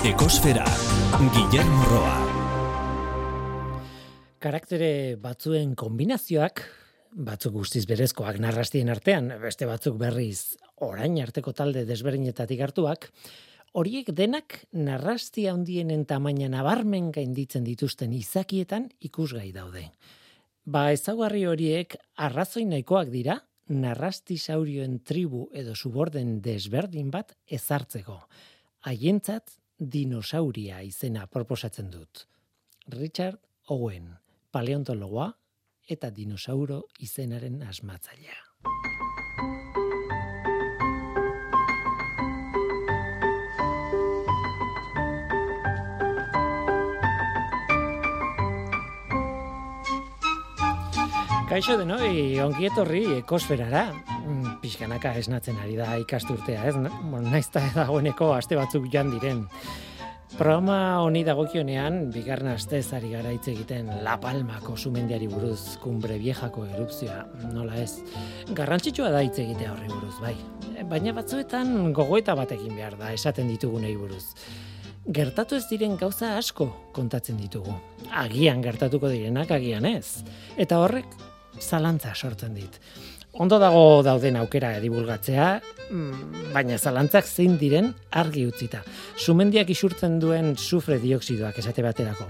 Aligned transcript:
Ekosfera, 0.00 0.64
Guillermo 1.34 1.82
Roa. 1.84 2.12
Karaktere 4.40 5.18
batzuen 5.20 5.74
kombinazioak, 5.76 6.62
batzuk 7.12 7.52
guztiz 7.58 7.82
berezkoak 7.84 8.38
narrastien 8.40 8.88
artean, 8.88 9.28
beste 9.42 9.68
batzuk 9.68 9.98
berriz 10.00 10.56
orain 10.88 11.18
arteko 11.20 11.52
talde 11.52 11.84
desberdinetatik 11.84 12.64
hartuak, 12.64 13.10
horiek 13.76 14.08
denak 14.16 14.62
narrasti 14.72 15.44
handienen 15.52 16.06
tamaina 16.08 16.48
nabarmen 16.48 17.12
gainditzen 17.12 17.68
dituzten 17.68 18.16
izakietan 18.16 18.88
ikusgai 19.04 19.50
daude. 19.52 19.90
Ba 20.64 20.88
ezaugarri 20.96 21.44
horiek 21.44 22.00
arrazoi 22.16 22.64
nahikoak 22.72 23.12
dira 23.12 23.36
narrasti 23.68 24.40
saurioen 24.40 25.02
tribu 25.04 25.50
edo 25.52 25.76
suborden 25.76 26.38
desberdin 26.40 27.12
bat 27.12 27.36
ezartzeko. 27.44 28.22
Haientzat 28.88 29.59
dinosauria 29.80 30.82
izena 30.84 31.26
proposatzen 31.26 31.90
dut. 31.90 32.26
Richard 32.92 33.40
Owen, 33.72 34.12
paleontologoa 34.52 35.32
eta 35.90 36.10
dinosauro 36.10 36.82
izenaren 37.00 37.62
asmatzailea. 37.62 38.38
Kaixo 51.50 51.74
de 51.80 51.84
noi, 51.88 52.38
ongi 52.38 52.68
etorri 52.68 53.02
ekosferara. 53.16 54.09
Mm, 54.26 54.56
pixkanaka 54.62 55.14
esnatzen 55.20 55.58
ari 55.62 55.76
da 55.78 55.94
ikasturtea, 56.00 56.64
ez? 56.68 56.74
Naizta 57.30 57.62
dagoeneko 57.74 58.32
aste 58.36 58.58
batzuk 58.58 58.90
joan 58.92 59.14
diren. 59.16 59.46
Programa 60.38 61.00
honi 61.02 61.24
dagokionean, 61.26 62.04
bigarren 62.14 62.52
astez 62.52 62.92
ari 62.94 63.10
gara 63.10 63.32
hitz 63.34 63.48
egiten 63.50 63.88
La 64.04 64.14
Palmako 64.22 64.76
sumendiari 64.78 65.26
buruz, 65.28 65.76
kumbre 65.82 66.20
viejako 66.22 66.68
erupzioa, 66.68 67.24
nola 67.50 67.80
ez. 67.82 67.98
Garrantzitsua 68.54 69.10
da 69.10 69.24
hitz 69.26 69.40
egitea 69.42 69.72
horri 69.72 69.90
buruz, 69.90 70.14
bai. 70.22 70.36
Baina 70.88 71.12
batzuetan 71.16 71.92
gogoeta 71.96 72.36
batekin 72.38 72.76
behar 72.78 72.94
da, 73.00 73.10
esaten 73.16 73.50
ditugunei 73.50 73.96
buruz. 73.98 74.36
Gertatu 75.10 75.58
ez 75.58 75.64
diren 75.66 75.96
gauza 75.98 76.36
asko 76.38 76.68
kontatzen 76.94 77.40
ditugu. 77.40 77.74
Agian 78.22 78.62
gertatuko 78.62 79.10
direnak, 79.10 79.50
agian 79.50 79.88
ez. 79.88 80.22
Eta 80.60 80.78
horrek 80.78 81.18
zalantza 81.58 82.14
sortzen 82.14 82.54
dit. 82.54 82.78
Ondo 83.32 83.60
dago 83.62 84.02
dauden 84.02 84.34
aukera 84.40 84.72
edibulgatzea, 84.80 85.60
mm, 85.90 86.50
baina 86.54 86.78
zalantzak 86.78 87.28
zein 87.28 87.56
diren 87.60 87.92
argi 88.10 88.42
utzita. 88.46 88.82
Sumendiak 89.16 89.70
isurtzen 89.70 90.18
duen 90.18 90.56
sufre 90.56 90.98
dioksidoak 90.98 91.58
esate 91.62 91.82
baterako. 91.82 92.26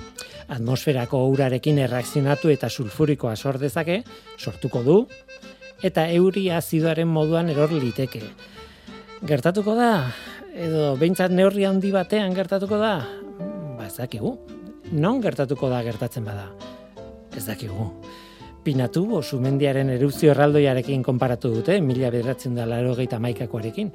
Atmosferako 0.48 1.22
urarekin 1.32 1.78
erreakzionatu 1.78 2.50
eta 2.52 2.68
sulfurikoa 2.68 3.34
sor 3.36 3.58
dezake, 3.58 4.02
sortuko 4.38 4.82
du, 4.82 4.98
eta 5.82 6.06
euri 6.12 6.50
azidoaren 6.50 7.08
moduan 7.08 7.48
eror 7.48 7.72
liteke. 7.72 8.20
Gertatuko 9.24 9.74
da, 9.74 10.12
edo 10.54 10.96
behintzat 11.00 11.32
neurri 11.32 11.64
handi 11.64 11.92
batean 11.92 12.34
gertatuko 12.34 12.76
da, 12.76 12.96
ba 13.78 13.86
ez 13.86 13.96
dakigu. 13.96 14.36
Non 14.92 15.20
gertatuko 15.22 15.68
da 15.70 15.82
gertatzen 15.86 16.24
bada? 16.26 16.50
Ez 17.36 17.46
dakigu. 17.46 17.88
Pinatubo 18.64 19.22
sumendiaren 19.22 19.89
erupzio 19.94 20.34
erraldoiarekin 20.34 21.03
konparatu 21.03 21.53
dute, 21.55 21.78
mila 21.80 22.11
bederatzen 22.12 22.58
da 22.58 22.67
laro 22.69 22.92
gehieta 22.98 23.19
maikakoarekin. 23.22 23.89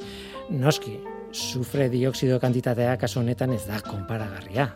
Noski, 0.57 0.95
sufre 1.31 1.89
dioksido 1.91 2.39
kantitatea 2.41 2.95
kasu 2.97 3.19
honetan 3.21 3.53
ez 3.53 3.65
da 3.67 3.77
konparagarria, 3.85 4.69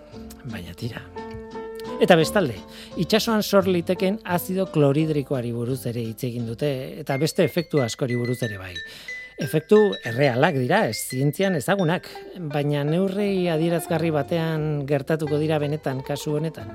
baina 0.51 0.75
tira. 0.77 1.01
Eta 1.99 2.15
bestalde, 2.15 2.55
itsasoan 3.01 3.41
sor 3.43 3.67
liteken 3.67 4.19
azido 4.23 4.67
kloridrikoari 4.71 5.49
buruz 5.51 5.81
ere 5.89 6.03
hitz 6.05 6.23
egin 6.27 6.45
dute 6.47 6.69
eta 7.01 7.17
beste 7.19 7.43
efektu 7.43 7.81
askori 7.83 8.15
buruz 8.15 8.37
ere 8.45 8.59
bai. 8.61 8.75
Efektu 9.39 9.79
errealak 10.07 10.55
dira, 10.59 10.83
ez 10.91 10.99
zientzian 10.99 11.55
ezagunak, 11.55 12.07
baina 12.53 12.83
neurrei 12.83 13.47
adierazgarri 13.51 14.11
batean 14.11 14.85
gertatuko 14.87 15.39
dira 15.39 15.59
benetan 15.63 16.03
kasu 16.07 16.35
honetan. 16.35 16.71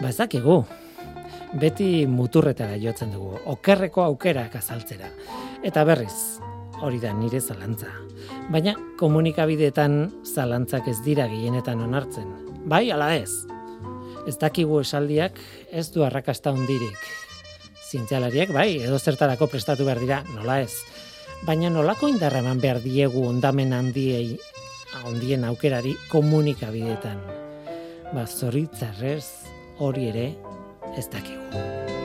Bazakigu, 0.00 0.60
beti 1.60 2.06
muturretara 2.10 2.76
jotzen 2.82 3.12
dugu, 3.14 3.38
okerreko 3.54 4.02
aukerak 4.04 4.56
azaltzera. 4.58 5.08
Eta 5.64 5.84
berriz, 5.86 6.40
hori 6.82 6.98
da 7.02 7.12
nire 7.14 7.40
zalantza. 7.40 7.92
Baina 8.50 8.74
komunikabideetan 9.00 9.98
zalantzak 10.26 10.88
ez 10.90 10.98
dira 11.04 11.28
gehienetan 11.30 11.80
onartzen. 11.84 12.30
Bai, 12.66 12.88
ala 12.90 13.14
ez. 13.16 13.44
Ez 14.26 14.36
dakigu 14.40 14.80
esaldiak 14.80 15.38
ez 15.70 15.90
du 15.92 16.04
arrakasta 16.04 16.52
hundirik. 16.52 16.98
Zientzialariak, 17.90 18.50
bai, 18.52 18.80
edo 18.82 18.98
zertarako 18.98 19.48
prestatu 19.52 19.86
behar 19.86 20.00
dira, 20.02 20.22
nola 20.34 20.60
ez. 20.64 20.72
Baina 21.44 21.70
nolako 21.70 22.08
indarra 22.08 22.40
eman 22.40 22.60
behar 22.60 22.80
diegu 22.82 23.26
ondamen 23.28 23.74
handiei, 23.76 24.38
ondien 25.04 25.44
aukerari 25.44 25.94
komunikabideetan. 26.10 27.20
Ba, 28.14 28.24
zoritzarrez, 28.26 29.26
hori 29.82 30.08
ere 30.08 30.26
ez 30.96 31.08
dakigu. 31.08 32.03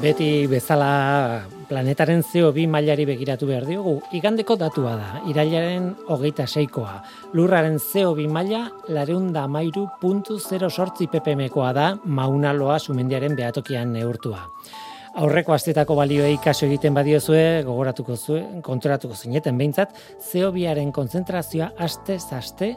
Beti 0.00 0.46
bezala 0.48 1.42
planetaren 1.68 2.22
CO2 2.24 2.64
mailari 2.72 3.04
begiratu 3.04 3.44
behar 3.50 3.66
diogu, 3.68 3.98
igandeko 4.16 4.56
datua 4.56 4.94
da, 4.96 5.20
irailaren 5.28 5.90
hogeita 6.08 6.46
seikoa. 6.48 7.02
Lurraren 7.36 7.76
CO2 7.76 8.24
maila 8.32 8.62
lareunda 8.88 9.44
amairu 9.44 9.86
puntu 10.00 10.38
zero 10.40 10.70
sortzi 10.70 11.06
ppmkoa 11.12 11.72
da 11.76 11.86
maunaloa 12.04 12.78
sumendiaren 12.78 13.36
behatokian 13.36 13.92
neurtua. 13.92 14.46
Aurreko 15.20 15.52
astetako 15.52 15.96
balioei 15.98 16.38
kaso 16.42 16.68
egiten 16.68 16.94
badiozue, 16.94 17.62
gogoratuko 17.66 18.16
zuen, 18.16 18.60
konturatuko 18.62 19.16
zineten 19.18 19.58
behintzat, 19.58 19.92
CO2aren 20.30 20.94
konzentrazioa 20.96 21.72
aste 21.76 22.16
zaste 22.18 22.76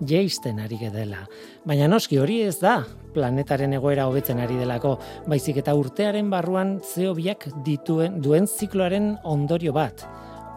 jeisten 0.00 0.58
ari 0.60 0.78
dela. 0.92 1.26
Baina 1.64 1.88
noski 1.88 2.18
hori 2.18 2.40
ez 2.42 2.58
da 2.60 2.82
planetaren 3.14 3.72
egoera 3.76 4.06
hobetzen 4.08 4.40
ari 4.40 4.56
delako, 4.56 4.98
baizik 5.28 5.60
eta 5.62 5.74
urtearen 5.74 6.30
barruan 6.30 6.80
zeobiak 6.80 7.48
dituen 7.64 8.20
duen 8.22 8.46
zikloaren 8.46 9.16
ondorio 9.24 9.72
bat. 9.72 10.06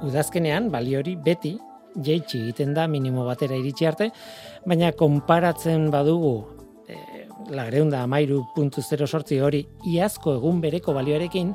Udazkenean 0.06 0.70
bali 0.72 0.96
hori 0.96 1.16
beti 1.16 1.58
jeitsi 1.96 2.42
egiten 2.42 2.74
da 2.74 2.88
minimo 2.88 3.26
batera 3.26 3.56
iritsi 3.56 3.88
arte, 3.88 4.10
baina 4.66 4.92
konparatzen 4.92 5.90
badugu 5.92 6.36
e, 6.88 6.98
lagreunda 7.56 8.02
amairu 8.04 8.44
puntu 8.56 8.82
zero 8.82 9.08
sortzi 9.08 9.40
hori 9.40 9.66
iazko 9.94 10.36
egun 10.40 10.60
bereko 10.62 10.94
balioarekin, 10.94 11.54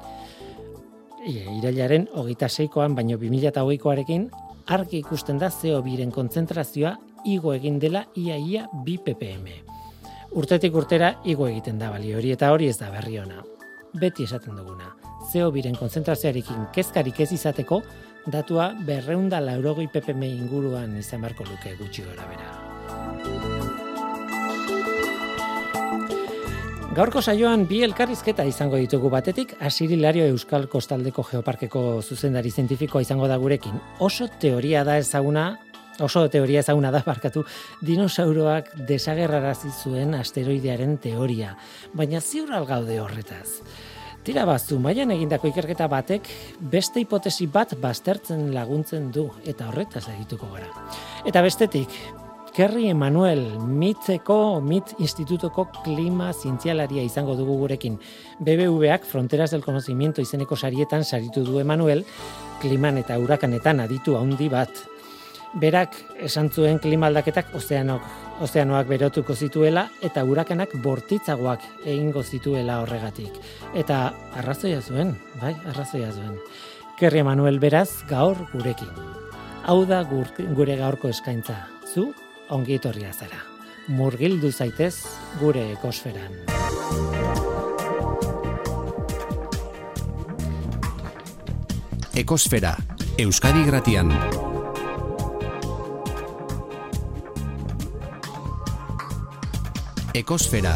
e, 1.26 1.34
irailaren 1.58 2.08
hogeita 2.14 2.48
seikoan, 2.48 2.94
baino 2.97 3.18
2008koarekin, 3.20 4.30
argi 4.70 5.00
ikusten 5.02 5.38
da 5.38 5.50
zeo 5.50 5.82
biren 5.82 6.12
kontzentrazioa 6.14 6.97
igo 7.24 7.54
egin 7.54 7.78
dela 7.78 8.04
iaia 8.16 8.66
bi 8.84 8.98
ppm. 8.98 9.46
Urtetik 10.38 10.74
urtera 10.74 11.14
igo 11.24 11.48
egiten 11.48 11.78
da 11.78 11.90
bali 11.90 12.14
hori 12.14 12.30
eta 12.32 12.52
hori 12.52 12.68
ez 12.68 12.78
da 12.78 12.90
berri 12.90 13.18
ona. 13.18 13.42
Beti 14.00 14.24
esaten 14.24 14.56
duguna, 14.56 14.92
zeo 15.32 15.50
biren 15.50 15.74
konzentrazioarekin 15.74 16.68
kezkarik 16.74 17.20
ez 17.20 17.32
izateko, 17.32 17.82
datua 18.30 18.70
berreunda 18.86 19.40
laurogoi 19.40 19.88
ppm 19.90 20.22
inguruan 20.28 20.96
izan 20.98 21.22
barko 21.26 21.44
luke 21.48 21.74
gutxi 21.78 22.06
gora 22.06 22.28
bera. 22.30 22.50
Gaurko 26.90 27.20
saioan 27.22 27.68
bi 27.70 27.84
elkarrizketa 27.86 28.42
izango 28.44 28.76
ditugu 28.76 29.10
batetik, 29.10 29.52
Asiri 29.62 29.94
Lario 30.00 30.24
Euskal 30.26 30.66
Kostaldeko 30.68 31.22
Geoparkeko 31.22 32.02
zuzendari 32.02 32.50
zientifikoa 32.50 33.02
izango 33.04 33.28
da 33.30 33.36
gurekin. 33.38 33.76
Oso 34.02 34.26
teoria 34.42 34.82
da 34.84 34.96
ezaguna 34.98 35.52
oso 36.00 36.26
teoria 36.28 36.60
ezaguna 36.64 36.91
da 36.91 37.02
barkatu 37.10 37.44
dinosauroak 37.86 38.74
desagerrarazi 38.88 39.70
zuen 39.70 40.14
asteroidearen 40.18 40.98
teoria, 40.98 41.56
baina 41.94 42.20
ziur 42.20 42.52
algaude 42.56 43.00
horretaz. 43.00 43.60
Tira 44.20 44.44
bazu, 44.44 44.76
maian 44.78 45.10
egindako 45.14 45.48
ikerketa 45.48 45.86
batek 45.88 46.26
beste 46.72 47.00
hipotesi 47.00 47.47
bat 47.48 47.72
baztertzen 47.80 48.50
laguntzen 48.52 49.08
du 49.14 49.30
eta 49.48 49.70
horretaz 49.70 50.10
egituko 50.12 50.50
gara. 50.52 50.68
Eta 51.24 51.41
bestetik, 51.41 51.97
Kerry 52.50 52.88
Emanuel, 52.91 53.44
mitzeko, 53.62 54.60
mit 54.60 54.96
institutoko 54.98 55.68
klima 55.84 56.32
zientzialaria 56.34 57.04
izango 57.06 57.36
dugu 57.38 57.54
gurekin. 57.62 57.98
BBVak 58.41 59.06
Fronteras 59.06 59.53
del 59.54 59.62
Conocimiento 59.64 60.20
izeneko 60.20 60.56
sarietan 60.56 61.04
saritu 61.04 61.44
du 61.46 61.60
Emanuel, 61.62 62.04
kliman 62.60 62.98
eta 62.98 63.18
urakanetan 63.22 63.80
aditu 63.86 64.18
handi 64.18 64.50
bat. 64.50 64.82
Berak 65.58 65.97
esan 66.22 66.47
zuen 66.54 66.78
klimaldaketak 66.78 67.48
ozeanok, 67.58 68.04
ozeanoak 68.41 68.86
berotuko 68.86 69.34
zituela 69.34 69.88
eta 70.02 70.22
urakanak 70.24 70.76
bortitzagoak 70.82 71.64
egingo 71.84 72.22
zituela 72.22 72.78
horregatik. 72.84 73.34
Eta 73.74 74.12
arrazoia 74.38 74.80
zuen, 74.80 75.16
bai, 75.41 75.56
arrazoia 75.66 76.12
zuen. 76.12 76.38
Kerry 77.00 77.24
Emanuel 77.24 77.58
beraz 77.58 78.04
gaur 78.08 78.38
gurekin. 78.52 78.92
Hau 79.66 79.84
da 79.86 80.04
gure 80.04 80.76
gaurko 80.76 81.08
eskaintza. 81.08 81.66
Zu 81.92 82.12
ongi 82.48 82.76
etorria 82.78 83.12
zara. 83.12 83.42
Murgildu 83.88 84.53
zaitez 84.53 84.94
gure 85.41 85.72
ekosferan. 85.72 86.38
Ekosfera, 92.14 92.76
Euskadi 93.18 93.64
Gratian. 93.64 94.12
Ekosfera. 100.10 100.72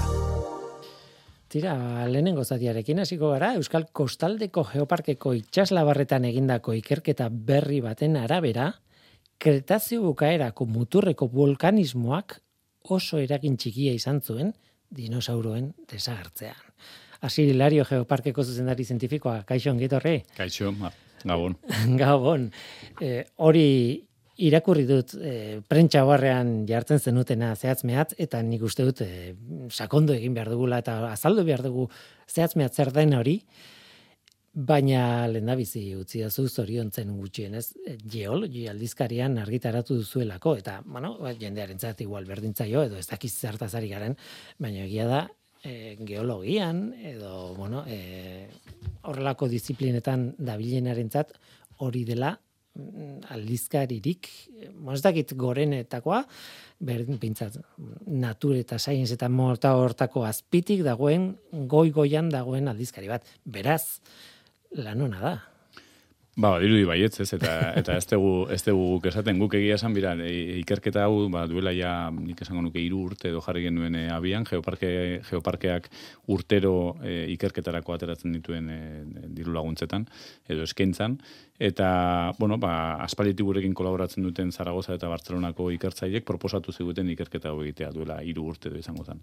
Tira, 1.51 1.75
lehenengo 2.07 2.45
zatiarekin 2.45 3.01
hasiko 3.03 3.33
gara, 3.33 3.49
Euskal 3.59 3.89
Kostaldeko 3.91 4.63
Geoparkeko 4.69 5.33
itxaslabarretan 5.35 6.29
egindako 6.29 6.75
ikerketa 6.79 7.27
berri 7.33 7.81
baten 7.83 8.15
arabera, 8.21 8.69
Kretazio 9.43 10.05
bukaerako 10.05 10.69
muturreko 10.71 11.27
vulkanismoak 11.33 12.37
oso 12.95 13.19
eragin 13.19 13.59
txikia 13.59 13.97
izan 13.99 14.23
zuen 14.23 14.55
dinosauroen 14.95 15.73
desagertzean. 15.91 16.63
Asi 17.27 17.49
Hilario 17.51 17.85
Geoparkeko 17.91 18.45
zuzendari 18.45 18.87
zientifikoa, 18.87 19.41
kaixo 19.49 19.75
ongitorre? 19.75 20.21
Kaixo, 20.39 20.71
gabon. 21.25 21.59
gabon. 22.03 22.51
E, 23.03 23.25
hori 23.43 23.67
irakurri 24.37 24.85
dut 24.89 25.15
e, 25.15 25.61
prentsa 25.69 26.05
barrean 26.05 26.65
jartzen 26.67 26.99
zenutena 26.99 27.55
zehatz 27.55 27.85
mehatz, 27.85 28.15
eta 28.19 28.43
nik 28.43 28.63
uste 28.67 28.87
dut 28.87 29.05
e, 29.05 29.35
sakondo 29.71 30.15
egin 30.15 30.35
behar 30.35 30.51
dugula, 30.51 30.81
eta 30.83 30.99
azaldu 31.13 31.45
behar 31.47 31.63
dugu 31.63 31.89
zehatz 32.29 32.55
mehatz 32.57 32.75
zer 32.77 32.93
den 32.93 33.15
hori, 33.15 33.39
Baina 34.55 35.27
lendabizi 35.27 35.97
utzi 35.99 36.21
da 36.23 36.29
zu 36.31 36.45
zoriontzen 36.47 37.09
gutxienez 37.19 37.65
geologi 38.07 38.69
aldizkarian 38.71 39.35
argitaratu 39.43 39.97
duzuelako 39.99 40.53
eta 40.61 40.77
bueno, 40.87 41.17
ba, 41.19 41.33
jendearentzat 41.35 42.05
igual 42.05 42.29
berdintzaio 42.29 42.85
edo 42.87 43.01
ez 43.01 43.09
dakiz 43.11 43.33
zertaz 43.35 43.73
ari 43.75 43.91
garen, 43.91 44.15
baina 44.63 44.85
egia 44.85 45.09
da 45.11 45.25
e, 45.59 45.97
geologian 46.07 46.85
edo 47.03 47.57
bueno, 47.59 47.83
e, 47.89 48.47
horrelako 49.03 49.51
disiplinetan 49.51 50.37
dabilenarentzat 50.39 51.35
hori 51.83 52.05
dela 52.07 52.37
aldizkaririk, 53.35 54.29
ez 54.93 55.01
dakit 55.05 55.33
gorenetakoa, 55.39 56.25
berdin 56.85 57.21
pintzat, 57.23 57.61
natur 58.11 58.59
eta 58.59 58.79
science 58.83 59.15
eta 59.15 59.29
morta 59.31 59.77
hortako 59.79 60.25
azpitik 60.27 60.83
dagoen, 60.87 61.33
goi-goian 61.71 62.33
dagoen 62.35 62.69
aldizkari 62.73 63.11
bat. 63.13 63.27
Beraz, 63.45 64.01
lan 64.75 65.07
hona 65.07 65.23
da. 65.23 65.35
Ba, 66.35 66.57
dirudi 66.59 66.83
baietz, 66.83 67.21
ez, 67.23 67.29
eta, 67.37 67.53
eta 67.81 67.95
ez 67.95 68.07
dugu, 68.11 68.49
ez 68.51 68.59
dugu 68.67 68.99
esaten 69.07 69.39
guk 69.39 69.55
egia 69.55 69.77
esan 69.79 69.95
bira, 69.95 70.17
e, 70.19 70.59
ikerketa 70.65 71.05
hau, 71.07 71.29
ba, 71.31 71.45
duela 71.47 71.71
ja, 71.77 71.93
nik 72.11 72.43
esango 72.43 72.65
nuke 72.65 72.83
iru 72.83 73.05
urte 73.07 73.31
edo 73.31 73.43
jarri 73.45 73.63
genuen 73.69 73.95
e, 74.01 74.09
abian, 74.11 74.47
geoparke, 74.49 74.91
geoparkeak 75.29 75.87
urtero 76.35 76.75
e, 77.07 77.29
ikerketarako 77.37 77.95
ateratzen 77.95 78.35
dituen 78.35 78.67
e, 78.67 78.81
diru 79.37 79.55
laguntzetan, 79.55 80.09
edo 80.51 80.67
eskentzan, 80.67 81.21
eta, 81.59 82.33
bueno, 82.41 82.59
ba, 82.59 82.97
aspaliti 83.05 83.47
gurekin 83.47 83.75
kolaboratzen 83.79 84.27
duten 84.27 84.51
Zaragoza 84.51 84.97
eta 84.99 85.07
Bartzelonako 85.13 85.69
ikertzaileek 85.77 86.27
proposatu 86.27 86.75
ziguten 86.75 87.15
ikerketa 87.15 87.53
hau 87.53 87.63
egitea 87.63 87.93
duela 87.95 88.19
hiru 88.27 88.49
urte 88.51 88.73
edo 88.73 88.83
izango 88.83 89.07
zen. 89.07 89.23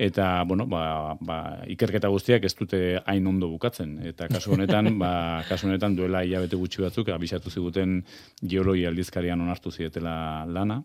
Eta, 0.00 0.42
bueno, 0.48 0.64
ba, 0.66 1.14
ba, 1.20 1.38
ikerketa 1.68 2.08
guztiak 2.08 2.44
ez 2.48 2.54
dute 2.56 2.78
hain 3.04 3.26
ondo 3.28 3.50
bukatzen. 3.52 3.98
Eta 4.08 4.26
kasu 4.32 4.54
honetan, 4.56 4.94
ba, 4.98 5.44
kasu 5.48 5.68
honetan 5.68 5.94
duela 5.94 6.24
hilabete 6.40 6.56
gutxi 6.56 6.82
batzuk, 6.82 7.10
abisatu 7.12 7.50
ziguten 7.50 8.00
geologi 8.42 8.86
aldizkarian 8.86 9.40
onartu 9.40 9.70
zietela 9.70 10.46
lana. 10.46 10.82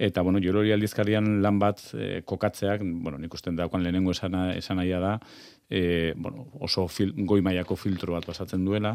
Eta, 0.00 0.22
bueno, 0.22 0.40
geologi 0.40 0.72
aldizkarian 0.72 1.42
lan 1.42 1.58
bat 1.60 1.80
e, 1.92 2.22
kokatzeak, 2.24 2.80
bueno, 3.04 3.18
nik 3.18 3.34
usten 3.34 3.56
daukan 3.56 3.82
lehenengo 3.82 4.12
esana, 4.12 4.54
esanaia 4.56 5.00
da, 5.00 5.18
e, 5.68 6.14
bueno, 6.16 6.46
oso 6.60 6.86
fil, 6.88 7.12
goi 7.28 7.42
mailako 7.44 7.76
filtro 7.76 8.16
bat 8.16 8.24
pasatzen 8.24 8.64
duela, 8.64 8.94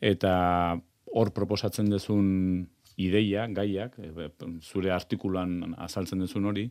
eta 0.00 0.78
hor 1.10 1.32
proposatzen 1.34 1.90
dezun 1.90 2.68
ideia, 3.02 3.48
gaiak, 3.50 3.98
e, 3.98 4.28
zure 4.62 4.94
artikulan 4.94 5.74
azaltzen 5.88 6.22
dezun 6.22 6.46
hori, 6.46 6.68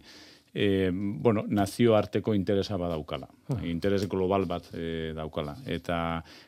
e, 0.53 0.91
bueno, 0.93 1.43
nazio 1.47 1.95
arteko 1.95 2.33
interesa 2.35 2.77
badaukala. 2.77 3.27
Uh. 3.49 3.57
Interes 3.65 4.05
global 4.07 4.45
bat 4.45 4.69
e, 4.73 5.11
daukala. 5.17 5.55
Eta 5.65 5.97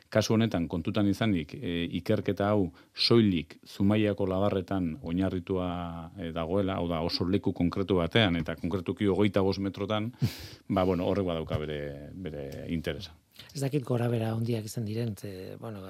kasu 0.08 0.36
honetan, 0.36 0.68
kontutan 0.70 1.08
izanik, 1.10 1.56
e, 1.58 1.84
ikerketa 1.98 2.52
hau 2.54 2.70
soilik 2.94 3.58
zumaiako 3.66 4.28
labarretan 4.30 4.92
oinarritua 5.02 5.68
e, 6.16 6.30
dagoela, 6.36 6.78
hau 6.78 6.86
da 6.88 7.02
oso 7.02 7.26
leku 7.28 7.52
konkretu 7.52 7.98
batean, 7.98 8.38
eta 8.38 8.56
konkretuki 8.60 9.10
hogeita 9.10 9.42
bost 9.42 9.60
metrotan, 9.60 10.12
ba, 10.68 10.84
bueno, 10.84 11.10
horrek 11.10 11.26
badauka 11.26 11.58
bere, 11.58 11.80
bere 12.14 12.46
interesa. 12.72 13.16
Ez 13.52 13.60
dakit 13.60 13.84
gora 13.84 14.06
bera 14.08 14.32
ondiak 14.36 14.64
izan 14.64 14.86
diren, 14.86 15.12
ze, 15.18 15.56
bueno, 15.60 15.82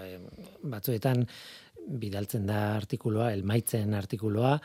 batzuetan 0.67 1.27
bidaltzen 1.87 2.47
da 2.49 2.75
artikuloa, 2.75 3.31
elmaitzen 3.37 3.95
artikuloa, 3.95 4.57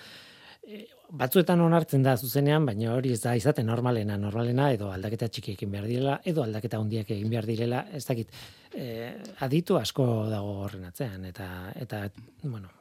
batzuetan 1.20 1.62
onartzen 1.62 2.04
da 2.06 2.16
zuzenean, 2.18 2.66
baina 2.66 2.94
hori 2.96 3.14
ez 3.16 3.22
da 3.24 3.36
izaten 3.36 3.68
normalena, 3.68 4.18
normalena 4.18 4.70
edo 4.76 4.92
aldaketa 4.92 5.28
txiki 5.28 5.56
egin 5.58 5.72
behar 5.74 5.88
direla, 5.90 6.20
edo 6.26 6.44
aldaketa 6.46 6.80
handiak 6.80 7.12
egin 7.16 7.30
behar 7.32 7.48
direla, 7.50 7.86
ez 7.94 8.04
dakit, 8.08 8.32
eh, 8.76 9.12
aditu 9.48 9.78
asko 9.80 10.08
dago 10.32 10.60
horren 10.66 10.86
atzean, 10.88 11.26
eta, 11.26 11.48
eta 11.76 12.06
bueno, 12.44 12.72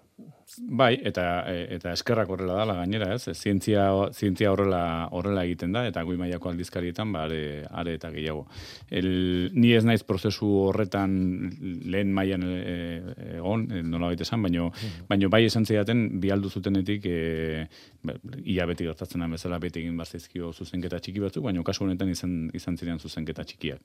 Bai, 0.59 0.97
eta 1.07 1.25
e, 1.47 1.77
eta 1.77 1.93
eskerrak 1.95 2.31
horrela 2.35 2.57
dala 2.59 2.75
gainera, 2.81 3.13
ez? 3.15 3.31
Zientzia 3.39 3.85
zientzia 4.11 4.51
horrela 4.51 4.81
horrela 5.15 5.45
egiten 5.47 5.73
da 5.77 5.85
eta 5.87 6.03
goi 6.07 6.17
mailako 6.19 6.51
aldizkarietan 6.51 7.13
ba 7.15 7.23
are, 7.29 7.67
are 7.71 7.95
eta 7.95 8.11
gehiago. 8.11 8.47
El 8.91 9.51
ni 9.55 9.71
ez 9.77 9.85
naiz 9.87 10.03
prozesu 10.03 10.49
horretan 10.65 11.15
lehen 11.61 12.11
mailan 12.17 12.43
e, 12.49 12.57
e, 12.57 13.29
egon, 13.37 13.69
e, 13.71 13.85
nola 13.87 14.11
baita 14.11 14.27
esan, 14.27 14.43
baino 14.43 14.73
mm. 14.73 15.07
baino 15.13 15.31
bai 15.31 15.45
esan 15.47 15.69
zidaten 15.69 16.21
bi 16.21 16.35
aldu 16.35 16.51
zutenetik 16.51 17.07
e, 17.07 17.67
ba, 18.03 18.19
ia 18.43 18.67
beti 18.67 18.91
gertatzen 18.91 19.23
da 19.23 19.31
bezala 19.31 19.63
beti 19.63 19.85
egin 19.85 19.97
bazizkio 20.01 20.53
zuzenketa 20.53 20.99
txiki 20.99 21.23
batzuk, 21.23 21.47
baino 21.47 21.63
kasu 21.63 21.87
honetan 21.87 22.11
izan 22.11 22.37
izan 22.59 22.77
ziren 22.77 22.99
zuzenketa 22.99 23.47
txikiak. 23.47 23.81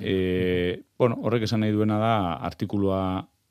Eh, 0.00 0.82
bueno, 0.98 1.20
horrek 1.22 1.44
esan 1.44 1.60
nahi 1.60 1.76
duena 1.76 2.00
da 2.00 2.14
artikulua 2.48 3.00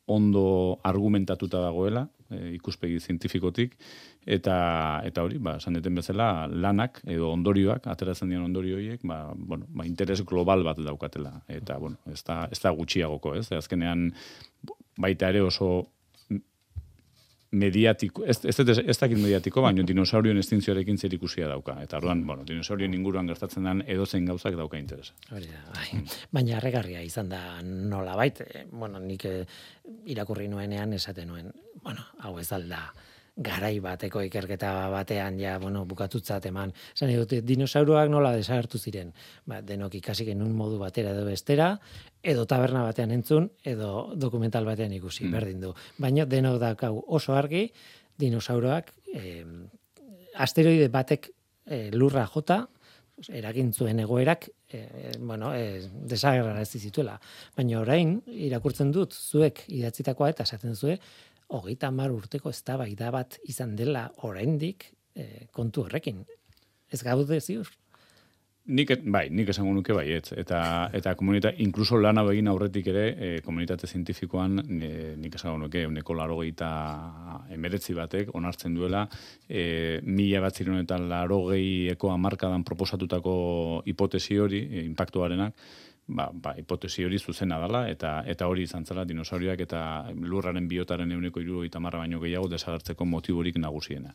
ondo 0.06 0.80
argumentatuta 0.84 1.62
dagoela, 1.62 2.08
e, 2.29 2.53
ikuspegi 2.55 3.00
zientifikotik, 3.00 3.75
eta 4.25 4.55
eta 5.05 5.24
hori, 5.24 5.38
ba, 5.38 5.58
esan 5.62 5.79
bezala, 5.96 6.48
lanak 6.48 7.01
edo 7.05 7.32
ondorioak, 7.32 7.88
ateratzen 7.88 8.29
dian 8.29 8.44
ondorio 8.44 8.77
horiek, 8.77 9.01
ba, 9.03 9.34
bueno, 9.36 9.65
ba, 9.70 9.86
interes 9.86 10.24
global 10.25 10.63
bat 10.63 10.77
daukatela. 10.77 11.41
Eta, 11.48 11.77
bueno, 11.77 11.98
ez 12.12 12.24
da, 12.24 12.48
ez 12.51 12.62
da 12.62 12.72
gutxiagoko, 12.72 13.36
ez? 13.36 13.51
Azkenean, 13.51 14.12
baita 14.98 15.29
ere 15.29 15.41
oso 15.41 15.88
mediatiko, 17.55 18.25
ez, 18.25 18.39
ez, 18.46 18.60
ez, 18.60 18.77
ez 18.79 18.98
dakit 19.00 19.20
mediatiko, 19.20 19.62
baina 19.63 19.84
dinosaurioen 19.88 20.39
estintzioarekin 20.41 20.98
zer 21.00 21.13
ikusia 21.15 21.48
dauka. 21.48 21.77
Eta 21.84 22.00
orduan, 22.01 22.24
bueno, 22.27 22.44
dinosaurioen 22.48 22.94
inguruan 22.98 23.29
gertatzen 23.32 23.67
den 23.67 23.84
edozein 23.96 24.25
gauzak 24.27 24.58
dauka 24.60 24.79
interesa. 24.82 25.15
Hori 25.32 25.48
da, 25.51 25.62
bai. 25.75 26.01
Baina 26.36 26.58
arregarria 26.60 27.03
izan 27.05 27.29
da 27.32 27.41
nola 27.63 28.17
baita, 28.20 28.48
eh, 28.50 28.65
bueno, 28.72 29.00
nik 29.00 29.27
eh, 29.29 29.46
irakurri 30.12 30.50
nuenean 30.51 30.94
esaten 30.98 31.32
nuen, 31.32 31.53
bueno, 31.86 32.04
hau 32.20 32.34
ez 32.42 32.50
alda, 32.51 32.82
garai 33.36 33.82
bateko 33.84 34.22
ikerketa 34.24 34.72
batean 34.94 35.38
ja 35.39 35.58
bueno 35.60 35.84
bukatutzat 35.86 36.46
eman. 36.48 36.72
Esan 36.96 37.12
dut 37.20 37.34
dinosauroak 37.44 38.10
nola 38.10 38.32
desagertu 38.36 38.80
ziren. 38.80 39.12
Ba, 39.46 39.60
denok 39.62 39.98
ikasi 40.00 40.25
genun 40.25 40.54
modu 40.56 40.80
batera 40.80 41.12
edo 41.12 41.25
bestera 41.27 41.74
edo 42.24 42.46
taberna 42.48 42.86
batean 42.88 43.12
entzun 43.12 43.50
edo 43.63 44.13
dokumental 44.15 44.65
batean 44.65 44.94
ikusi 44.96 45.25
mm. 45.25 45.32
berdin 45.32 45.65
du. 45.68 45.74
Baina 46.00 46.25
denok 46.25 46.60
dakau 46.63 47.04
oso 47.08 47.36
argi 47.36 47.68
dinosauroak 48.18 48.94
eh, 49.13 49.44
asteroide 50.36 50.88
batek 50.89 51.30
eh, 51.68 51.89
lurra 51.92 52.25
jota 52.32 52.63
eragin 53.32 53.72
zuen 53.74 54.00
egoerak 54.00 54.50
eh, 54.72 55.12
bueno, 55.20 55.54
eh, 55.56 55.84
desagerra 56.08 56.62
ez 56.62 56.70
zituela. 56.70 57.20
Baina 57.56 57.80
orain, 57.80 58.18
irakurtzen 58.27 58.92
dut, 58.92 59.13
zuek 59.13 59.63
idatzitakoa 59.68 60.32
eta 60.34 60.44
esaten 60.44 60.75
zue, 60.75 60.98
hogeita 61.48 61.92
mar 61.92 62.12
urteko 62.12 62.50
eztabaida 62.50 63.12
bat 63.12 63.40
izan 63.44 63.75
dela 63.75 64.10
oraindik 64.28 64.92
e, 65.16 65.48
kontu 65.52 65.86
horrekin. 65.86 66.24
Ez 66.92 67.02
gaude 67.04 67.40
ziur? 67.42 67.70
Nik, 68.66 68.90
bai, 69.14 69.28
nik 69.30 69.52
esango 69.54 69.75
nuke 69.78 69.94
bai, 69.94 70.08
ez. 70.16 70.32
Eta, 70.34 70.60
eta 70.98 71.12
komunita, 71.18 71.52
inkluso 71.62 72.00
lana 72.02 72.24
begin 72.25 72.48
aurretik 72.50 72.88
ere, 72.90 73.04
e, 73.14 73.28
komunitate 73.46 73.86
zientifikoan, 73.86 74.58
e, 74.82 74.90
nik 75.22 75.38
esango 75.38 75.60
nuke, 75.62 75.84
uneko 75.86 76.16
laro 76.18 76.40
emeretzi 76.42 77.94
batek, 77.94 78.34
onartzen 78.34 78.74
duela, 78.74 79.08
e, 79.48 80.02
mila 80.02 80.42
bat 80.42 80.56
ziren 80.56 80.80
eta 80.82 80.98
laro 80.98 81.44
gehieko 81.52 82.10
amarkadan 82.10 82.64
proposatutako 82.64 83.84
hipotesi 83.86 84.40
hori, 84.40 84.66
e, 84.66 84.86
impactuarenak, 84.86 85.54
ba, 86.08 86.30
ba, 86.34 86.56
hipotesi 86.58 87.06
hori 87.06 87.20
zuzena 87.20 87.60
dela, 87.62 87.86
eta 87.90 88.18
eta 88.28 88.48
hori 88.48 88.64
izan 88.64 88.86
zela 88.86 89.06
dinosauriak 89.06 89.60
eta 89.68 89.80
lurraren 90.16 90.68
biotaren 90.68 91.12
euneko 91.12 91.42
iru 91.42 91.64
marra 91.80 92.00
baino 92.00 92.20
gehiago 92.20 92.48
desagertzeko 92.48 93.06
motiborik 93.06 93.58
nagusiena 93.58 94.14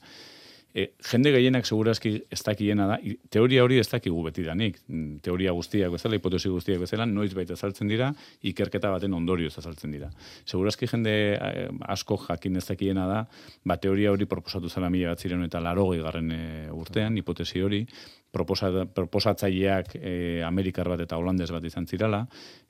e, 0.74 0.86
jende 1.10 1.32
gehienak 1.34 1.66
segurazki 1.66 2.12
ez 2.30 2.40
dakiena 2.46 2.86
da, 2.90 2.98
teoria 3.32 3.64
hori 3.64 3.80
ez 3.80 3.88
dakigu 3.90 4.22
beti 4.26 4.44
danik. 4.46 4.78
Mm, 4.88 5.18
teoria 5.24 5.52
guztiak 5.56 5.92
bezala, 5.94 6.18
hipotesi 6.18 6.52
guztiak 6.52 6.82
bezala, 6.84 7.06
noiz 7.10 7.32
baita 7.34 7.56
azaltzen 7.58 7.90
dira, 7.90 8.10
ikerketa 8.46 8.92
baten 8.94 9.14
ondorioz 9.16 9.56
azaltzen 9.58 9.94
dira. 9.94 10.10
Segurazki 10.46 10.88
jende 10.90 11.16
eh, 11.34 11.66
asko 11.90 12.20
jakin 12.28 12.60
ez 12.60 12.66
dakiena 12.68 13.06
da, 13.10 13.20
ba, 13.64 13.78
teoria 13.82 14.14
hori 14.14 14.28
proposatu 14.30 14.70
zela 14.70 14.90
mila 14.90 15.14
bat 15.14 15.26
ziren 15.26 15.44
eta 15.46 15.62
larogei 15.62 16.00
garren 16.04 16.30
e, 16.34 16.42
urtean, 16.74 17.18
hipotesi 17.18 17.62
hori, 17.66 17.84
proposatzaileak 18.32 19.94
e, 19.96 20.42
Amerikar 20.46 20.88
bat 20.92 21.00
eta 21.02 21.18
Holandes 21.18 21.50
bat 21.50 21.64
izan 21.66 21.86
zirala, 21.86 22.24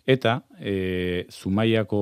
eta 0.07 0.41
e, 0.59 1.27
Zumaiako 1.31 2.01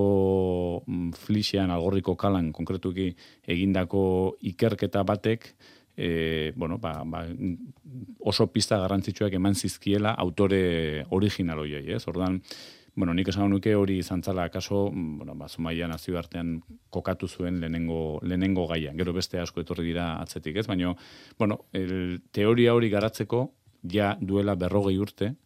mm, 0.86 1.10
flixean 1.26 1.72
algorriko 1.74 2.16
kalan 2.16 2.52
konkretuki 2.52 3.10
egindako 3.46 4.36
ikerketa 4.52 5.02
batek, 5.02 5.52
e, 5.98 6.52
bueno, 6.56 6.78
ba, 6.78 7.02
ba, 7.04 7.24
oso 8.20 8.46
pista 8.54 8.78
garrantzitsuak 8.78 9.34
eman 9.34 9.58
zizkiela 9.58 10.14
autore 10.14 11.04
original 11.10 11.64
hoiei, 11.64 11.88
ez? 11.96 12.04
Ordan, 12.06 12.38
bueno, 12.98 13.14
nik 13.14 13.28
esan 13.30 13.52
nuke 13.52 13.76
hori 13.78 14.00
izan 14.02 14.24
zala 14.26 14.48
akaso, 14.48 14.88
bueno, 14.90 15.36
ba, 15.38 15.46
Zumaia 15.48 15.86
nazio 15.86 16.18
artean 16.18 16.56
kokatu 16.90 17.28
zuen 17.28 17.60
lehenengo, 17.62 18.18
lehenengo 18.26 18.66
gaia. 18.66 18.90
Gero 18.98 19.14
beste 19.14 19.38
asko 19.38 19.62
etorri 19.62 19.86
dira 19.86 20.16
atzetik, 20.18 20.58
ez? 20.58 20.66
Baina, 20.66 20.90
bueno, 21.38 21.60
el, 21.72 22.18
teoria 22.34 22.74
hori 22.74 22.90
garatzeko 22.90 23.44
ja 23.86 24.16
duela 24.20 24.56
berrogei 24.58 24.98
urte, 24.98 25.36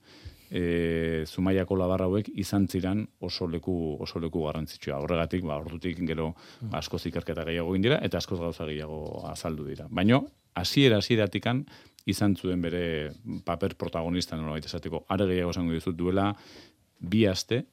e, 0.49 1.25
Zumaiako 1.29 1.77
labarra 1.77 2.09
hauek 2.09 2.29
izan 2.41 2.69
ziran 2.69 3.07
oso 3.21 3.49
leku, 3.49 3.75
oso 4.01 4.21
leku 4.21 4.45
garrantzitsua. 4.47 5.01
Horregatik, 5.05 5.45
ba, 5.49 5.61
ordutik 5.61 6.01
gero 6.09 6.33
ba, 6.61 6.79
asko 6.81 7.01
zikerketa 7.01 7.45
gehiago 7.49 7.77
dira 7.77 8.01
eta 8.05 8.21
askoz 8.21 8.41
gauza 8.41 8.69
gehiago 8.69 9.27
azaldu 9.29 9.69
dira. 9.69 9.89
Baina, 9.91 10.21
hasiera 10.55 11.01
hasieratikan 11.01 11.65
izan 12.07 12.35
zuen 12.37 12.61
bere 12.63 13.13
paper 13.47 13.77
protagonista 13.79 14.37
nola 14.37 14.59
esateko. 14.59 15.05
Are 15.09 15.27
gehiago 15.31 15.55
esango 15.55 15.73
dizut 15.73 15.97
duela 15.97 16.33
bi 17.03 17.27
aste 17.27 17.65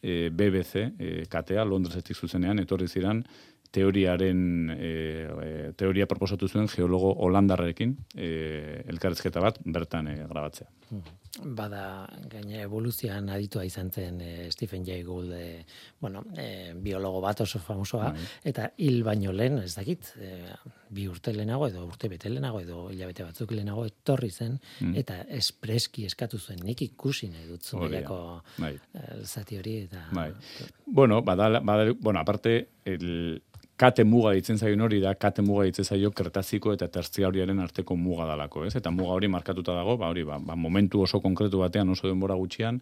e, 0.00 0.30
BBC 0.30 0.88
e, 0.98 1.12
katea 1.30 1.64
Londresetik 1.64 2.16
zuzenean 2.16 2.58
etorri 2.62 2.88
ziran 2.88 3.24
teoriaren 3.70 4.70
e, 4.72 4.92
teoria 5.76 6.06
proposatu 6.08 6.48
zuen 6.48 6.68
geologo 6.72 7.12
holandarrekin 7.26 7.94
e, 8.16 8.28
elkarrezketa 8.88 9.42
bat 9.44 9.58
bertan 9.64 10.08
e, 10.08 10.16
grabatzea. 10.30 10.68
Bada 11.58 11.82
gaine 12.32 12.62
evoluzioan 12.64 13.28
aditua 13.34 13.66
izan 13.68 13.90
zen 13.92 14.22
e, 14.24 14.32
Stephen 14.54 14.86
Jay 14.86 15.02
Gould 15.04 15.34
e, 15.36 15.64
bueno, 16.00 16.24
e, 16.36 16.72
biologo 16.74 17.20
bat 17.24 17.44
oso 17.44 17.60
famosoa 17.60 18.12
bai. 18.14 18.28
eta 18.52 18.70
hil 18.78 19.02
baino 19.04 19.34
lehen 19.36 19.60
ez 19.60 19.74
dakit 19.76 20.14
e, 20.16 20.32
bi 20.90 21.06
urte 21.08 21.32
lehenago 21.32 21.68
edo 21.68 21.84
urte 21.86 22.08
bete 22.08 22.30
lehenago 22.32 22.60
edo 22.60 22.84
hilabete 22.92 23.26
batzuk 23.26 23.52
lehenago 23.56 23.86
etorri 23.88 24.30
zen 24.30 24.58
mm. 24.80 24.94
eta 25.02 25.20
espreski 25.40 26.06
eskatu 26.08 26.38
zuen 26.38 26.62
nik 26.64 26.82
ikusi 26.86 27.28
nahi 27.32 27.46
dut 27.48 27.62
zumeiako 27.64 28.18
bai. 28.58 28.74
zati 29.24 29.58
hori 29.58 29.76
eta 29.84 30.06
bai. 30.12 30.30
bueno, 30.86 31.22
bada, 31.22 31.60
bada, 31.60 31.92
bueno, 32.00 32.20
aparte 32.20 32.68
el, 32.84 33.42
kate 33.78 34.02
muga 34.04 34.32
ditzen 34.34 34.58
zaio 34.58 34.76
hori 34.82 34.98
da, 35.00 35.12
kate 35.14 35.42
muga 35.46 35.64
ditzen 35.68 35.86
zaio 35.86 36.10
kertaziko 36.10 36.72
eta 36.74 36.88
tertziauriaren 36.92 37.60
arteko 37.62 37.96
muga 37.96 38.26
dalako, 38.26 38.64
ez? 38.66 38.74
Eta 38.80 38.90
muga 38.90 39.14
hori 39.14 39.30
markatuta 39.30 39.76
dago, 39.76 39.96
ba 40.00 40.08
hori, 40.10 40.24
ba, 40.26 40.38
ba 40.42 40.56
momentu 40.58 41.02
oso 41.04 41.20
konkretu 41.22 41.62
batean, 41.62 41.92
oso 41.94 42.10
denbora 42.10 42.34
gutxian, 42.38 42.80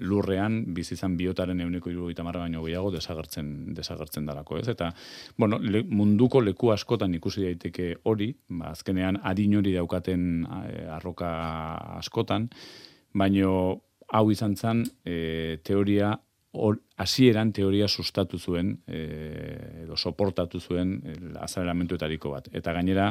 lurrean, 0.00 0.62
bizizan 0.74 1.18
biotaren 1.20 1.60
euneko 1.60 1.92
irugaita 1.92 2.24
marra 2.24 2.46
baino 2.46 2.64
gehiago 2.64 2.90
desagertzen, 2.96 3.52
desagertzen 3.76 4.26
dalako, 4.26 4.62
ez? 4.62 4.68
Eta, 4.72 4.90
bueno, 5.36 5.60
munduko 5.92 6.40
leku 6.40 6.72
askotan 6.72 7.14
ikusi 7.20 7.44
daiteke 7.50 7.90
hori, 8.08 8.32
ba, 8.48 8.72
azkenean 8.72 9.20
adin 9.22 9.58
hori 9.60 9.76
daukaten 9.76 10.28
eh, 10.64 10.86
arroka 10.96 11.34
askotan, 12.00 12.48
baino 13.12 13.82
hau 14.14 14.30
izan 14.32 14.56
zen 14.56 14.84
e, 15.04 15.58
teoria 15.64 16.14
hasieran 16.96 17.52
teoria 17.52 17.88
sustatu 17.88 18.38
zuen 18.38 18.76
e, 18.86 19.00
edo 19.84 19.96
soportatu 19.96 20.60
zuen 20.60 21.00
azaleramentuetariko 21.40 22.30
bat. 22.30 22.48
Eta 22.54 22.72
gainera, 22.72 23.10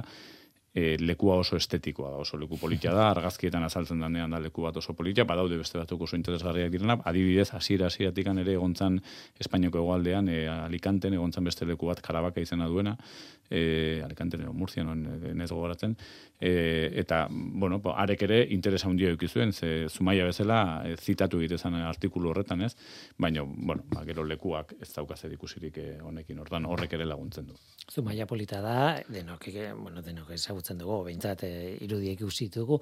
e, 0.74 0.98
lekua 1.00 1.38
oso 1.44 1.58
estetikoa 1.58 2.10
da, 2.12 2.22
oso 2.24 2.38
leku 2.40 2.58
politia 2.58 2.94
da, 2.96 3.10
argazkietan 3.14 3.64
azaltzen 3.68 4.02
danean 4.02 4.34
da 4.34 4.40
leku 4.42 4.66
bat 4.66 4.78
oso 4.82 4.96
politia, 4.98 5.26
badaude 5.30 5.60
beste 5.60 5.78
batzuk 5.78 6.02
oso 6.08 6.18
interesgarriak 6.18 6.72
direna, 6.74 6.98
adibidez, 7.06 7.52
hasiera 7.54 7.88
hasieratik 7.92 8.32
ere 8.34 8.56
egontzan 8.56 9.00
Espainiako 9.40 9.84
egoaldean, 9.84 10.30
e, 10.30 10.48
Alicanten 10.50 11.14
egontzan 11.14 11.44
beste 11.44 11.66
leku 11.70 11.92
bat 11.92 12.02
Karabaka 12.02 12.42
izena 12.42 12.68
duena, 12.68 12.98
e, 13.54 14.02
Alicanten 14.04 14.42
edo 14.42 14.54
Murcia, 14.54 14.84
non, 14.84 15.04
ez 15.30 15.50
gogoratzen, 15.52 15.96
e, 16.40 16.90
eta, 17.00 17.28
bueno, 17.30 17.80
po, 17.82 17.94
arek 17.94 18.26
ere 18.26 18.40
interesa 18.56 18.90
hundia 18.90 19.12
eukizuen, 19.14 19.54
ze 19.54 19.88
Zumaia 19.90 20.26
bezala 20.26 20.60
e, 20.88 20.96
zitatu 20.98 21.40
egitezan 21.42 21.78
artikulu 21.80 22.32
horretan, 22.32 22.64
ez? 22.66 22.74
Baina, 23.18 23.44
bueno, 23.46 23.86
ba, 23.94 24.04
gero 24.08 24.26
lekuak 24.28 24.74
ez 24.82 24.90
daukaz 24.96 25.22
ikusirik 25.30 25.78
e, 25.78 25.88
honekin, 26.02 26.40
ordan 26.42 26.66
horrek 26.66 26.98
ere 26.98 27.06
laguntzen 27.06 27.48
du. 27.52 27.60
Zumaia 27.92 28.26
polita 28.28 28.62
da, 28.64 28.78
denok, 29.08 29.50
bueno, 29.80 30.02
denok 30.02 30.34
ezagutzen 30.36 30.82
dugu, 30.82 31.04
behintzat 31.10 31.46
e, 31.48 31.54
irudiek 31.86 32.24
ikusi 32.24 32.50
dugu, 32.54 32.80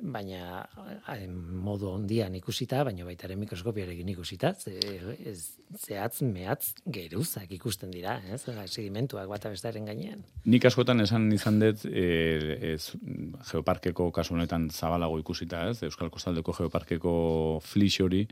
baina 0.00 0.64
modu 1.64 1.90
ondian 1.90 2.34
ikusita, 2.38 2.84
baina 2.86 3.04
baita 3.06 3.28
ere 3.28 3.36
mikroskopiarekin 3.40 4.14
ikusita, 4.14 4.54
ze, 4.54 4.78
zehatz, 5.78 6.22
mehatz, 6.22 6.74
geruzak 6.86 7.50
ikusten 7.56 7.90
dira, 7.94 8.20
ez? 8.30 8.44
Sedimentuak 8.44 9.28
bata 9.28 9.50
bestaren 9.50 9.88
gainean. 9.88 10.13
Nik 10.44 10.66
askotan 10.68 11.00
esan 11.00 11.30
izan 11.32 11.56
dut, 11.62 11.86
e, 11.88 12.74
ez, 12.74 12.92
geoparkeko 13.48 14.10
kasu 14.12 14.34
honetan 14.36 14.68
zabalago 14.70 15.16
ikusita, 15.22 15.62
ez? 15.70 15.78
Euskal 15.88 16.10
Kostaldeko 16.12 16.52
geoparkeko 16.58 17.14
flix 17.64 18.00
hori, 18.04 18.26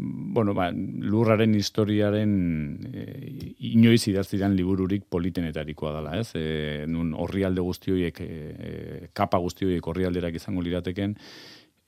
bueno, 0.00 0.54
ba, 0.54 0.70
lurraren 0.72 1.54
historiaren 1.58 2.32
e, 2.88 3.04
inoiz 3.74 4.00
idaztiran 4.08 4.56
libururik 4.56 5.04
politenetarikoa 5.12 5.92
dela, 5.98 6.16
ez? 6.22 6.30
E, 6.38 6.86
nun 6.88 7.12
horrialde 7.12 7.64
guztioiek, 7.66 8.20
e, 8.24 9.08
kapa 9.16 9.40
guztioiek 9.44 9.92
horrialderak 9.92 10.40
izango 10.40 10.64
lirateken, 10.64 11.16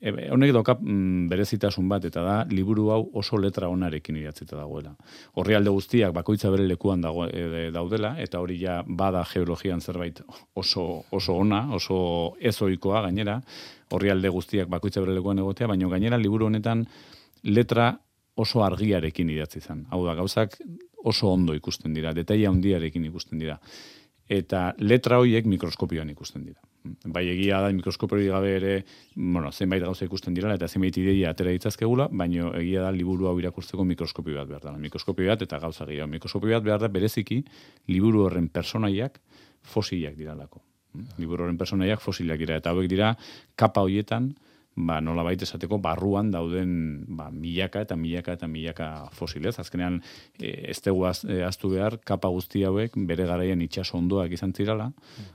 e, 0.02 0.30
honek 0.34 0.52
doka 0.52 0.74
mm, 0.80 1.28
berezitasun 1.30 1.88
bat, 1.88 2.04
eta 2.10 2.24
da, 2.26 2.34
liburu 2.50 2.88
hau 2.94 3.00
oso 3.20 3.38
letra 3.38 3.68
onarekin 3.70 4.18
idatzita 4.18 4.58
dagoela. 4.58 4.92
Horrialde 5.38 5.70
guztiak 5.70 6.12
bakoitza 6.16 6.50
bere 6.50 6.66
lekuan 6.66 7.04
dago, 7.04 7.28
e, 7.28 7.70
daudela, 7.74 8.16
eta 8.20 8.42
hori 8.42 8.58
ja 8.60 8.80
bada 8.86 9.24
geologian 9.32 9.80
zerbait 9.80 10.20
oso, 10.54 11.04
oso 11.10 11.38
ona, 11.38 11.64
oso 11.74 12.34
ezoikoa 12.40 13.04
gainera, 13.06 13.40
horrialde 13.92 14.32
guztiak 14.34 14.70
bakoitza 14.72 15.04
bere 15.04 15.14
lekuan 15.14 15.38
egotea, 15.38 15.70
baina 15.70 15.88
gainera 15.88 16.18
liburu 16.18 16.50
honetan, 16.50 16.86
letra 17.44 17.92
oso 18.34 18.62
argiarekin 18.64 19.30
idatzi 19.30 19.60
zen. 19.60 19.86
Hau 19.90 20.04
da, 20.06 20.16
gauzak 20.18 20.58
oso 21.04 21.32
ondo 21.32 21.54
ikusten 21.54 21.94
dira, 21.94 22.12
detaila 22.14 22.50
handiarekin 22.50 23.04
ikusten 23.10 23.40
dira. 23.42 23.58
Eta 24.30 24.72
letra 24.78 25.18
horiek 25.18 25.46
mikroskopioan 25.50 26.10
ikusten 26.12 26.44
dira. 26.46 26.60
Bai 27.14 27.24
egia 27.30 27.60
da 27.62 27.70
mikroskopio 27.74 28.32
gabe 28.32 28.56
ere, 28.56 28.72
bueno, 29.14 29.52
zenbait 29.52 29.82
gauza 29.82 30.04
ikusten 30.04 30.34
dira 30.34 30.52
eta 30.54 30.68
zenbait 30.68 30.96
ideia 30.98 31.30
atera 31.30 31.52
ditzazkegula, 31.54 32.08
baino 32.10 32.52
egia 32.58 32.82
da 32.82 32.90
liburu 32.90 33.28
hau 33.30 33.36
irakurtzeko 33.38 33.84
mikroskopio 33.84 34.38
bat 34.40 34.48
behar 34.48 34.64
da. 34.64 34.72
Mikroskopio 34.78 35.28
bat 35.30 35.42
eta 35.42 35.58
gauza 35.62 35.86
gehiago. 35.86 36.10
Mikroskopio 36.10 36.54
bat 36.56 36.64
behar 36.66 36.80
da 36.80 36.88
bereziki 36.88 37.42
liburu 37.88 38.26
horren 38.26 38.48
personaiak 38.48 39.20
fosiliak 39.62 40.16
diralako. 40.18 40.62
Liburu 41.18 41.44
horren 41.46 41.58
personaiak 41.58 42.02
fosiliak 42.02 42.38
dira 42.38 42.58
eta 42.58 42.70
hauek 42.74 42.90
dira 42.90 43.14
kapa 43.56 43.84
hoietan 43.86 44.32
ba, 44.76 45.00
nola 45.04 45.24
baita 45.26 45.44
esateko 45.44 45.78
barruan 45.82 46.30
dauden 46.32 47.04
ba, 47.16 47.28
milaka 47.30 47.82
eta 47.84 47.96
milaka 47.96 48.36
eta 48.38 48.48
milaka 48.48 48.88
fosilez. 49.12 49.58
Azkenean, 49.60 50.00
e, 50.40 50.52
ez 50.72 50.80
dugu 50.84 51.04
az, 51.08 51.24
e, 51.24 51.42
aztu 51.44 51.72
behar, 51.74 51.98
kapa 52.04 52.30
guzti 52.32 52.64
hauek 52.64 52.96
bere 53.08 53.26
garaien 53.28 53.60
itxaso 53.62 53.98
ondoak 53.98 54.32
izan 54.32 54.54
zirala, 54.56 54.90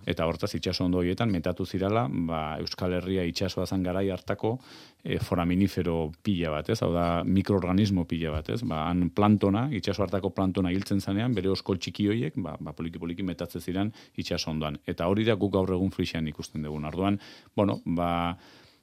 eta 0.05 0.25
hortaz 0.25 0.53
itxaso 0.57 0.85
ondo 0.85 1.01
horietan 1.01 1.31
metatu 1.31 1.65
zirala, 1.65 2.07
ba, 2.09 2.57
Euskal 2.63 2.97
Herria 2.97 3.25
itxasoa 3.29 3.67
zan 3.67 3.83
garai 3.83 4.09
hartako 4.09 4.57
e, 5.03 5.19
foraminifero 5.19 6.11
pila 6.23 6.51
bat, 6.57 6.69
ez? 6.73 6.81
Hau 6.81 6.91
da, 6.93 7.07
mikroorganismo 7.23 8.07
pila 8.09 8.33
bat, 8.39 8.49
ez? 8.49 8.61
Ba, 8.67 8.87
han 8.89 9.09
plantona, 9.15 9.67
itxaso 9.71 10.05
hartako 10.05 10.33
plantona 10.35 10.73
hiltzen 10.73 11.01
zanean, 11.01 11.35
bere 11.37 11.53
oskol 11.53 11.77
txiki 11.77 12.09
hoiek, 12.09 12.39
ba, 12.41 12.57
ba 12.59 12.73
poliki-poliki 12.77 13.25
metatzen 13.27 13.61
ziren 13.61 13.93
itxaso 14.17 14.51
ondoan. 14.51 14.81
Eta 14.87 15.07
hori 15.07 15.27
da 15.27 15.37
guk 15.37 15.53
gaur 15.53 15.77
egun 15.77 15.93
frixian 15.93 16.27
ikusten 16.27 16.65
dugun. 16.65 16.87
Arduan, 16.89 17.19
bueno, 17.55 17.79
ba, 17.85 18.09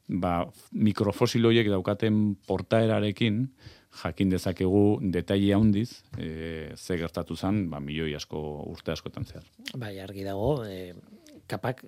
ba, 0.09 0.45
mikrofosiloiek 0.73 1.69
daukaten 1.73 2.37
portaerarekin 2.47 3.49
jakin 4.03 4.31
dezakegu 4.31 4.99
detaile 5.15 5.55
handiz 5.55 5.89
e, 6.19 6.71
ze 6.77 6.99
gertatu 6.99 7.37
zen 7.37 7.69
ba, 7.71 7.81
milioi 7.81 8.15
asko 8.19 8.41
urte 8.71 8.93
askotan 8.93 9.25
zehar. 9.25 9.45
Bai, 9.79 9.99
argi 10.03 10.25
dago, 10.27 10.65
e, 10.67 10.95
kapak 11.51 11.83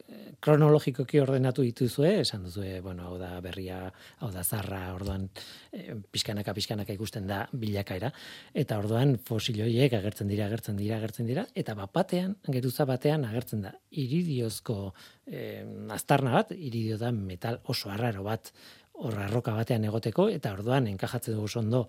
kronologikoki 0.44 1.20
ordenatu 1.22 1.64
dituzue, 1.64 2.12
esan 2.20 2.44
duzue, 2.46 2.80
bueno, 2.84 3.06
hau 3.08 3.16
da 3.18 3.32
berria, 3.44 3.78
hau 4.20 4.30
da 4.32 4.44
zarra, 4.44 4.80
orduan 4.94 5.26
e, 5.72 5.96
pixkanaka, 6.12 6.54
pixkanaka 6.56 6.94
ikusten 6.96 7.26
da 7.28 7.42
bilakaera, 7.52 8.10
eta 8.54 8.78
orduan 8.78 9.16
fosiloiek 9.26 9.96
agertzen 9.98 10.28
dira, 10.30 10.48
agertzen 10.50 10.78
dira, 10.80 10.98
agertzen 11.00 11.30
dira, 11.30 11.46
eta 11.54 11.76
bat 11.78 11.92
batean, 11.94 12.36
geruza 12.52 12.86
batean 12.88 13.24
agertzen 13.28 13.64
da, 13.66 13.72
iridiozko 13.90 14.92
e, 15.26 15.62
aztarna 15.96 16.36
bat, 16.36 16.52
iridio 16.56 17.00
da 17.00 17.12
metal 17.14 17.60
oso 17.72 17.90
arraro 17.92 18.26
bat, 18.26 18.52
horra 18.96 19.26
roka 19.32 19.56
batean 19.56 19.84
egoteko, 19.88 20.28
eta 20.32 20.52
orduan 20.56 20.86
enkajatzen 20.92 21.36
dugu 21.36 21.50
ondo 21.60 21.86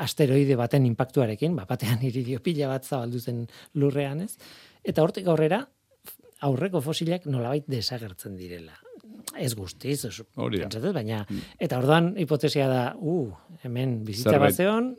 asteroide 0.00 0.56
baten 0.56 0.86
impactuarekin, 0.88 1.56
bat 1.56 1.68
batean 1.68 2.02
iridio 2.10 2.40
pila 2.44 2.72
bat 2.72 2.88
zabaldu 2.88 3.20
zen 3.20 3.46
lurrean 3.76 4.24
ez, 4.24 4.34
eta 4.84 5.04
hortik 5.04 5.28
aurrera, 5.28 5.62
aurreko 6.48 6.82
fosilak 6.84 7.28
nolabait 7.30 7.68
desagertzen 7.70 8.36
direla. 8.38 8.74
Ez 9.38 9.54
guztiz, 9.56 10.02
ez, 10.04 10.16
baina, 10.36 11.22
mm. 11.22 11.54
eta 11.62 11.78
orduan 11.80 12.12
hipotesia 12.20 12.66
da, 12.68 12.82
uh, 12.98 13.30
hemen 13.64 14.02
bizitza 14.04 14.38
bat 14.42 14.58
zeon, 14.58 14.92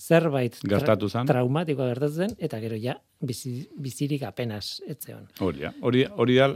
zerbait 0.00 0.56
gertatu 0.64 1.08
zen, 1.10 1.28
traumatikoa 1.28 1.90
gertatu 1.90 2.24
zen, 2.24 2.34
eta 2.40 2.60
gero 2.62 2.78
ja, 2.80 2.94
bizi, 3.20 3.52
bizirik 3.76 4.24
apenas 4.28 4.80
etzeon. 4.88 5.26
Hori 5.44 5.66
da, 5.66 5.72
hori, 5.84 6.04
hori 6.24 6.36
da, 6.38 6.48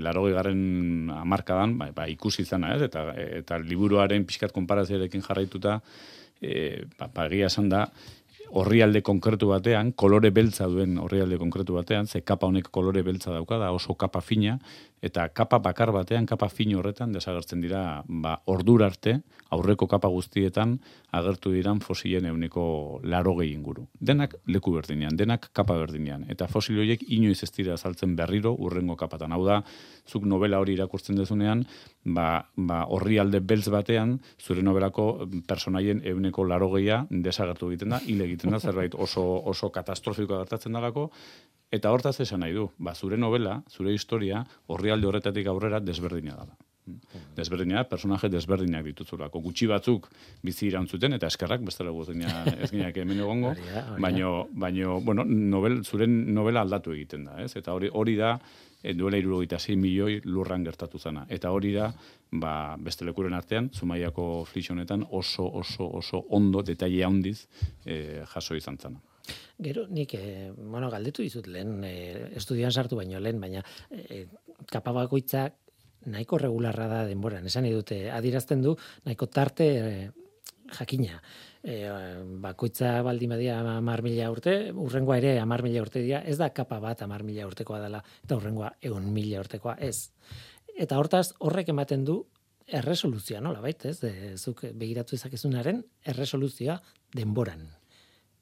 larogei 0.00 0.36
garren 0.36 0.62
amarkadan, 1.16 1.76
ba, 1.80 1.90
ba, 1.96 2.06
ikusi 2.12 2.46
zena, 2.46 2.74
ez? 2.76 2.86
Eta, 2.88 3.08
eta 3.40 3.60
liburuaren 3.60 4.24
pixkat 4.28 4.54
konparazioarekin 4.56 5.24
jarraituta, 5.26 5.80
e, 6.40 6.84
ba, 6.96 7.10
ba, 7.12 7.28
esan 7.50 7.68
da, 7.72 7.86
orrialde 8.50 9.02
konkretu 9.02 9.48
batean, 9.50 9.92
kolore 9.92 10.30
beltza 10.30 10.68
duen 10.70 10.98
orrialde 10.98 11.38
konkretu 11.38 11.74
batean, 11.74 12.06
ze 12.06 12.22
kapa 12.22 12.46
honek 12.46 12.70
kolore 12.70 13.02
beltza 13.02 13.32
dauka, 13.32 13.58
da 13.58 13.72
oso 13.72 13.94
kapa 13.94 14.20
fina, 14.20 14.58
eta 15.02 15.28
kapa 15.28 15.58
bakar 15.62 15.92
batean, 15.92 16.26
kapa 16.26 16.48
fino 16.48 16.78
horretan, 16.80 17.12
desagertzen 17.12 17.60
dira, 17.60 18.02
ba, 18.08 18.38
ordur 18.46 18.82
arte, 18.86 19.20
aurreko 19.52 19.86
kapa 19.86 20.08
guztietan, 20.08 20.78
agertu 21.16 21.52
diran 21.54 21.80
fosilen 21.80 22.26
euneko 22.26 23.00
laro 23.04 23.36
inguru. 23.42 23.86
Denak 24.00 24.34
leku 24.46 24.72
berdinean, 24.72 25.16
denak 25.16 25.50
kapa 25.52 25.76
berdinean. 25.76 26.24
Eta 26.28 26.48
fosil 26.48 26.78
horiek 26.80 27.02
inoiz 27.08 27.42
ez 27.42 27.52
dira 27.52 27.74
azaltzen 27.74 28.16
berriro 28.16 28.54
urrengo 28.58 28.96
kapatan. 28.96 29.32
Hau 29.32 29.44
da, 29.44 29.62
zuk 30.08 30.24
novela 30.24 30.58
hori 30.58 30.74
irakurtzen 30.74 31.16
dezunean, 31.16 31.66
ba, 32.04 32.48
ba, 32.56 32.84
horri 32.88 33.18
alde 33.18 33.40
beltz 33.40 33.68
batean, 33.68 34.18
zure 34.40 34.62
novelako 34.62 35.28
personaien 35.46 36.02
euneko 36.04 36.44
laro 36.44 36.66
desagertu 37.10 37.70
egiten 37.70 37.90
da, 37.90 38.00
hile 38.04 38.24
egiten 38.24 38.50
da, 38.50 38.60
zerbait 38.60 38.94
oso, 38.94 39.22
oso 39.44 39.70
katastrofikoa 39.70 40.42
gertatzen 40.42 40.72
dalako, 40.72 41.10
Eta 41.74 41.90
hortaz 41.90 42.20
esan 42.22 42.44
nahi 42.44 42.54
du, 42.54 42.68
ba, 42.78 42.94
zure 42.94 43.18
novela, 43.18 43.62
zure 43.70 43.92
historia, 43.94 44.44
horri 44.66 44.92
alde 44.94 45.08
horretatik 45.08 45.48
aurrera 45.50 45.80
desberdina 45.80 46.36
dela. 46.38 46.56
Desberdina, 47.34 47.82
personaje 47.90 48.28
desberdinak 48.30 48.84
dituzulako. 48.86 49.40
Gutxi 49.42 49.66
batzuk 49.66 50.06
bizi 50.46 50.68
irantzuten, 50.68 51.16
eta 51.16 51.26
eskerrak, 51.26 51.64
bestela 51.66 51.90
guztina 51.90 52.44
ez 52.52 52.70
gineak 52.70 53.00
hemen 53.02 53.24
egongo, 53.24 53.50
baino, 53.98 54.30
baino, 54.54 55.00
bueno, 55.02 55.24
novel, 55.26 55.80
zure 55.84 56.06
novela 56.06 56.62
aldatu 56.62 56.94
egiten 56.94 57.26
da, 57.26 57.40
ez? 57.42 57.56
Eta 57.58 57.74
hori 57.74 57.90
hori 57.92 58.14
da, 58.20 58.36
e, 58.82 58.94
duela 58.94 59.18
irurogeita 59.18 59.58
milioi 59.74 60.20
lurran 60.24 60.62
gertatu 60.64 60.98
zana. 60.98 61.26
Eta 61.28 61.50
hori 61.50 61.74
da, 61.74 61.90
ba, 62.30 62.76
beste 62.78 63.04
lekuren 63.04 63.34
artean, 63.34 63.70
Zumaiako 63.74 64.44
flixonetan 64.46 65.04
oso, 65.10 65.42
oso, 65.42 65.90
oso 65.90 66.24
ondo, 66.30 66.62
detaile 66.62 67.04
handiz 67.04 67.48
e, 67.84 68.22
jaso 68.30 68.54
izan 68.54 68.78
zana. 68.78 69.02
Gero, 69.58 69.86
nik, 69.88 70.12
e, 70.14 70.52
bueno, 70.52 70.90
galdetu 70.92 71.24
dizut 71.24 71.46
lehen, 71.48 71.80
e, 71.84 72.32
estudian 72.36 72.72
sartu 72.72 72.98
baino 72.98 73.20
lehen, 73.20 73.40
baina 73.40 73.62
e, 73.90 74.26
kapabakoitzak 74.68 75.56
nahiko 76.12 76.38
regularra 76.38 76.86
da 76.90 77.00
denboran. 77.08 77.46
Esan 77.48 77.68
dute 77.72 78.10
adirazten 78.12 78.62
du, 78.62 78.76
nahiko 79.06 79.28
tarte 79.32 79.66
e, 79.80 80.10
jakina. 80.76 81.22
E, 81.64 81.78
bakoitza 82.42 83.00
baldin 83.06 83.32
badia 83.32 83.58
amar 83.78 84.02
mila 84.04 84.28
urte, 84.30 84.56
urrengoa 84.72 85.18
ere 85.22 85.38
amar 85.40 85.64
mila 85.64 85.82
urte 85.82 86.04
dira, 86.04 86.20
ez 86.20 86.36
da 86.38 86.50
kapa 86.54 86.78
bat 86.82 87.02
amar 87.02 87.24
mila 87.24 87.46
urtekoa 87.48 87.80
dela, 87.82 88.02
eta 88.24 88.36
urrengoa 88.36 88.74
egun 88.82 89.08
mila 89.14 89.40
urtekoa, 89.40 89.78
ez. 89.80 90.10
Eta 90.76 91.00
hortaz, 91.00 91.30
horrek 91.40 91.72
ematen 91.72 92.04
du 92.04 92.20
erresoluzioa, 92.66 93.40
nola 93.40 93.62
baita, 93.64 93.88
ez? 93.88 93.98
De, 94.02 94.12
zuk 94.36 94.66
begiratu 94.74 95.16
ezakezunaren 95.16 95.80
erresoluzioa 96.12 96.76
denboran. 97.14 97.64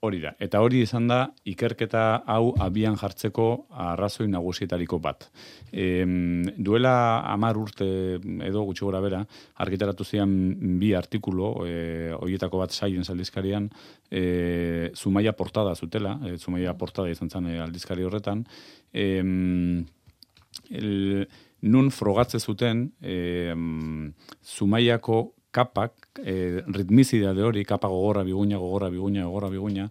Hori 0.05 0.19
da, 0.21 0.35
eta 0.43 0.61
hori 0.61 0.83
izan 0.85 1.07
da 1.09 1.19
ikerketa 1.49 2.01
hau 2.29 2.51
abian 2.61 2.97
jartzeko 3.01 3.47
arrazoi 3.87 4.27
nagusietariko 4.29 4.99
bat. 5.01 5.31
E, 5.73 6.05
duela 6.67 7.23
amar 7.33 7.57
urte 7.57 7.87
edo 8.45 8.65
gutxi 8.69 8.85
gora 8.85 9.01
bera, 9.01 9.23
argitaratu 9.65 10.05
zian 10.05 10.35
bi 10.81 10.93
artikulo, 10.99 11.55
e, 11.65 12.11
horietako 12.19 12.61
bat 12.61 12.77
saien 12.77 13.07
aldizkarian, 13.15 13.71
e, 14.11 14.91
Zumaia 14.95 15.33
portada 15.33 15.73
zutela, 15.75 16.19
e, 16.27 16.37
Zumaia 16.37 16.77
portada 16.77 17.09
izan 17.09 17.33
zen 17.33 17.49
e, 17.49 17.57
aldizkari 17.65 18.05
horretan, 18.05 18.45
e, 18.93 19.07
el, 20.83 21.25
nun 21.65 21.89
frogatze 21.91 22.39
zuten 22.39 22.91
e, 23.01 23.55
Zumaiako 24.45 25.23
kapak, 25.55 26.09
e, 26.19 26.63
ritmizidade 26.67 27.43
hori, 27.47 27.63
kapa 27.65 27.89
gogorra, 27.89 28.25
biguña, 28.27 28.59
gogorra, 28.59 28.91
biguña, 28.91 29.25
gogorra, 29.29 29.49
biguña, 29.53 29.89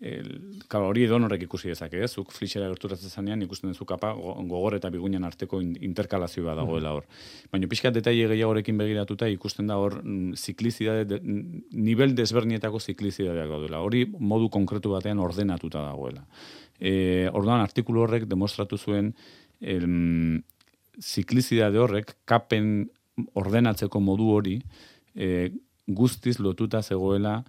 el, 0.00 0.60
kaba, 0.68 0.90
hori 0.90 1.06
edo 1.06 1.18
norek 1.18 1.46
ikusi 1.46 1.70
dezake, 1.72 2.02
ez? 2.04 2.10
Zuk 2.12 2.34
flixera 2.36 2.68
gerturatzen 2.68 3.08
zanean, 3.08 3.40
ikusten 3.46 3.70
duzu 3.72 3.86
kapa 3.88 4.10
gogor 4.12 4.76
eta 4.76 4.90
biguñan 4.92 5.24
arteko 5.24 5.62
interkalazioa 5.62 6.56
dagoela 6.58 6.92
hor. 6.98 7.06
Baina 7.52 7.68
pixka 7.70 7.90
detaile 7.94 8.28
gehiagorekin 8.34 8.76
begiratuta 8.76 9.30
ikusten 9.32 9.72
da 9.72 9.78
hor 9.80 9.96
mm, 10.02 10.36
ziklizidade, 10.36 11.06
de, 11.14 11.20
nivel 11.72 12.12
desbernietako 12.18 12.82
ziklizidadeak 12.82 13.48
daudela. 13.54 13.80
Hori 13.86 14.04
modu 14.18 14.50
konkretu 14.52 14.92
batean 14.92 15.22
ordenatuta 15.24 15.86
dagoela. 15.86 16.26
E, 16.76 17.30
orduan, 17.32 17.64
artikulu 17.64 18.04
horrek 18.04 18.28
demostratu 18.28 18.76
zuen 18.76 19.14
el, 19.60 19.88
ziklizidade 21.00 21.80
horrek 21.80 22.18
kapen 22.28 22.90
ordenatzeko 23.36 24.00
modu 24.00 24.28
hori, 24.34 24.58
e, 25.16 25.50
guztiz 25.86 26.38
lotuta 26.38 26.82
zegoela 26.82 27.40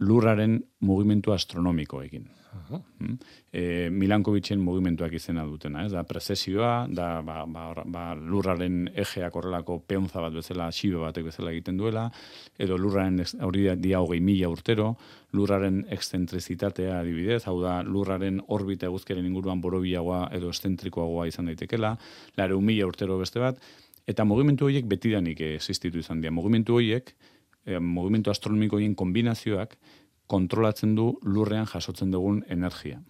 lurraren 0.00 0.60
mugimendu 0.80 1.32
astronomikoekin. 1.32 2.30
Uh 2.56 2.78
-huh. 2.78 3.16
e, 3.52 3.90
Milankovitzen 3.90 4.60
mugimenduak 4.60 5.12
izena 5.12 5.44
dutena, 5.44 5.84
ez 5.84 5.92
da 5.92 6.02
prezesioa, 6.04 6.86
da 6.88 7.22
ba, 7.22 7.44
ba, 7.46 7.84
ba, 7.84 8.14
lurraren 8.14 8.88
egeak 8.94 9.36
horrelako 9.36 9.78
peonza 9.86 10.20
bat 10.20 10.32
bezala, 10.32 10.70
xibe 10.72 10.96
batek 10.96 11.24
bezala 11.24 11.50
egiten 11.50 11.76
duela, 11.76 12.10
edo 12.58 12.78
lurraren 12.78 13.20
hori 13.40 13.68
dia 13.76 14.00
hogei 14.00 14.20
mila 14.20 14.48
urtero, 14.48 14.96
lurraren 15.32 15.84
excentricitatea 15.90 17.00
adibidez, 17.00 17.44
hau 17.46 17.60
da 17.60 17.82
lurraren 17.82 18.40
orbita 18.46 18.86
eguzkeren 18.86 19.26
inguruan 19.26 19.60
borobiagoa 19.60 20.28
edo 20.32 20.50
eszentrikoagoa 20.50 21.26
izan 21.26 21.46
daitekela, 21.46 21.96
lare 22.36 22.56
mila 22.56 22.86
urtero 22.86 23.18
beste 23.18 23.40
bat, 23.40 23.60
Eta 24.06 24.24
mugimendu 24.24 24.68
horiek 24.68 24.86
betidanik 24.86 25.40
existitu 25.40 25.98
izan 25.98 26.20
dira. 26.22 26.32
Mugimendu 26.34 26.78
horiek, 26.78 27.10
e, 27.66 27.78
mugimendu 27.78 28.30
astronomiko 28.30 28.78
horien 28.78 28.94
kombinazioak 28.94 29.76
kontrolatzen 30.30 30.94
du 30.94 31.12
lurrean 31.22 31.66
jasotzen 31.70 32.10
dugun 32.14 32.42
energia. 32.48 33.00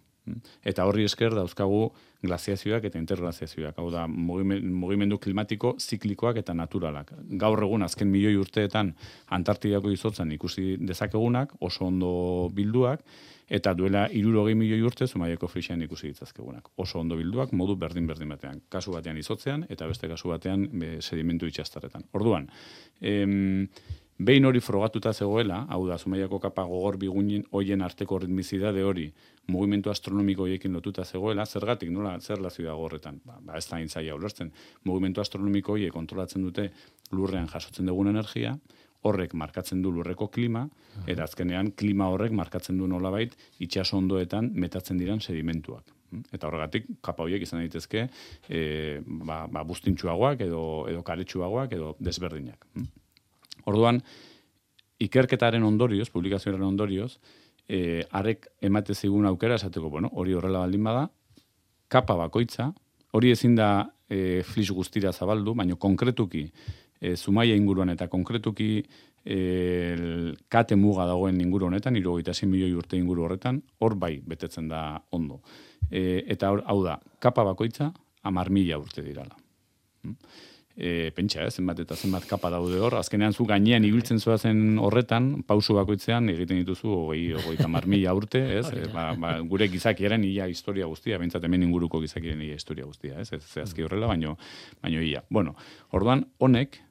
Eta 0.67 0.85
horri 0.89 1.05
esker 1.07 1.35
dauzkagu 1.37 1.85
glaziazioak 2.27 2.89
eta 2.89 2.99
interglaziazioak, 2.99 3.77
hau 3.79 3.91
da 3.95 4.07
mugimendu 4.11 5.21
klimatiko 5.23 5.77
ziklikoak 5.79 6.41
eta 6.43 6.55
naturalak. 6.57 7.13
Gaur 7.39 7.63
egun 7.63 7.87
azken 7.87 8.11
milioi 8.11 8.35
urteetan 8.41 8.95
Antartidako 9.39 9.93
izotzan 9.95 10.33
ikusi 10.35 10.77
dezakegunak, 10.83 11.55
oso 11.61 11.87
ondo 11.87 12.11
bilduak, 12.57 13.05
eta 13.49 13.75
duela 13.75 14.07
irurogei 14.11 14.55
milioi 14.59 14.83
urte 14.83 15.07
zumaiako 15.07 15.49
frixian 15.49 15.83
ikusi 15.83 16.11
ditzazkegunak. 16.11 16.71
Oso 16.83 17.01
ondo 17.01 17.17
bilduak, 17.17 17.53
modu 17.53 17.77
berdin-berdin 17.79 18.33
batean. 18.35 18.63
Kasu 18.69 18.95
batean 18.97 19.19
izotzean, 19.19 19.67
eta 19.71 19.87
beste 19.87 20.09
kasu 20.11 20.33
batean 20.33 20.67
sedimentu 21.01 21.47
itxastaretan. 21.47 22.09
Orduan, 22.19 22.49
em, 23.01 23.69
behin 24.19 24.49
hori 24.49 24.61
frogatuta 24.61 25.13
zegoela, 25.13 25.65
hau 25.71 25.87
da, 25.87 25.99
zumaiako 25.99 26.41
kapa 26.41 26.65
gogor 26.65 26.97
bigunin 26.99 27.45
hoien 27.53 27.83
arteko 27.83 28.19
ritmizidade 28.19 28.83
hori, 28.83 29.13
mugimendu 29.47 29.91
astronomiko 29.91 30.43
horiekin 30.43 30.73
lotuta 30.73 31.05
zegoela, 31.05 31.47
zergatik, 31.47 31.91
nola, 31.91 32.19
zer 32.21 32.41
lazio 32.41 32.67
da 32.67 32.75
horretan? 32.75 33.21
Ba, 33.25 33.39
ba, 33.41 33.59
ez 33.61 33.69
da 33.69 33.79
intzaia 33.79 34.15
ulertzen. 34.17 34.51
Mugimendu 34.85 35.21
astronomiko 35.21 35.77
horiek 35.77 35.93
kontrolatzen 35.93 36.43
dute 36.43 36.71
lurrean 37.13 37.47
jasotzen 37.47 37.87
dugun 37.87 38.09
energia, 38.11 38.57
horrek 39.03 39.35
markatzen 39.35 39.83
du 39.83 39.93
lurreko 39.93 40.29
klima, 40.33 40.67
eta 41.07 41.27
azkenean 41.27 41.73
klima 41.77 42.09
horrek 42.13 42.33
markatzen 42.33 42.79
du 42.79 42.89
nolabait 42.91 43.35
itxaso 43.63 43.99
ondoetan 43.99 44.51
metatzen 44.55 44.99
diran 44.99 45.21
sedimentuak. 45.21 45.93
Eta 46.33 46.47
horregatik, 46.49 46.87
kapa 47.05 47.25
horiek 47.25 47.43
izan 47.43 47.61
daitezke, 47.61 48.07
e, 48.49 48.61
ba, 49.05 49.45
ba, 49.51 49.65
bustintxuagoak 49.67 50.47
edo, 50.47 50.63
edo 50.91 51.03
karetsuagoak 51.07 51.75
edo 51.77 51.95
desberdinak. 52.01 52.65
Orduan, 53.67 54.01
ikerketaren 55.03 55.67
ondorioz, 55.67 56.09
publikazioaren 56.15 56.65
ondorioz, 56.65 57.17
e, 57.69 58.05
arek 58.15 58.49
emate 58.65 58.95
zigun 58.95 59.27
aukera 59.27 59.59
esateko, 59.59 59.91
bueno, 59.91 60.11
hori 60.15 60.35
horrela 60.39 60.63
baldin 60.65 60.87
bada, 60.87 61.09
kapa 61.93 62.17
bakoitza, 62.19 62.71
hori 63.13 63.33
ezin 63.35 63.57
da 63.59 63.71
e, 64.09 64.43
flis 64.47 64.71
guztira 64.71 65.13
zabaldu, 65.13 65.55
baina 65.59 65.77
konkretuki, 65.81 66.47
e, 67.01 67.17
zumaia 67.17 67.57
inguruan 67.57 67.91
eta 67.93 68.09
konkretuki 68.09 68.71
e, 69.25 69.39
kate 70.49 70.77
muga 70.77 71.07
dagoen 71.07 71.41
inguru 71.41 71.67
honetan, 71.67 71.97
irugaita 71.97 72.33
milioi 72.47 72.75
urte 72.75 72.97
inguru 72.97 73.25
horretan, 73.25 73.63
hor 73.81 73.95
bai 73.95 74.21
betetzen 74.25 74.69
da 74.69 75.01
ondo. 75.11 75.41
E, 75.91 76.25
eta 76.27 76.53
hau 76.65 76.83
da, 76.85 76.99
kapa 77.21 77.45
bakoitza, 77.45 77.93
amar 78.23 78.51
mila 78.51 78.79
urte 78.79 79.03
dirala. 79.03 79.37
Hmm? 80.03 80.17
e, 80.77 81.11
pentsa, 81.17 81.43
eh, 81.43 81.51
zenbat 81.51 81.81
eta 81.81 81.97
zenbat 81.97 82.27
kapa 82.29 82.51
daude 82.53 82.79
hor, 82.79 82.99
azkenean 83.01 83.33
zu 83.33 83.47
gainean 83.49 83.85
ibiltzen 83.85 84.21
zen 84.21 84.79
horretan, 84.79 85.43
pausu 85.47 85.75
bakoitzean 85.75 86.29
egiten 86.29 86.61
dituzu 86.61 86.89
hogei, 86.89 87.33
hogei 87.33 87.57
tamar 87.57 87.87
mila 87.87 88.15
urte, 88.15 88.43
ez? 88.59 88.67
E, 88.71 88.87
ba, 88.93 89.15
ba, 89.17 89.39
gure 89.41 89.69
gizakiaren 89.69 90.25
ia 90.25 90.47
historia 90.47 90.87
guztia, 90.87 91.19
bentsat 91.19 91.45
hemen 91.45 91.63
inguruko 91.63 92.01
gizakiaren 92.01 92.43
ia 92.43 92.55
historia 92.55 92.85
guztia, 92.85 93.21
ez? 93.21 93.33
Ez 93.33 93.43
zehazki 93.43 93.83
horrela, 93.83 94.07
baino, 94.07 94.37
baino 94.83 95.01
ia. 95.01 95.25
Bueno, 95.31 95.57
orduan, 95.93 96.27
honek, 96.39 96.83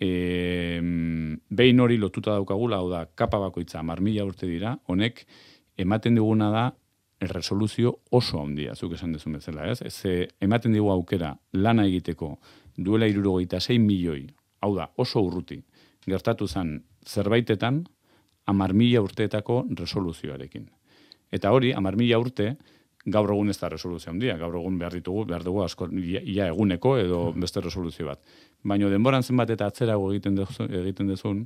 e, 0.00 0.80
behin 1.48 1.80
hori 1.80 1.98
lotuta 1.98 2.36
daukagula, 2.36 2.80
hau 2.80 2.90
da, 2.90 3.04
kapa 3.06 3.40
bakoitza, 3.40 3.82
mar 3.82 4.00
mila 4.00 4.24
urte 4.26 4.48
dira, 4.48 4.76
honek, 4.88 5.24
ematen 5.76 6.16
diguna 6.18 6.50
da, 6.52 6.66
resoluzio 7.20 7.94
oso 8.10 8.42
handia, 8.42 8.74
zuk 8.74 8.92
esan 8.92 9.14
dezun 9.16 9.38
bezala, 9.38 9.70
ez? 9.72 9.80
Ez, 9.82 10.28
ematen 10.44 10.74
digu 10.76 10.90
aukera 10.92 11.32
lana 11.56 11.86
egiteko 11.88 12.34
duela 12.76 13.08
irurogeita 13.08 13.60
6 13.60 13.80
milioi, 13.80 14.26
hau 14.60 14.74
da, 14.76 14.90
oso 15.00 15.22
urruti, 15.24 15.62
gertatu 16.06 16.46
zen 16.46 16.82
zerbaitetan, 17.06 17.84
amar 18.46 18.74
mila 18.74 19.00
urteetako 19.02 19.64
resoluzioarekin. 19.78 20.68
Eta 21.32 21.50
hori, 21.50 21.72
amar 21.74 21.96
mila 21.96 22.18
urte, 22.20 22.52
gaur 23.06 23.30
egun 23.30 23.50
ez 23.50 23.56
da 23.58 23.70
resoluzio 23.70 24.10
handia, 24.10 24.36
gaur 24.38 24.56
egun 24.58 24.78
behar 24.78 24.94
ditugu, 24.98 25.24
behar 25.30 25.44
dugu 25.46 25.62
asko, 25.64 25.88
ia, 25.94 26.48
eguneko 26.48 26.96
edo 26.98 27.20
beste 27.36 27.62
resoluzio 27.62 28.08
bat. 28.10 28.20
Baina 28.66 28.88
denboran 28.90 29.22
zenbat 29.22 29.50
eta 29.54 29.68
atzerago 29.70 30.10
egiten, 30.12 30.34
dezu, 30.38 30.66
egiten 30.82 31.10
dezun, 31.12 31.44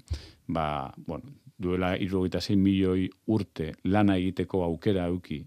ba, 0.48 0.92
bueno, 1.06 1.34
duela 1.60 1.92
irurogeita 1.96 2.40
6 2.40 2.56
milioi 2.56 3.08
urte 3.28 3.74
lana 3.84 4.16
egiteko 4.16 4.64
aukera 4.64 5.04
auki, 5.10 5.42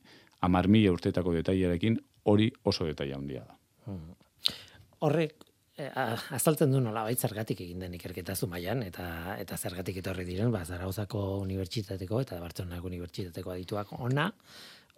amar 0.45 0.67
mila 0.67 0.91
urteetako 0.93 1.33
detailarekin, 1.39 1.97
hori 2.29 2.51
oso 2.63 2.85
detaila 2.85 3.17
handia 3.17 3.41
da. 3.47 3.57
Horrek, 5.03 5.43
Eh, 5.73 5.89
azaltzen 6.37 6.69
du 6.69 6.77
nola 6.85 7.01
bait 7.07 7.17
zergatik 7.17 7.63
egin 7.65 7.79
den 7.81 7.95
ikerketa 7.97 8.35
zumaian 8.37 8.83
eta 8.85 9.05
eta 9.41 9.57
zergatik 9.57 9.95
etorri 10.03 10.25
diren 10.27 10.51
ba 10.53 10.59
Zarauzako 10.61 11.21
unibertsitateko 11.41 12.19
eta 12.21 12.37
Bartzelonako 12.43 12.91
unibertsitateko 12.91 13.55
adituak 13.55 13.95
ona 13.97 14.27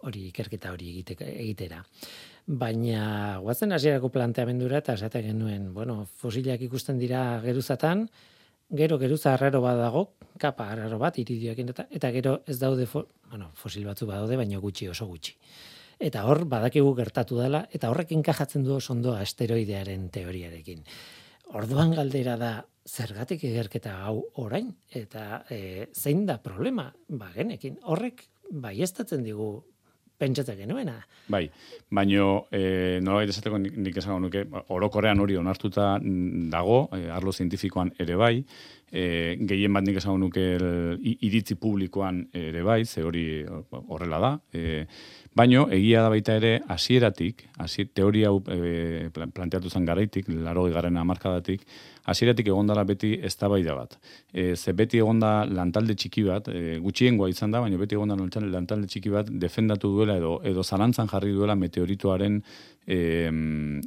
hori 0.04 0.26
ikerketa 0.28 0.74
hori 0.74 0.90
egiteko 0.90 1.24
egitera. 1.24 1.80
Baina 2.46 3.38
guazen 3.42 3.74
hasierako 3.74 4.12
planteamendura 4.14 4.78
eta 4.78 4.94
esate 4.94 5.22
genuen, 5.24 5.72
bueno, 5.74 6.04
fosilak 6.20 6.60
ikusten 6.62 6.98
dira 6.98 7.40
geruzatan, 7.42 8.04
gero 8.70 8.98
geruza 8.98 9.32
arraro 9.34 9.60
bat 9.64 9.76
dago, 9.80 10.04
kapa 10.38 10.68
arraro 10.70 10.98
bat 10.98 11.18
iridioekin 11.18 11.74
eta 11.74 11.88
eta 11.90 12.12
gero 12.14 12.36
ez 12.46 12.60
daude, 12.60 12.86
bueno, 12.92 13.50
fosil 13.54 13.84
batzu 13.84 14.06
badaude, 14.06 14.36
baina 14.36 14.62
gutxi 14.62 14.86
oso 14.88 15.06
gutxi. 15.10 15.34
Eta 15.98 16.22
hor, 16.28 16.44
badakigu 16.46 16.94
gertatu 16.94 17.40
dela, 17.40 17.66
eta 17.72 17.90
horrek 17.90 18.12
inkajatzen 18.12 18.62
du 18.62 18.78
ondo 18.78 19.14
asteroidearen 19.16 20.08
teoriarekin. 20.10 20.84
Orduan 21.58 21.94
galdera 21.94 22.36
da, 22.36 22.64
zergatik 22.86 23.42
igerketa 23.42 24.04
hau 24.06 24.22
orain, 24.36 24.70
eta 24.90 25.44
e, 25.50 25.88
zein 25.94 26.26
da 26.26 26.38
problema, 26.38 26.92
ba, 27.08 27.32
genekin, 27.34 27.80
horrek, 27.82 28.28
bai, 28.50 28.82
estatzen 28.82 29.24
digu 29.24 29.64
pentsatzen 30.18 30.58
genuena. 30.62 30.96
Bai, 31.28 31.44
baino 31.90 32.46
e, 32.50 33.00
nola 33.02 33.22
baita 33.22 33.34
esateko 33.34 33.60
nik, 33.60 33.76
nik 33.88 33.98
esango 34.00 34.20
nuke, 34.26 34.46
orokorean 34.74 35.20
hori 35.20 35.36
onartuta 35.36 35.96
dago, 36.52 36.86
e, 36.96 37.06
arlo 37.12 37.32
zientifikoan 37.32 37.92
ere 38.02 38.16
bai, 38.20 38.34
e, 38.90 39.36
gehien 39.48 39.76
bat 39.76 39.84
nik 39.86 40.00
esango 40.00 40.20
nuke 40.22 40.46
iritzi 41.28 41.58
publikoan 41.60 42.24
ere 42.32 42.64
bai, 42.66 42.84
ze 42.84 43.04
hori 43.04 43.26
horrela 43.88 44.22
da, 44.22 44.34
e, 44.52 44.86
Baino, 45.36 45.66
egia 45.68 46.00
da 46.00 46.08
baita 46.08 46.38
ere, 46.38 46.50
hasieratik, 46.72 47.42
hasi 47.60 47.84
teoria 47.92 48.30
e, 48.54 49.10
planteatu 49.12 49.68
zen 49.68 49.84
garaitik, 49.84 50.30
laro 50.32 50.62
garen 50.72 50.96
amarkadatik, 50.96 51.66
hasieratik 52.06 52.48
egondala 52.52 52.84
beti 52.88 53.14
eztabaida 53.28 53.74
bat. 53.76 53.96
E, 54.32 54.54
ze 54.56 54.72
beti 54.76 55.00
egonda 55.02 55.44
lantalde 55.46 55.96
txiki 55.98 56.24
bat, 56.26 56.48
e, 56.48 56.78
gutxiengoa 56.82 57.30
izan 57.32 57.54
da, 57.54 57.60
baina 57.64 57.80
beti 57.80 57.98
egonda 57.98 58.16
lantalde 58.16 58.86
txiki 58.86 59.12
bat 59.12 59.30
defendatu 59.30 59.92
duela 59.96 60.16
edo 60.16 60.38
edo 60.44 60.62
zalantzan 60.62 61.10
jarri 61.12 61.32
duela 61.32 61.56
meteoritoaren 61.58 62.40
e, 62.86 63.00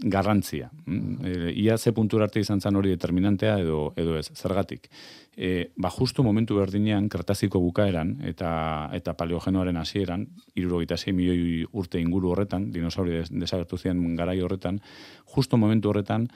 garrantzia. 0.04 0.70
Mm, 0.86 1.26
e, 1.26 1.54
ia 1.64 1.78
ze 1.78 1.94
puntura 1.94 2.28
arte 2.28 2.40
izan 2.40 2.62
zen 2.62 2.76
hori 2.76 2.90
determinantea 2.96 3.58
edo 3.60 3.94
edo 3.96 4.18
ez, 4.20 4.30
zergatik 4.36 4.90
e, 5.40 5.72
ba 5.80 5.90
justu 5.90 6.24
momentu 6.24 6.58
berdinean 6.60 7.08
kretaziko 7.08 7.62
bukaeran 7.64 8.18
eta 8.28 8.52
eta 8.94 9.14
paleogenoaren 9.16 9.78
hasieran 9.80 10.26
76 10.60 11.16
milioi 11.16 11.64
urte 11.72 12.02
inguru 12.04 12.34
horretan 12.34 12.68
dinosauri 12.76 13.24
desagertu 13.32 13.80
ziren 13.80 14.02
garai 14.20 14.42
horretan 14.44 14.82
justu 15.36 15.58
momentu 15.58 15.94
horretan 15.94 16.28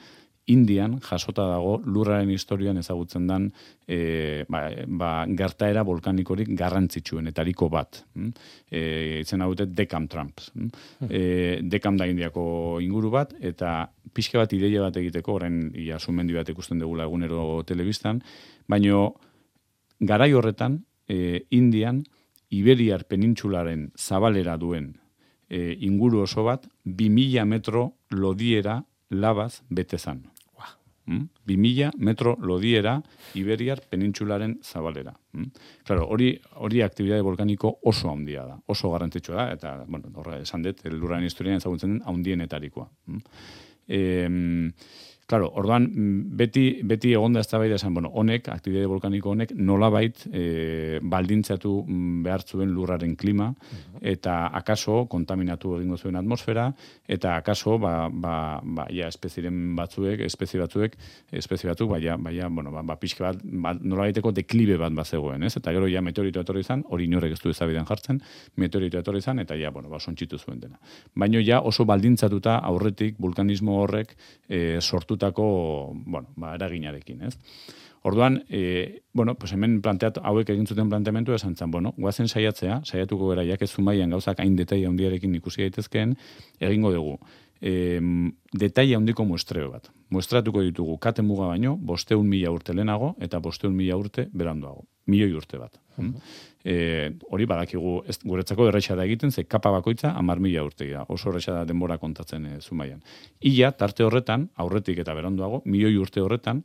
Indian 0.46 0.98
jasota 1.00 1.46
dago 1.48 1.78
lurraren 1.86 2.28
historian 2.30 2.76
ezagutzen 2.76 3.26
dan 3.26 3.46
e, 3.88 4.44
ba, 4.48 4.66
ba, 4.86 5.10
gertaera 5.32 5.84
volkanikorik 5.88 6.50
garrantzitsuenetariko 6.58 7.68
bat. 7.72 8.02
Mm? 8.14 8.32
E, 8.68 8.82
itzen 9.22 9.40
hau 9.40 9.50
dute 9.54 9.70
Decam 9.72 10.08
Trumps. 10.08 10.50
Mm? 10.54 10.68
E, 11.08 11.22
Decam 11.62 11.96
da 11.96 12.08
indiako 12.10 12.80
inguru 12.84 13.12
bat, 13.14 13.32
eta 13.40 13.86
pixka 14.12 14.42
bat 14.42 14.52
ideia 14.52 14.84
bat 14.84 14.98
egiteko, 15.00 15.38
orain 15.40 15.70
ia 15.80 15.98
sumendi 15.98 16.36
bat 16.36 16.50
ikusten 16.52 16.82
degula 16.82 17.08
egunero 17.08 17.62
telebistan, 17.64 18.20
baino 18.68 19.14
garai 20.00 20.32
horretan 20.34 20.82
e, 21.08 21.46
Indian 21.56 22.04
Iberiar 22.54 23.08
penintsularen 23.08 23.88
zabalera 23.96 24.58
duen 24.60 24.92
e, 25.48 25.72
inguru 25.88 26.20
oso 26.28 26.44
bat, 26.44 26.68
2000 26.84 27.48
metro 27.48 27.94
lodiera 28.10 28.82
labaz 29.10 29.62
betezan. 29.70 30.33
Mm? 31.06 31.28
2000 31.46 31.90
metro 31.98 32.36
lodiera 32.40 32.94
Iberiar 33.34 33.82
penintsularen 33.90 34.58
zabalera. 34.62 35.12
Mm? 35.32 35.50
Claro, 35.84 36.06
hori 36.08 36.30
hori 36.64 36.82
aktibitate 36.82 37.20
volkaniko 37.22 37.78
oso 37.90 38.10
handia 38.10 38.46
da, 38.48 38.58
oso 38.66 38.90
garrantzitsua 38.92 39.36
da 39.36 39.46
eta 39.52 39.74
bueno, 39.86 40.10
horra 40.14 40.38
esan 40.40 40.64
dut, 40.64 40.80
lurraren 40.88 41.26
historian 41.28 41.60
ezagutzen 41.60 41.98
den 41.98 42.02
handienetarikoa. 42.08 42.88
Mm? 43.06 44.70
Claro, 45.26 45.46
orduan 45.56 45.86
mm, 45.88 46.36
beti 46.36 46.64
beti 46.84 47.14
egonda 47.16 47.40
eztabaida 47.40 47.78
esan, 47.78 47.94
bueno, 47.96 48.10
honek 48.20 48.50
aktibitate 48.52 48.88
volkaniko 48.90 49.30
honek 49.32 49.54
nolabait 49.56 50.26
e, 50.28 50.98
baldintzatu 51.00 51.72
mm, 51.86 52.18
behar 52.26 52.44
zuen 52.44 52.74
lurraren 52.76 53.14
klima 53.16 53.46
eta 54.04 54.50
akaso 54.52 55.06
kontaminatu 55.08 55.78
egingo 55.78 55.96
zuen 55.96 56.18
atmosfera 56.20 56.66
eta 57.08 57.38
akaso 57.38 57.78
ba 57.78 58.10
ba 58.12 58.60
ba 58.62 58.84
ja 58.92 59.08
espezieren 59.08 59.74
batzuek, 59.76 60.20
espezie 60.20 60.60
batzuek, 60.60 60.98
espezie 61.32 61.70
batzuk 61.70 61.88
baia 61.94 62.18
baia 62.20 62.48
bueno, 62.48 62.70
ba, 62.70 62.82
ba 62.82 62.98
pixka 63.00 63.24
bat 63.24 63.40
ba, 63.42 63.72
nolabaiteko 63.80 64.30
deklibe 64.30 64.76
bat 64.76 64.92
bazegoen, 64.92 65.42
ez? 65.42 65.56
Eta 65.56 65.72
gero 65.72 65.88
ja 65.88 66.04
meteorito 66.04 66.44
etorri 66.44 66.60
izan, 66.60 66.84
hori 66.90 67.08
inorek 67.08 67.32
ez 67.32 67.40
du 67.40 67.48
ezabidean 67.48 67.88
jartzen, 67.88 68.20
meteorito 68.56 69.00
etorri 69.00 69.24
izan 69.24 69.40
eta 69.40 69.56
ja 69.56 69.70
bueno, 69.70 69.88
ba 69.88 69.98
sontzitu 70.00 70.36
zuen 70.38 70.60
dena. 70.60 70.76
Baino 71.14 71.40
ja 71.40 71.62
oso 71.62 71.88
baldintzatuta 71.88 72.58
aurretik 72.58 73.16
vulkanismo 73.18 73.80
horrek 73.80 74.16
e, 74.48 74.80
sortu 74.82 75.13
sortutako, 75.14 75.92
bueno, 76.06 76.28
ba, 76.36 76.54
eraginarekin, 76.54 77.22
ez? 77.22 77.38
Orduan, 78.02 78.44
e, 78.50 79.02
bueno, 79.14 79.34
pues 79.36 79.52
hemen 79.52 79.80
planteat, 79.80 80.18
hauek 80.22 80.50
egin 80.52 80.66
zuten 80.66 80.90
planteamentu 80.90 81.32
esan 81.32 81.56
zen, 81.56 81.70
bueno, 81.70 81.94
guazen 81.96 82.28
saiatzea, 82.28 82.82
saiatuko 82.84 83.30
gara, 83.30 83.44
jak 83.44 83.62
ez 83.62 83.70
zumaian 83.70 84.10
gauzak 84.10 84.40
hain 84.40 84.56
detaia 84.56 84.90
handiarekin 84.90 85.34
ikusi 85.38 85.62
daitezkeen, 85.62 86.16
egingo 86.60 86.92
dugu. 86.92 87.16
E, 87.60 88.00
detaia 88.52 88.98
handiko 88.98 89.24
muestreo 89.24 89.70
bat. 89.72 89.90
Muestratuko 90.10 90.62
ditugu 90.62 90.98
kate 90.98 91.22
muga 91.22 91.46
baino, 91.52 91.76
bosteun 91.76 92.26
mila 92.28 92.50
urte 92.54 92.74
lehenago, 92.74 93.14
eta 93.20 93.40
bosteun 93.40 93.74
mila 93.76 93.96
urte 93.96 94.28
beranduago. 94.32 94.84
Milioi 95.06 95.32
urte 95.36 95.58
bat. 95.60 95.80
Uh 95.98 96.12
e, 96.64 97.12
hori 97.30 97.46
badakigu 97.46 97.98
ez, 98.08 98.16
guretzako 98.24 98.68
erretxa 98.70 98.96
da 98.96 99.04
egiten, 99.04 99.30
ze 99.30 99.44
kapa 99.44 99.70
bakoitza 99.74 100.14
amar 100.16 100.40
mila 100.40 100.64
urte 100.64 100.88
da, 100.90 101.04
oso 101.12 101.30
erretxa 101.30 101.58
da 101.58 101.64
denbora 101.68 101.98
kontatzen 102.00 102.46
e, 102.48 102.54
zumaian. 102.60 103.02
Ia, 103.44 103.70
tarte 103.76 104.06
horretan, 104.06 104.48
aurretik 104.56 105.02
eta 105.04 105.14
beranduago, 105.14 105.62
milioi 105.66 105.96
urte 106.00 106.24
horretan, 106.24 106.64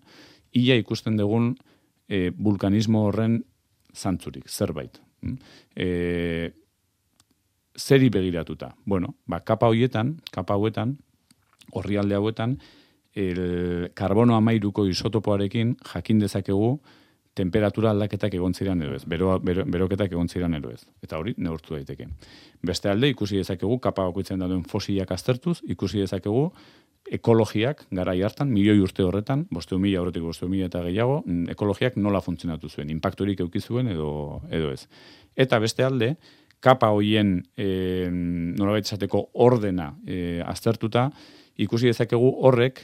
ia 0.56 0.80
ikusten 0.80 1.20
dugun 1.20 1.52
e, 2.08 2.30
vulkanismo 2.32 3.04
horren 3.10 3.42
zantzurik, 3.94 4.48
zerbait. 4.50 5.02
Mm? 5.22 5.38
E, 5.76 6.52
zeri 7.80 8.10
begiratuta? 8.10 8.76
Bueno, 8.86 9.16
ba, 9.26 9.40
kapa 9.42 9.68
hoietan, 9.72 10.18
kapa 10.32 10.54
hauetan, 10.60 10.98
horri 11.72 11.98
alde 11.98 12.16
hauetan, 12.16 12.60
el 13.16 13.92
karbono 13.98 14.36
amairuko 14.36 14.86
isotopoarekin 14.88 15.76
jakin 15.94 16.20
dezakegu 16.20 16.80
temperatura 17.40 17.94
aldaketak 17.94 18.36
egon 18.36 18.54
ziren 18.54 18.82
edo 18.84 18.98
ez, 18.98 19.06
bero, 19.08 19.38
bero, 19.44 19.64
beroketak 19.70 20.12
egon 20.12 20.28
ziren 20.28 20.58
edo 20.58 20.74
ez. 20.74 20.82
Eta 21.06 21.20
hori, 21.22 21.36
neurtu 21.38 21.76
daiteke. 21.78 22.10
Beste 22.66 22.92
alde, 22.92 23.12
ikusi 23.14 23.40
dezakegu, 23.40 23.80
kapa 23.84 24.08
bakoitzen 24.10 24.44
duen 24.44 24.66
fosiliak 24.68 25.14
aztertuz, 25.16 25.60
ikusi 25.76 26.04
dezakegu, 26.04 26.50
ekologiak, 27.20 27.86
gara 27.96 28.14
hartan, 28.26 28.52
milioi 28.54 28.82
urte 28.84 29.06
horretan, 29.06 29.46
boste 29.56 29.78
mila 29.78 30.02
horretik 30.02 30.26
boste 30.26 30.50
mila 30.52 30.68
eta 30.68 30.84
gehiago, 30.86 31.22
mm, 31.26 31.50
ekologiak 31.56 31.96
nola 31.98 32.22
funtzionatu 32.22 32.70
zuen, 32.70 32.90
impactorik 32.90 33.40
eukizuen 33.46 33.88
edo, 33.96 34.42
edo 34.52 34.74
ez. 34.76 34.88
Eta 35.36 35.60
beste 35.64 35.86
alde, 35.88 36.16
kapa 36.60 36.92
hoien 36.92 37.40
e, 37.58 38.10
nola 38.12 38.78
esateko 38.80 39.30
ordena 39.46 39.94
e, 40.06 40.42
aztertuta, 40.46 41.10
ikusi 41.60 41.92
dezakegu 41.92 42.32
horrek, 42.46 42.82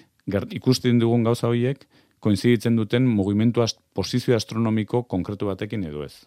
ikusten 0.55 0.99
dugun 0.99 1.25
gauza 1.27 1.47
horiek, 1.47 1.85
koinziditzen 2.25 2.77
duten 2.79 3.05
mugimendu 3.05 3.61
ast, 3.61 3.79
posizio 3.93 4.35
astronomiko 4.35 5.03
konkretu 5.11 5.51
batekin 5.51 5.83
edo 5.85 6.03
ez. 6.05 6.25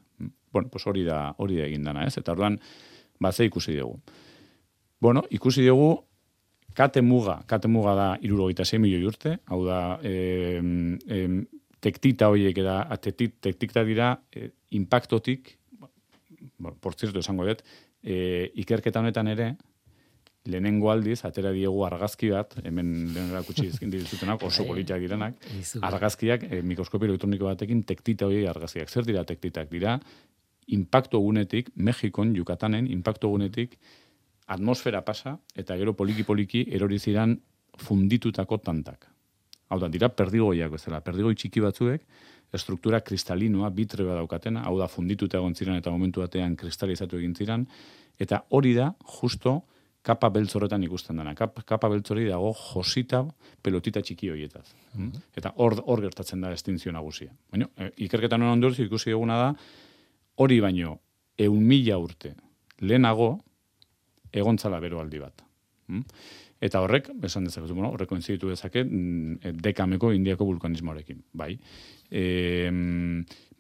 Bueno, 0.53 0.69
pues 0.71 0.87
hori 0.87 1.03
da, 1.05 1.35
hori 1.39 1.59
da 1.59 1.67
egin 1.67 1.89
dana, 1.89 2.07
ez? 2.07 2.15
Eta 2.21 2.33
orduan, 2.33 2.59
ba, 3.21 3.33
ze 3.33 3.49
ikusi 3.49 3.75
dugu. 3.77 3.99
Bueno, 5.01 5.25
ikusi 5.35 5.67
dugu, 5.67 5.91
kate 6.79 7.03
muga, 7.03 7.41
kate 7.51 7.69
muga 7.69 7.95
da 7.99 8.09
irurogeita 8.23 8.65
6 8.69 8.81
milioi 8.83 9.09
urte, 9.11 9.39
hau 9.51 9.65
da, 9.67 9.81
e, 10.03 10.61
e, 11.11 11.25
tektita 11.83 12.31
horiek 12.31 12.63
eda, 12.63 12.79
tektita 13.03 13.85
dira, 13.87 14.15
e, 14.35 14.53
impactotik, 14.79 15.58
bueno, 16.59 16.77
por 16.81 16.95
cierto, 16.95 17.21
esango 17.21 17.47
dut, 17.47 17.63
e, 18.03 18.51
ikerketa 18.63 19.01
honetan 19.01 19.31
ere, 19.31 19.53
lehenengo 20.49 20.91
aldiz, 20.91 21.21
atera 21.29 21.53
diegu 21.53 21.85
argazki 21.87 22.31
bat, 22.33 22.57
hemen 22.65 23.13
lehenera 23.15 23.43
kutsi 23.47 23.69
izkin 23.69 23.93
dizutenak, 23.93 24.43
oso 24.43 24.63
bai. 24.65 24.73
politiak 24.73 25.03
direnak, 25.05 25.47
argazkiak, 25.89 26.49
e, 26.51 26.63
mikroskopio 26.63 27.11
elektroniko 27.11 27.51
batekin, 27.51 27.85
tektita 27.89 28.27
hori 28.27 28.45
argazkiak. 28.51 28.91
Zer 28.91 29.07
dira 29.09 29.25
tektitak? 29.29 29.71
Dira, 29.71 29.99
impacto 30.79 31.21
gunetik, 31.25 31.71
Mexikon, 31.77 32.35
Yucatanen, 32.37 32.91
impacto 32.93 33.31
gunetik, 33.33 33.79
atmosfera 34.49 35.05
pasa, 35.05 35.39
eta 35.57 35.77
gero 35.77 35.95
poliki-poliki 35.97 36.67
erori 36.77 36.99
ziran 36.99 37.37
funditutako 37.79 38.59
tantak. 38.65 39.07
Hau 39.69 39.79
da, 39.79 39.91
dira 39.93 40.09
perdigoiak 40.09 40.73
bezala, 40.73 41.03
perdigoi 41.05 41.35
txiki 41.37 41.61
batzuek, 41.61 42.05
estruktura 42.55 43.01
kristalinoa, 43.05 43.71
bitre 43.75 44.05
bat 44.07 44.17
daukatena, 44.21 44.63
hau 44.69 44.77
da, 44.79 44.89
fundituta 44.89 45.39
egon 45.39 45.55
ziren 45.55 45.77
eta 45.77 45.91
momentu 45.93 46.23
batean 46.25 46.57
kristalizatu 46.57 47.19
egin 47.19 47.35
ziren, 47.37 47.67
eta 48.19 48.43
hori 48.57 48.75
da, 48.77 48.93
justo, 49.19 49.59
kapa 50.09 50.31
beltzorretan 50.33 50.83
ikusten 50.87 51.19
dena. 51.21 51.35
Kap, 51.37 51.61
kapa 51.69 51.91
beltzori 51.93 52.25
dago 52.29 52.53
josita 52.57 53.25
pelotita 53.63 54.01
txiki 54.01 54.31
horietaz. 54.33 54.65
Mm 54.95 55.27
Eta 55.39 55.53
hor, 55.63 55.77
hor 55.85 56.01
gertatzen 56.03 56.41
da 56.43 56.53
estintzio 56.55 56.93
nagusia. 56.95 57.31
Baina, 57.53 57.69
e, 57.77 57.91
ikerketan 58.07 58.43
honen 58.43 58.57
ondoruz 58.57 58.79
ikusi 58.83 59.13
eguna 59.15 59.37
da, 59.39 59.51
hori 60.43 60.61
baino, 60.65 60.97
eun 61.39 61.63
mila 61.67 61.99
urte 62.01 62.35
lehenago, 62.81 63.33
egontzala 64.33 64.81
bero 64.81 65.01
aldi 65.03 65.21
bat. 65.23 65.45
Mm? 65.89 66.05
Eta 66.61 66.81
horrek, 66.83 67.13
esan 67.23 67.47
dezakezu, 67.47 67.75
bueno, 67.75 67.93
horreko 67.95 68.17
entzitu 68.19 68.51
dezake, 68.51 68.83
mm, 68.85 69.55
dekameko 69.63 70.11
indiako 70.13 70.47
vulkanismoarekin. 70.49 71.23
Bai. 71.33 71.53
E, 72.11 72.71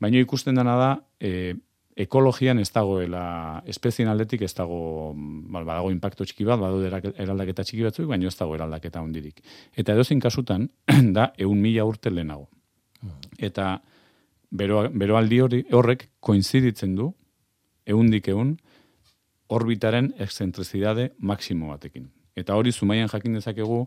baina 0.00 0.18
ikusten 0.18 0.58
dena 0.58 0.74
da, 0.80 0.90
e, 1.20 1.54
ekologian 1.98 2.58
ez 2.62 2.68
dagoela 2.70 3.62
espezien 3.66 4.08
aldetik 4.10 4.44
ez 4.46 4.52
dago 4.54 5.12
ba, 5.14 5.64
badago 5.64 5.90
impacto 5.90 6.26
txiki 6.26 6.46
bat, 6.46 6.60
badu 6.60 6.84
eraldaketa 6.86 7.64
txiki 7.66 7.86
batzuk, 7.86 8.06
baina 8.10 8.30
ez 8.30 8.36
dago 8.38 8.54
eraldaketa 8.54 9.02
hondirik. 9.02 9.42
Eta 9.76 9.96
edozein 9.98 10.22
kasutan 10.22 10.68
da 11.16 11.32
ehun 11.38 11.58
mila 11.62 11.86
urte 11.88 12.12
lehenago. 12.14 12.48
Eta 13.38 13.76
bero, 14.50 14.84
bero 14.90 15.18
aldi 15.18 15.40
hori 15.42 15.64
horrek 15.74 16.08
koinziditzen 16.20 16.94
du 16.98 17.12
ehundik 17.86 18.30
ehun 18.30 18.56
orbitaren 19.48 20.12
excentricidade 20.18 21.12
maksimo 21.18 21.72
batekin. 21.72 22.08
Eta 22.38 22.56
hori 22.58 22.72
zumaian 22.72 23.10
jakin 23.10 23.38
dezakegu 23.38 23.82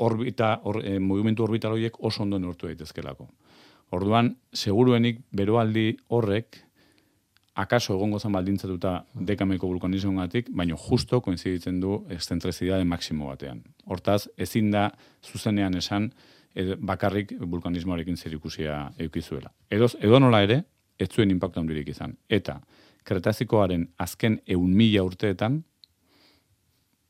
orbita, 0.00 0.60
or, 0.64 0.80
e, 0.84 0.98
movimentu 0.98 1.44
orbital 1.44 1.76
horiek 1.76 1.96
oso 2.04 2.22
ondo 2.22 2.38
neurtu 2.38 2.68
daitezkelako. 2.68 3.28
Orduan, 3.96 4.34
seguruenik 4.54 5.24
beroaldi 5.34 5.96
horrek 6.08 6.60
akaso 7.60 7.94
egongo 7.96 8.18
zen 8.18 8.32
baldintzatuta 8.32 8.92
dekameko 9.28 9.68
vulkaniziongatik, 9.68 10.50
baino 10.56 10.76
justo 10.78 11.20
koinziditzen 11.20 11.80
du 11.82 12.04
excentrezidade 12.08 12.84
maksimo 12.84 13.28
batean. 13.28 13.62
Hortaz, 13.86 14.28
ezin 14.38 14.70
da 14.70 14.90
zuzenean 15.24 15.76
esan 15.76 16.10
bakarrik 16.80 17.34
vulkanismoarekin 17.40 18.16
zer 18.16 18.34
ikusia 18.34 18.92
eukizuela. 18.98 19.50
Edo, 19.70 19.88
edo 20.00 20.18
nola 20.18 20.42
ere, 20.42 20.62
ez 20.98 21.08
zuen 21.10 21.30
impactu 21.30 21.60
handirik 21.60 21.88
izan. 21.92 22.16
Eta, 22.28 22.60
kretazikoaren 23.04 23.88
azken 23.98 24.40
eun 24.46 24.72
mila 24.76 25.04
urteetan, 25.06 25.60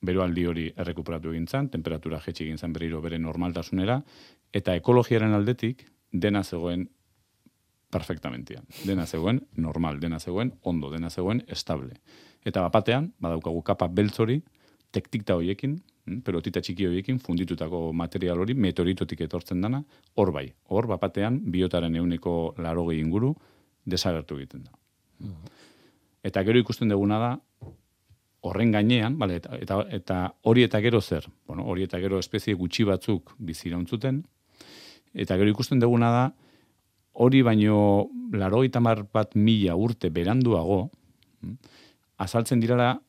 beroaldi 0.01 0.47
hori 0.49 0.69
errekuperatu 0.77 1.35
egin 1.35 1.47
zan, 1.47 1.69
temperatura 1.69 2.21
jetxik 2.25 2.47
egin 2.47 2.59
zan 2.59 2.73
berriro 2.73 3.01
bere 3.05 3.19
normaltasunera, 3.19 4.01
eta 4.53 4.75
ekologiaren 4.79 5.35
aldetik, 5.37 5.85
dena 6.13 6.43
zegoen 6.43 6.89
perfectamente. 7.91 8.57
Dena 8.87 9.07
zegoen 9.07 9.43
normal, 9.57 10.01
dena 10.01 10.19
zegoen 10.21 10.55
ondo, 10.63 10.91
dena 10.91 11.11
zegoen 11.11 11.43
estable. 11.49 11.99
Eta 12.47 12.63
bapatean, 12.63 13.13
badaukagu 13.21 13.63
kapa 13.67 13.89
beltzori, 13.89 14.41
tektikta 14.95 15.37
hoiekin, 15.39 15.77
hm, 16.07 16.21
pelotita 16.27 16.63
txiki 16.63 16.87
hoiekin, 16.87 17.19
funditutako 17.23 17.93
material 17.93 18.41
hori, 18.41 18.55
meteoritotik 18.55 19.21
etortzen 19.27 19.61
dana, 19.61 19.83
hor 20.17 20.33
bai, 20.33 20.49
hor 20.71 20.89
bapatean, 20.91 21.41
biotaren 21.53 21.97
euneko 22.01 22.55
laro 22.59 22.89
inguru, 22.93 23.35
desagertu 23.85 24.39
egiten 24.39 24.65
da. 24.65 24.73
Eta 26.23 26.43
gero 26.45 26.59
ikusten 26.59 26.89
duguna 26.89 27.19
da, 27.19 27.31
horren 28.41 28.73
gainean, 28.73 29.19
bale, 29.19 29.37
eta, 29.41 29.57
eta, 29.61 29.81
eta 29.93 30.21
hori 30.49 30.65
eta 30.65 30.81
gero 30.81 31.01
zer, 31.01 31.27
bueno, 31.47 31.67
hori 31.69 31.85
eta 31.85 32.01
gero 32.01 32.19
espezie 32.19 32.55
gutxi 32.55 32.87
batzuk 32.89 33.35
bizirauntzuten, 33.39 34.23
eta 35.15 35.37
gero 35.37 35.53
ikusten 35.53 35.83
duguna 35.83 36.11
da, 36.15 36.25
hori 37.21 37.43
baino 37.43 38.09
laro 38.33 38.63
bat 39.13 39.35
mila 39.35 39.77
urte 39.77 40.11
beranduago, 40.11 40.91
hm, 41.43 41.55
azaltzen 42.19 42.61
dirala 42.61 43.01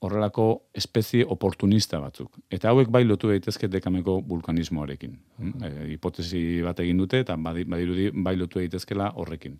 horrelako 0.00 0.70
espezie 0.74 1.24
oportunista 1.26 1.98
batzuk. 1.98 2.38
Eta 2.50 2.70
hauek 2.70 2.88
bai 2.88 3.02
lotu 3.04 3.28
daitezke 3.32 3.68
dekameko 3.68 4.20
vulkanismoarekin. 4.28 5.18
Hm, 5.38 5.64
e, 5.64 5.70
hipotesi 5.94 6.62
bat 6.62 6.80
egin 6.80 6.98
dute, 7.02 7.20
eta 7.24 7.36
badirudi 7.36 8.10
bai 8.14 8.36
lotu 8.36 8.62
daitezkela 8.62 9.12
horrekin. 9.16 9.58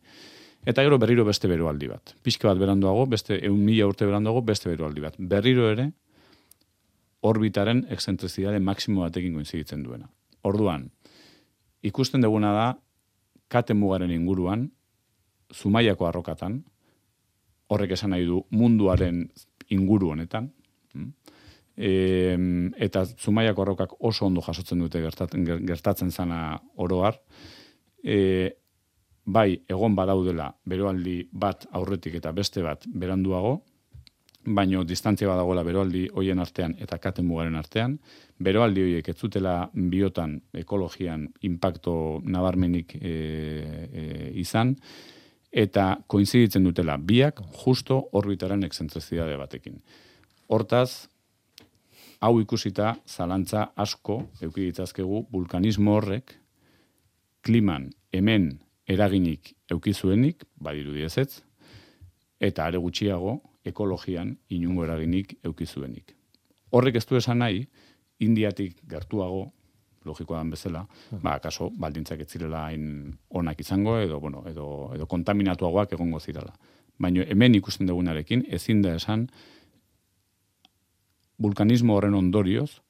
Eta 0.67 0.83
gero 0.83 0.99
berriro 0.99 1.25
beste 1.25 1.49
beroaldi 1.49 1.89
bat. 1.89 2.15
Pixka 2.23 2.49
bat 2.49 2.59
beranduago, 2.59 3.07
beste 3.07 3.39
eun 3.47 3.61
mila 3.65 3.87
urte 3.89 4.07
beranduago, 4.07 4.43
beste 4.43 4.69
beroaldi 4.71 5.05
bat. 5.05 5.15
Berriro 5.19 5.69
ere, 5.71 5.91
orbitaren 7.21 7.87
excentricidade 7.91 8.61
maksimo 8.61 9.03
batekin 9.03 9.35
koinziditzen 9.35 9.83
duena. 9.83 10.09
Orduan, 10.47 10.89
ikusten 11.83 12.23
duguna 12.23 12.53
da, 12.55 12.67
kate 13.49 13.75
mugaren 13.75 14.13
inguruan, 14.13 14.69
zumaiako 15.55 16.09
arrokatan, 16.09 16.61
horrek 17.73 17.97
esan 17.97 18.13
nahi 18.15 18.27
du 18.29 18.43
munduaren 18.51 19.25
inguru 19.75 20.13
honetan, 20.13 20.51
e, 21.77 21.91
eta 22.89 23.05
zumaiako 23.07 23.65
arrokak 23.65 23.97
oso 24.01 24.27
ondo 24.27 24.43
jasotzen 24.45 24.85
dute 24.85 25.01
gertatzen, 25.03 25.45
gertatzen 25.67 26.11
zana 26.11 26.59
oroar, 26.77 27.21
e, 28.03 28.58
bai 29.29 29.59
egon 29.69 29.97
badaudela 29.97 30.49
beroaldi 30.69 31.19
bat 31.33 31.67
aurretik 31.77 32.17
eta 32.21 32.33
beste 32.33 32.63
bat 32.65 32.87
beranduago, 32.89 33.59
baino 34.49 34.85
distantzia 34.89 35.29
badagoela 35.29 35.65
beroaldi 35.67 36.07
hoien 36.17 36.41
artean 36.41 36.75
eta 36.81 36.97
katen 37.03 37.27
mugaren 37.29 37.59
artean, 37.59 37.99
beroaldi 38.41 38.85
horiek 38.87 39.09
ez 39.13 39.17
zutela 39.19 39.55
biotan 39.75 40.39
ekologian 40.57 41.27
impacto 41.45 41.95
nabarmenik 42.25 42.95
e, 42.97 43.13
e, 43.13 44.05
izan, 44.41 44.75
eta 45.53 45.91
koinziditzen 46.07 46.65
dutela 46.65 46.97
biak 46.97 47.43
justo 47.65 48.01
orbitaren 48.13 48.65
excentricidade 48.65 49.37
batekin. 49.37 49.81
Hortaz, 50.49 51.09
hau 52.21 52.39
ikusita 52.41 52.95
zalantza 53.07 53.69
asko 53.77 54.23
eukiditzazkegu 54.43 55.27
vulkanismo 55.33 55.99
horrek 55.99 56.35
kliman 57.45 57.91
hemen 58.13 58.51
eraginik 58.89 59.53
eukizuenik, 59.71 60.45
badiru 60.57 60.95
diezetz, 60.97 61.43
eta 62.41 62.67
are 62.67 62.81
gutxiago 62.81 63.37
ekologian 63.69 64.33
inungo 64.55 64.87
eraginik 64.87 65.37
eukizuenik. 65.45 66.15
Horrek 66.73 66.97
ez 67.01 67.05
du 67.09 67.19
esan 67.19 67.43
nahi, 67.43 67.67
indiatik 68.25 68.81
gertuago, 68.89 69.49
logikoa 70.09 70.41
dan 70.41 70.51
bezala, 70.55 70.87
hmm. 71.11 71.21
ba, 71.23 71.37
kaso, 71.45 71.69
baldintzak 71.77 72.23
ez 72.25 72.31
zirela 72.33 72.65
hain 72.69 73.13
onak 73.29 73.61
izango, 73.61 73.99
edo, 74.01 74.21
bueno, 74.21 74.43
edo, 74.49 74.67
edo 74.97 75.07
kontaminatuagoak 75.11 75.93
egongo 75.99 76.21
zirela. 76.21 76.55
Baina 76.99 77.27
hemen 77.29 77.55
ikusten 77.59 77.87
dugunarekin, 77.87 78.47
ezin 78.49 78.81
da 78.83 78.95
esan, 78.97 79.29
vulkanismo 81.39 81.95
horren 81.99 82.17
ondorioz, 82.19 82.81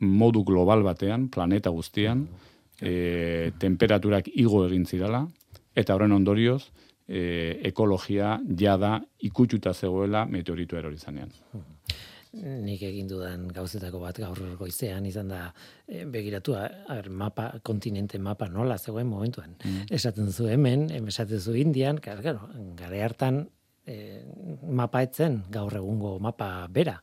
modu 0.00 0.44
global 0.44 0.84
batean, 0.84 1.28
planeta 1.32 1.72
guztian, 1.72 2.26
hmm 2.28 2.49
e, 2.80 3.52
temperaturak 3.60 4.30
igo 4.34 4.64
egin 4.66 4.86
zirala, 4.86 5.24
eta 5.76 5.94
horren 5.94 6.12
ondorioz, 6.12 6.62
e, 7.06 7.58
ekologia 7.70 8.38
jada 8.58 8.98
ikutsuta 9.26 9.74
zegoela 9.74 10.24
meteoritu 10.30 10.78
erori 10.78 10.98
zanean. 10.98 11.32
Nik 12.30 12.82
egin 12.86 13.08
dudan 13.10 13.48
gauzetako 13.50 13.98
bat 14.04 14.20
gaur 14.22 14.38
goizean 14.58 15.06
izan 15.06 15.32
da 15.32 15.40
e, 15.86 16.04
begiratu 16.06 16.54
a, 16.54 16.68
mapa, 17.10 17.48
kontinente 17.66 18.20
mapa 18.22 18.46
nola 18.48 18.78
zegoen 18.78 19.08
momentuan. 19.10 19.56
Mm. 19.64 19.88
Esaten 19.90 20.30
zu 20.30 20.46
hemen, 20.46 20.86
esaten 21.02 21.40
zu 21.40 21.56
indian, 21.58 21.98
gara, 22.02 22.36
gara 22.78 23.02
hartan 23.04 23.42
e, 23.86 24.22
mapa 24.62 25.02
etzen 25.02 25.42
gaur 25.50 25.74
egungo 25.82 26.18
mapa 26.22 26.68
bera 26.70 27.00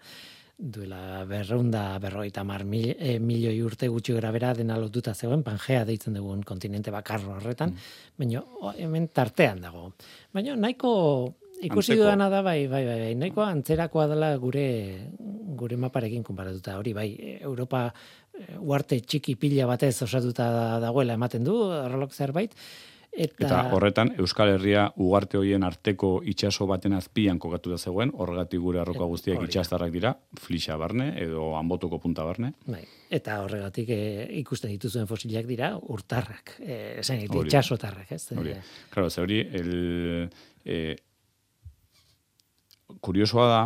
duela 0.57 1.23
berreunda 1.29 1.99
berroita 2.01 2.43
mar 2.43 2.63
mil, 2.65 2.95
e, 2.97 3.19
milioi 3.21 3.59
urte 3.61 3.87
gutxi 3.93 4.15
gara 4.17 4.31
bera 4.33 4.53
dena 4.57 4.77
lotuta 4.81 5.13
zegoen, 5.13 5.43
pangea 5.45 5.83
deitzen 5.85 6.17
dugun 6.17 6.41
kontinente 6.43 6.91
bakarro 6.91 7.35
horretan, 7.35 7.75
mm. 7.75 8.17
baina 8.17 8.41
hemen 8.77 9.07
tartean 9.13 9.61
dago. 9.61 9.91
Baina 10.33 10.55
nahiko 10.57 10.91
ikusi 11.61 11.93
Anteko. 11.93 12.03
dudana 12.03 12.29
da, 12.33 12.41
bai, 12.41 12.65
bai, 12.67 12.83
bai, 12.85 12.99
bai, 13.03 13.13
nahiko 13.15 13.45
antzerakoa 13.45 14.07
dela 14.09 14.33
gure, 14.41 14.67
gure 15.61 15.77
maparekin 15.77 16.25
konparatuta, 16.25 16.79
hori 16.81 16.93
bai, 16.97 17.07
Europa 17.37 17.85
e, 18.33 18.57
uarte 18.57 18.99
txiki 19.05 19.37
pila 19.37 19.69
batez 19.69 19.93
osatuta 20.09 20.79
dagoela 20.81 21.13
ematen 21.21 21.45
du, 21.45 21.59
errolok 21.83 22.17
zerbait, 22.17 22.57
Eta... 23.17 23.47
eta 23.47 23.59
horretan 23.73 24.11
Euskal 24.21 24.51
Herria 24.53 24.83
ugarte 25.01 25.39
hoien 25.39 25.63
arteko 25.65 26.19
itsaso 26.29 26.67
baten 26.69 26.93
azpian 26.93 27.39
kokatu 27.41 27.73
da 27.73 27.79
zegoen, 27.81 28.11
horregatik 28.13 28.61
gure 28.61 28.81
arroka 28.83 29.07
guztiak 29.09 29.41
itxastarrak 29.47 29.91
dira, 29.95 30.13
flixa 30.37 30.77
barne 30.77 31.09
edo 31.23 31.49
anbotoko 31.57 31.97
punta 32.03 32.25
barne. 32.27 32.53
Bai. 32.67 32.83
Eta 33.09 33.39
horregatik 33.41 33.89
e, 33.89 33.99
ikusten 34.43 34.69
dituzuen 34.75 35.09
fosilak 35.09 35.49
dira 35.49 35.71
urtarrak, 35.81 36.57
eh 36.61 36.99
esan 37.01 37.25
itxasotarrak, 37.25 38.13
ez? 38.13 38.21
Hori. 38.37 38.53
Claro, 38.93 39.09
ze 39.09 39.21
hori 39.21 39.41
el 39.41 40.29
eh 40.65 40.95
kuriosoa 43.01 43.47
da 43.49 43.61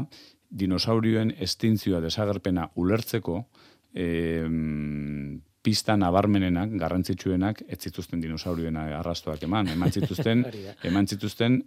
dinosaurioen 0.50 1.36
estintzioa 1.40 2.00
desagerpena 2.02 2.70
ulertzeko 2.76 3.46
eh 3.94 4.48
pista 5.62 5.95
nabarmenenak, 5.97 6.74
garrantzitsuenak, 6.82 7.62
ez 7.69 7.78
zituzten 7.86 8.21
dinosaurioen 8.21 8.78
arrastoak 8.82 9.43
eman, 9.45 9.69
eman 9.76 9.93
zituzten, 9.97 10.43
eman 10.88 11.08
zituzten 11.08 11.60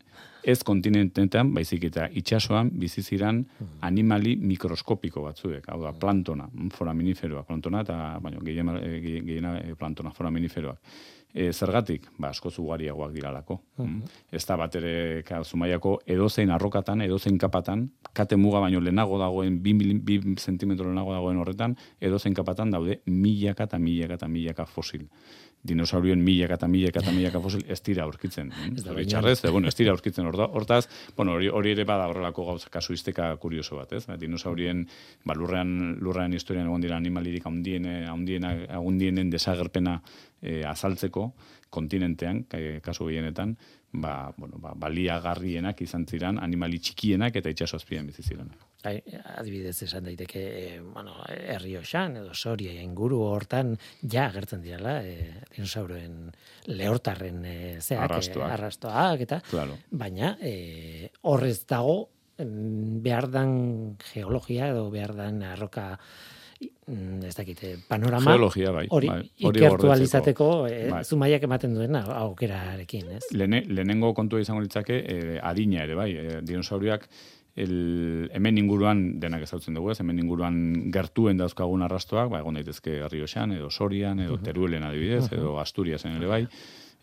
ez 0.44 0.58
kontinentetan, 0.66 1.52
baizik 1.54 1.86
eta 1.90 2.08
itxasoan 2.20 2.72
biziziran 2.80 3.42
hmm. 3.44 3.78
animali 3.86 4.34
mikroskopiko 4.36 5.24
batzuek, 5.28 5.68
hau 5.68 5.80
da, 5.82 5.92
hmm. 5.92 6.00
plantona, 6.02 6.48
foraminiferoak, 6.74 7.46
plantona 7.48 7.84
eta, 7.86 7.98
baina, 8.24 8.42
gehiena 8.44 9.58
eh, 9.60 9.74
plantona, 9.78 10.12
foraminiferoak. 10.16 10.96
E, 11.34 11.48
zergatik, 11.50 12.04
ba, 12.16 12.28
asko 12.30 12.50
zugariagoak 12.50 13.10
diralako. 13.10 13.58
Mm. 13.82 14.02
Ez 14.30 14.44
da 14.46 14.54
bat 14.56 14.76
ere, 14.78 15.22
ka, 15.26 15.40
zumaiako 15.42 15.96
edozein 16.06 16.52
arrokatan, 16.54 17.02
edozein 17.02 17.38
kapatan, 17.42 17.88
kate 18.14 18.38
muga 18.38 18.60
baino 18.62 18.78
lehenago 18.78 19.18
dagoen, 19.18 19.56
bi, 19.62 19.74
bi 19.98 20.20
zentimetro 20.38 20.86
lehenago 20.86 21.16
dagoen 21.16 21.40
horretan, 21.42 21.74
edozein 21.98 22.38
kapatan 22.38 22.70
daude 22.70 23.00
milaka 23.10 23.66
eta 23.66 23.82
milaka 23.82 24.20
eta 24.20 24.30
milaka 24.30 24.66
fosil 24.70 25.08
dinosaurioen 25.64 26.20
milaka 26.20 26.58
eta 26.58 26.68
milaka 26.68 27.00
eta 27.00 27.12
milaka 27.14 27.40
fosil 27.40 27.64
ez 27.68 27.80
dira 27.84 28.04
aurkitzen. 28.04 28.50
Ez 28.76 28.84
da 28.84 28.94
bitxarrez, 28.96 29.38
bueno, 29.50 29.68
ez 29.68 29.76
dira 29.78 29.94
aurkitzen 29.94 30.28
hortaz, 30.28 30.84
bueno, 31.16 31.38
hori, 31.38 31.48
hori 31.48 31.72
ere 31.72 31.86
bada 31.88 32.08
horrelako 32.10 32.44
gauza 32.50 32.70
kasuisteka 32.72 33.30
kurioso 33.40 33.80
bat, 33.80 33.94
ez? 33.96 34.04
Dinosaurien, 34.20 34.84
ba, 35.24 35.36
lurrean, 35.38 35.96
lurrean 36.04 36.36
historian 36.36 36.68
egon 36.68 36.84
dira 36.84 36.98
animalirik 37.00 37.46
haundiene, 37.48 38.04
haundienen 38.08 39.32
desagerpena 39.32 40.00
e, 40.42 40.62
azaltzeko, 40.68 41.30
kontinentean, 41.74 42.44
kasu 42.84 43.08
gehienetan, 43.08 43.56
ba, 43.94 44.34
bueno, 44.36 44.58
ba, 44.58 44.72
baliagarrienak 44.76 45.80
izan 45.84 46.04
ziren 46.10 46.38
animali 46.42 46.80
txikienak 46.82 47.36
eta 47.40 47.52
itxaso 47.52 47.78
azpian 47.78 48.06
bizi 48.10 48.24
ziren. 48.26 48.50
Bai, 48.84 48.98
adibidez 49.38 49.76
esan 49.86 50.04
daiteke, 50.04 50.42
e, 50.42 50.80
bueno, 50.82 51.14
Herrioxan 51.30 52.18
edo 52.20 52.34
Soria 52.34 52.74
inguru 52.82 53.22
hortan 53.24 53.76
ja 54.02 54.26
agertzen 54.26 54.64
direla, 54.66 54.98
e, 55.06 55.30
dinosauroen 55.54 56.18
lehortarren 56.66 57.40
e, 57.46 57.56
zeak, 57.80 58.04
arrastoak, 58.08 58.48
e, 58.50 58.52
arrastoak 58.58 59.24
eta 59.28 59.40
claro. 59.48 59.78
baina 59.90 60.34
e, 60.42 61.08
horrez 61.22 61.62
dago 61.70 62.02
behar 62.36 63.28
dan 63.30 63.52
geologia 64.10 64.72
edo 64.74 64.88
behar 64.90 65.14
dan 65.14 65.44
arroka 65.46 65.92
Mm, 65.94 66.33
ez 67.24 67.34
dakite, 67.36 67.72
eh, 67.72 67.78
panorama 67.88 68.34
geologia 68.34 68.72
bai, 68.72 68.86
hori 68.90 69.08
bai, 69.08 69.20
ikertu 69.50 69.90
alizateko 69.92 70.48
eh, 70.68 70.90
bai. 70.90 71.04
zumaiak 71.04 71.46
ematen 71.48 71.74
duena 71.74 72.04
aukerarekin, 72.20 73.14
ez? 73.18 73.22
Lene, 73.32 73.64
lehenengo 73.68 74.12
kontua 74.14 74.40
izango 74.40 74.60
litzake 74.64 75.00
eh, 75.00 75.38
adina 75.42 75.84
ere, 75.84 75.94
bai, 75.94 76.10
eh, 76.12 76.40
dinosauriak 76.42 77.08
el, 77.56 78.30
hemen 78.34 78.58
inguruan 78.58 79.02
denak 79.22 79.44
ezautzen 79.46 79.76
dugu, 79.78 79.92
ez, 79.92 80.00
hemen 80.02 80.18
inguruan 80.18 80.56
gertuen 80.94 81.38
dauzkagun 81.38 81.86
arrastoak, 81.86 82.32
ba, 82.32 82.40
egon 82.42 82.58
daitezke 82.58 82.96
Rioxan, 83.08 83.54
edo 83.54 83.70
Sorian, 83.70 84.20
edo 84.20 84.34
uh 84.34 84.38
-huh. 84.38 84.44
Teruelen 84.44 84.82
adibidez, 84.82 85.24
uh 85.24 85.30
-huh. 85.30 85.38
edo 85.38 85.58
Asturiasen 85.60 86.16
ere 86.16 86.26
bai, 86.26 86.46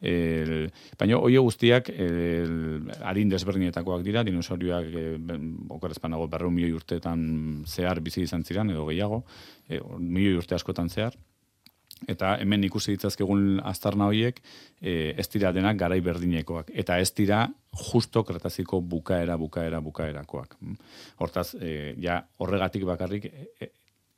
El, 0.01 0.71
baina 0.97 1.19
hoi 1.21 1.35
guztiak 1.37 1.91
el, 1.93 2.89
harin 3.05 3.29
desberdinetakoak 3.29 4.01
dira, 4.05 4.23
dinosaurioak 4.25 4.87
e, 4.97 5.03
okorrezpan 5.77 6.17
dago 6.17 6.27
berreun 6.31 6.55
milioi 6.55 6.73
urteetan 6.73 7.21
zehar 7.67 8.01
bizi 8.01 8.25
izan 8.25 8.43
ziren, 8.43 8.73
edo 8.73 8.87
gehiago, 8.89 9.21
e, 9.69 9.77
milioi 9.99 10.39
urte 10.41 10.57
askotan 10.57 10.89
zehar. 10.89 11.17
Eta 12.09 12.33
hemen 12.41 12.63
ikusi 12.65 12.95
ditzazkegun 12.95 13.59
aztarna 13.67 14.07
horiek 14.09 14.39
e, 14.81 15.13
ez 15.21 15.27
dira 15.29 15.51
denak 15.53 15.77
garai 15.77 15.99
berdinekoak. 16.01 16.71
Eta 16.73 16.97
ez 16.97 17.11
dira 17.13 17.43
justo 17.91 18.23
kretaziko 18.25 18.81
bukaera, 18.81 19.37
bukaera, 19.37 19.83
bukaerakoak. 19.85 20.57
Hortaz, 21.21 21.51
e, 21.61 21.93
ja, 22.01 22.23
horregatik 22.41 22.87
bakarrik 22.89 23.29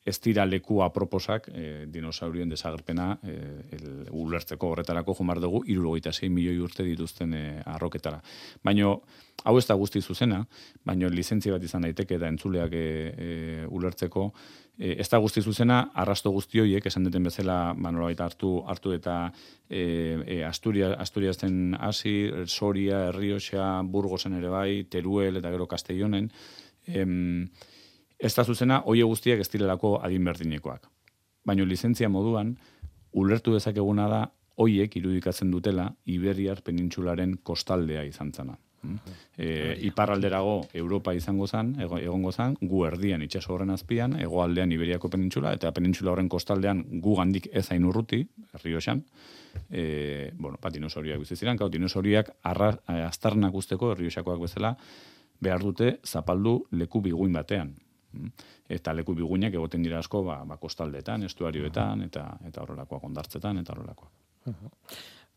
ez 0.05 0.19
dira 0.19 0.45
leku 0.45 0.81
aproposak 0.83 1.47
e, 1.47 1.85
dinosaurien 1.87 2.49
desagerpena 2.51 3.13
e, 3.23 3.35
el, 3.77 3.85
ulertzeko 4.11 4.73
horretarako 4.73 5.15
jomar 5.15 5.39
dugu 5.39 5.63
irurogeita 5.65 6.11
6 6.11 6.29
milioi 6.31 6.59
urte 6.59 6.83
dituzten 6.83 7.33
e, 7.33 7.43
arroketara. 7.65 8.19
Baina, 8.63 8.91
hau 9.43 9.55
ez 9.57 9.65
da 9.67 9.77
guzti 9.79 10.01
zuzena, 10.01 10.41
baina 10.85 11.07
lizentzia 11.09 11.55
bat 11.55 11.63
izan 11.63 11.87
daiteke 11.87 12.19
eta 12.19 12.27
entzuleak 12.27 12.75
e, 12.75 12.83
e, 12.83 13.29
ulertzeko, 13.71 14.27
e, 14.77 14.93
ez 14.99 15.07
da 15.09 15.21
guzti 15.23 15.41
zuzena, 15.41 15.79
arrasto 16.03 16.31
guzti 16.35 16.59
horiek, 16.59 16.85
esan 16.91 17.07
duten 17.07 17.23
bezala, 17.23 17.57
baita 17.73 18.27
hartu, 18.27 18.57
hartu 18.67 18.93
eta 18.93 19.17
e, 19.69 19.83
e, 20.27 20.43
Asturia, 20.43 20.93
Asturia 20.99 21.33
zen 21.33 21.77
hasi, 21.79 22.29
Soria, 22.45 23.07
Herrioxa, 23.09 23.81
Burgosen 23.83 24.35
ere 24.35 24.49
bai, 24.49 24.83
Teruel 24.83 25.39
eta 25.39 25.51
gero 25.51 25.67
Castellonen, 25.67 26.29
em, 26.87 27.47
ez 28.23 28.33
da 28.35 28.45
zuzena, 28.47 28.81
hoi 28.87 29.01
guztiak 29.01 29.43
ez 29.43 29.49
direlako 29.51 29.97
adin 30.01 30.23
berdinekoak. 30.23 30.87
Baina 31.45 31.65
lizentzia 31.67 32.09
moduan, 32.09 32.55
ulertu 33.19 33.53
dezakeguna 33.53 34.07
da, 34.07 34.21
hoiek 34.63 34.95
irudikatzen 34.99 35.51
dutela 35.51 35.89
Iberiar 36.05 36.61
penintsularen 36.63 37.39
kostaldea 37.43 38.03
izan 38.05 38.31
zana. 38.33 38.55
E, 39.37 39.77
iparralderago 39.87 40.67
Europa 40.75 41.13
izango 41.15 41.47
zen, 41.47 41.73
egongo 41.81 42.31
zen, 42.31 42.57
gu 42.61 42.83
erdian 42.85 43.23
itxaso 43.23 43.53
horren 43.55 43.71
azpian, 43.73 44.17
hegoaldean 44.19 44.71
Iberiako 44.75 45.09
penintsula, 45.13 45.53
eta 45.55 45.71
penintsula 45.75 46.11
horren 46.11 46.29
kostaldean 46.29 46.83
gu 47.03 47.15
gandik 47.19 47.47
ez 47.51 47.65
hain 47.71 47.87
urruti, 47.87 48.21
Rioxan, 48.63 49.03
e, 49.69 50.31
bueno, 50.37 50.59
pa, 50.61 50.71
dinosoriak 50.73 51.23
biziziran, 51.23 51.57
kau, 51.57 51.69
dinosoriak 51.71 52.33
arra, 52.43 52.73
aztarnak 53.07 53.55
usteko, 53.55 53.93
Rioxakoak 53.95 54.43
bezala, 54.43 54.75
behar 55.43 55.63
dute 55.63 55.97
zapaldu 56.03 56.59
leku 56.71 57.01
biguin 57.01 57.33
batean. 57.39 57.73
Eta 58.69 58.93
leku 58.93 59.15
biguinak 59.17 59.53
egoten 59.53 59.83
dira 59.83 59.99
asko 59.99 60.23
ba, 60.23 60.43
ba 60.45 60.57
kostaldetan, 60.57 61.23
estuarioetan, 61.29 62.01
eta 62.07 62.27
eta 62.47 62.63
horrelakoak 62.63 63.03
ondartzetan, 63.09 63.61
eta 63.63 63.73
horrelakoak. 63.73 64.11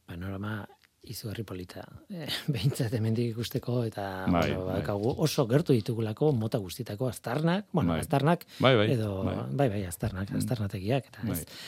Panorama 0.06 0.60
izugarri 1.06 1.44
polita. 1.46 1.84
Eh, 2.10 2.28
behintzat 2.54 2.94
hemendik 2.98 3.32
ikusteko 3.34 3.80
eta 3.86 4.06
bai, 4.32 4.48
oso, 4.52 4.64
bai. 4.68 5.16
oso 5.26 5.46
gertu 5.50 5.76
ditugulako 5.76 6.32
mota 6.34 6.58
guztitako 6.62 7.10
aztarnak, 7.10 7.68
bueno, 7.72 7.94
bai. 7.94 8.00
aztarnak 8.04 8.46
bai, 8.58 8.74
bai, 8.76 8.88
edo 8.94 9.12
bai. 9.24 9.36
bai 9.50 9.68
bai, 9.74 9.84
aztarnak, 9.90 10.30
mm. 10.30 10.42
aztarnategiak 10.42 11.12
eta 11.12 11.28
ez. 11.28 11.44
Bai. 11.44 11.60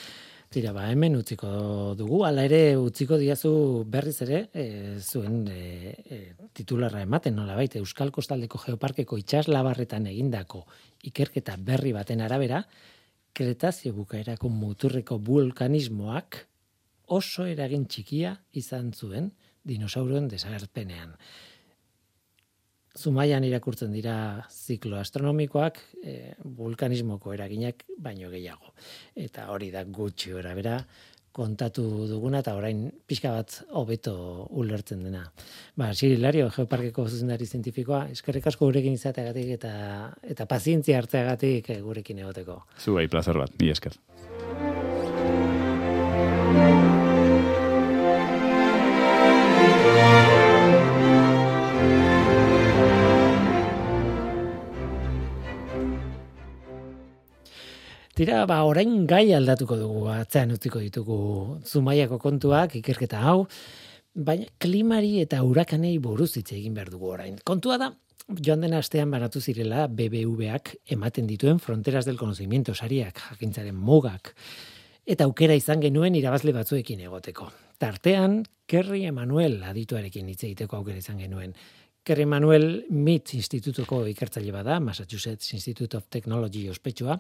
Tira, 0.49 0.71
ba, 0.73 0.87
hemen 0.89 1.13
utziko 1.19 1.49
dugu, 1.93 2.23
ala 2.25 2.41
ere 2.49 2.79
utziko 2.81 3.19
diazu 3.21 3.51
berriz 3.85 4.15
ere, 4.25 4.39
e, 4.57 4.63
zuen 4.97 5.43
e, 5.53 5.93
e, 6.09 6.21
titularra 6.57 7.03
ematen, 7.05 7.35
nola 7.37 7.53
baita, 7.59 7.77
Euskal 7.83 8.09
Kostaldeko 8.17 8.57
Geoparkeko 8.63 9.19
itxaslabarretan 9.21 10.09
egindako 10.09 10.63
ikerketa 11.05 11.57
berri 11.57 11.93
baten 11.93 12.21
arabera, 12.21 12.63
kretazio 13.33 13.93
bukaerako 13.95 14.49
muturreko 14.51 15.19
vulkanismoak 15.23 16.41
oso 17.15 17.47
eragin 17.47 17.87
txikia 17.87 18.35
izan 18.59 18.91
zuen 18.93 19.31
dinosauroen 19.69 20.29
desagerpenean. 20.29 21.15
Zumaian 22.99 23.45
irakurtzen 23.47 23.93
dira 23.95 24.15
ziklo 24.51 24.99
astronomikoak, 24.99 25.79
e, 26.03 26.35
vulkanismoko 26.59 27.33
eraginak 27.37 27.85
baino 28.03 28.31
gehiago. 28.33 28.73
Eta 29.15 29.47
hori 29.55 29.71
da 29.71 29.85
gutxi 29.85 30.33
ora 30.35 30.55
bera 30.59 30.81
kontatu 31.39 31.85
duguna 32.11 32.43
eta 32.43 32.57
orain 32.59 32.89
pixka 33.07 33.33
bat 33.37 33.61
hobeto 33.79 34.15
ulertzen 34.59 35.05
dena. 35.07 35.23
Ba, 35.79 35.93
Siri 35.95 36.19
Lario, 36.19 36.49
Geoparkeko 36.55 37.07
zuzendari 37.07 37.47
zientifikoa, 37.47 38.07
eskerrik 38.15 38.51
asko 38.51 38.67
gurekin 38.67 38.99
izateagatik 38.99 39.55
eta 39.61 39.73
eta 40.35 40.49
pazientzia 40.51 40.99
hartzeagatik 40.99 41.71
gurekin 41.87 42.25
egoteko. 42.25 42.63
Zu 42.79 42.99
bai, 42.99 43.07
plazer 43.13 43.39
bat, 43.39 43.55
mi 43.63 43.71
esker. 43.75 43.99
Tira, 58.19 58.41
ba, 58.51 58.57
orain 58.67 59.05
gai 59.07 59.29
aldatuko 59.31 59.77
dugu, 59.79 60.01
atzean 60.11 60.51
utziko 60.51 60.81
ditugu 60.83 61.19
zumaiako 61.63 62.17
kontuak, 62.19 62.73
ikerketa 62.81 63.21
hau, 63.23 63.45
baina 64.29 64.49
klimari 64.59 65.21
eta 65.23 65.39
hurakanei 65.47 65.93
buruz 66.03 66.33
hitz 66.41 66.49
egin 66.57 66.75
behar 66.75 66.91
dugu 66.91 67.13
orain. 67.15 67.37
Kontua 67.47 67.77
da, 67.79 67.93
joan 68.43 68.67
den 68.67 68.75
astean 68.75 69.15
baratu 69.15 69.39
zirela 69.39 69.87
BBVak 69.87 70.73
ematen 70.97 71.31
dituen 71.31 71.63
fronteras 71.63 72.09
del 72.11 72.19
conocimiento 72.19 72.75
sariak, 72.75 73.23
jakintzaren 73.29 73.79
mugak, 73.79 74.33
eta 75.07 75.31
aukera 75.31 75.55
izan 75.55 75.79
genuen 75.87 76.19
irabazle 76.19 76.57
batzuekin 76.59 77.07
egoteko. 77.07 77.53
Tartean, 77.79 78.41
Kerry 78.67 79.05
Emanuel 79.07 79.61
adituarekin 79.63 80.27
hitz 80.35 80.43
egiteko 80.43 80.83
aukera 80.83 80.99
izan 80.99 81.23
genuen. 81.23 81.55
Kerry 82.09 82.25
Manuel 82.25 82.87
MIT 82.89 83.35
institutuko 83.37 83.99
ikertzaile 84.09 84.53
bada, 84.55 84.79
Massachusetts 84.81 85.53
Institute 85.53 85.99
of 85.99 86.07
Technology 86.09 86.63
ospetsua, 86.73 87.19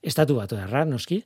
estatu 0.00 0.38
batu 0.38 0.56
erra, 0.56 0.86
noski, 0.88 1.18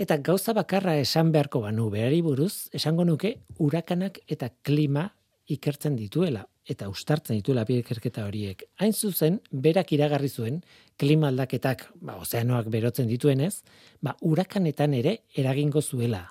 eta 0.00 0.16
gauza 0.24 0.54
bakarra 0.56 0.94
esan 0.96 1.28
beharko 1.34 1.60
banu 1.60 1.90
berari 1.92 2.22
buruz, 2.24 2.70
esango 2.72 3.04
nuke 3.04 3.34
urakanak 3.60 4.22
eta 4.32 4.48
klima 4.64 5.10
ikertzen 5.44 5.98
dituela, 5.98 6.46
eta 6.64 6.88
ustartzen 6.88 7.36
dituela 7.36 7.66
ikerketa 7.68 8.24
horiek. 8.24 8.64
Hain 8.80 8.96
zuzen, 8.96 9.42
berak 9.52 9.92
iragarri 9.92 10.30
zuen, 10.32 10.62
klima 10.96 11.28
aldaketak, 11.28 11.90
ba, 12.00 12.16
ozeanoak 12.16 12.70
berotzen 12.72 13.12
dituenez, 13.12 13.58
ba, 14.00 14.16
urakanetan 14.22 14.94
ere 14.94 15.18
eragingo 15.36 15.82
zuela. 15.82 16.30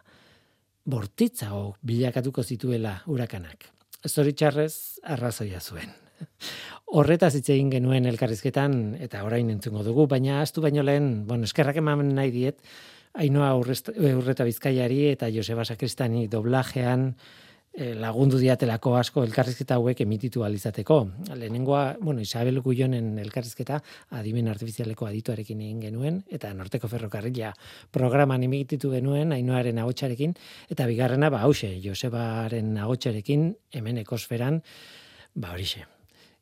Bortitza 0.83 1.51
bilakatuko 1.83 2.41
zituela 2.41 3.03
urakanak. 3.05 3.69
Zoritxarrez, 4.09 4.97
arrazoia 5.03 5.61
zuen. 5.61 6.02
Horretaz 6.93 7.33
hitz 7.35 7.47
egin 7.49 7.71
genuen 7.73 8.05
elkarrizketan 8.05 8.97
eta 9.01 9.23
orain 9.25 9.49
entzungo 9.49 9.83
dugu, 9.83 10.05
baina 10.07 10.41
astu 10.41 10.61
baino 10.61 10.83
lehen, 10.83 11.25
bueno, 11.27 11.49
eskerrak 11.49 11.79
eman 11.81 12.13
nahi 12.15 12.31
diet, 12.31 12.59
Ainoa 13.13 13.51
Urreta 13.55 14.45
Bizkaiari 14.45 15.07
eta 15.11 15.29
Joseba 15.29 15.65
Sakristani 15.65 16.25
doblajean 16.27 17.11
eh, 17.73 17.93
lagundu 17.97 18.39
diatelako 18.41 18.95
asko 18.97 19.23
elkarrizketa 19.27 19.77
hauek 19.77 20.01
emititu 20.01 20.43
alizateko. 20.45 20.99
Lehenengoa, 21.29 21.83
bueno, 22.01 22.21
Isabel 22.21 22.61
Guionen 22.65 23.13
elkarrizketa 23.21 23.79
adimen 24.17 24.49
artifizialeko 24.49 25.05
adituarekin 25.09 25.61
egin 25.61 25.81
genuen, 25.87 26.19
eta 26.29 26.53
Norteko 26.57 26.89
Ferrokarrila 26.89 27.53
programan 27.91 28.45
emititu 28.49 28.93
genuen 28.93 29.33
Ainoaren 29.37 29.81
agotxarekin, 29.85 30.33
eta 30.73 30.89
bigarrena, 30.89 31.29
ba, 31.33 31.45
hause, 31.45 31.75
Josebaren 31.85 32.77
agotxarekin, 32.81 33.51
hemen 33.77 34.01
ekosferan, 34.01 34.63
ba, 35.35 35.53
horixe, 35.53 35.85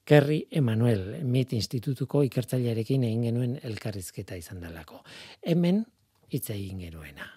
Kerry 0.04 0.47
Emanuel, 0.52 1.22
MIT 1.24 1.54
Institutuko 1.60 2.24
ikertzailearekin 2.28 3.06
egin 3.08 3.28
genuen 3.30 3.60
elkarrizketa 3.64 4.39
izan 4.39 4.64
dalako. 4.64 5.04
Hemen 5.45 5.86
hitz 6.32 6.49
egin 6.49 6.82
genuena. 6.88 7.30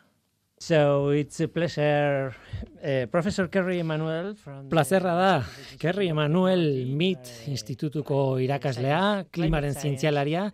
So 0.64 1.10
it's 1.12 1.40
a 1.40 1.48
pleasure, 1.48 2.32
uh, 2.80 3.06
Professor 3.10 3.50
Kerry 3.50 3.80
Emanuel. 3.80 4.34
From 4.34 4.70
Plazerra 4.70 5.12
da, 5.12 5.46
Kerry 5.78 6.08
Emanuel 6.08 6.86
MIT 6.88 7.50
Institutuko 7.52 8.38
irakaslea, 8.40 9.26
klimaren 9.30 9.76
zientzialaria, 9.76 10.46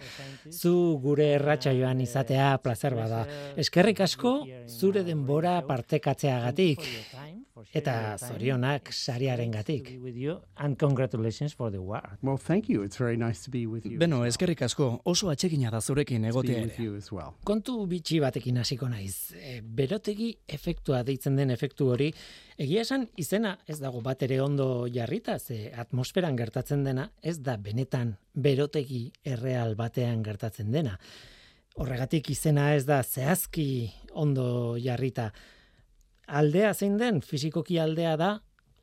zu 0.51 0.99
gure 1.05 1.29
erratxa 1.37 1.77
joan 1.79 2.03
izatea 2.03 2.57
plazer 2.65 2.99
bada. 2.99 3.23
Eskerrik 3.55 4.03
asko, 4.03 4.41
zure 4.67 5.05
denbora 5.07 5.61
partekatzeagatik 5.69 6.83
eta 7.73 8.17
zorionak 8.19 8.93
sariaren 8.93 9.51
gatik. 9.51 9.93
And 10.57 10.79
congratulations 10.79 11.55
for 11.55 11.71
the 11.71 11.79
war. 11.79 12.19
Well, 12.23 12.39
thank 12.39 12.69
you. 12.69 12.83
It's 12.83 12.97
very 12.99 13.17
nice 13.17 13.45
to 13.45 13.51
be 13.51 13.67
with 13.67 13.87
you. 13.87 13.99
Beno, 13.99 14.25
eskerrik 14.25 14.63
asko, 14.63 15.01
oso 15.05 15.31
atsegina 15.31 15.71
da 15.71 15.81
zurekin 15.81 16.25
egotea 16.25 16.63
ere. 16.67 16.91
Well. 17.11 17.35
Kontu 17.45 17.87
bitxi 17.91 18.21
batekin 18.21 18.61
hasiko 18.63 18.89
naiz. 18.89 19.33
E, 19.37 19.61
berotegi 19.61 20.31
efektua 20.49 21.03
deitzen 21.07 21.37
den 21.37 21.51
efektu 21.51 21.91
hori, 21.95 22.11
egia 22.61 22.85
esan 22.85 23.09
izena 23.17 23.57
ez 23.67 23.79
dago 23.81 24.01
bat 24.05 24.23
ere 24.23 24.41
ondo 24.43 24.87
jarrita, 24.93 25.39
ze 25.39 25.73
atmosferan 25.77 26.37
gertatzen 26.37 26.85
dena 26.85 27.11
ez 27.23 27.39
da 27.41 27.57
benetan 27.57 28.17
berotegi 28.35 29.11
erreal 29.25 29.77
batean 29.77 30.23
gertatzen 30.23 30.71
dena. 30.73 30.99
Horregatik 31.81 32.31
izena 32.35 32.75
ez 32.75 32.85
da 32.85 33.03
zehazki 33.03 33.91
ondo 34.13 34.77
jarrita 34.81 35.31
aldea 36.31 36.75
zein 36.75 36.97
den, 36.99 37.21
fizikoki 37.27 37.79
aldea 37.83 38.15
da, 38.21 38.31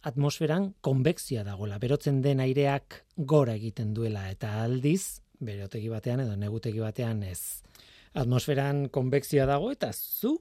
atmosferan 0.07 0.71
konbekzia 0.81 1.43
dagola, 1.47 1.79
berotzen 1.79 2.21
den 2.23 2.41
aireak 2.43 3.03
gora 3.17 3.55
egiten 3.57 3.93
duela, 3.95 4.27
eta 4.31 4.53
aldiz, 4.63 5.21
berotegi 5.39 5.89
batean 5.91 6.23
edo 6.25 6.35
negutegi 6.39 6.81
batean 6.83 7.23
ez. 7.23 7.63
Atmosferan 8.17 8.87
konbekzioa 8.93 9.45
dago, 9.49 9.71
eta 9.71 9.91
zu 9.93 10.37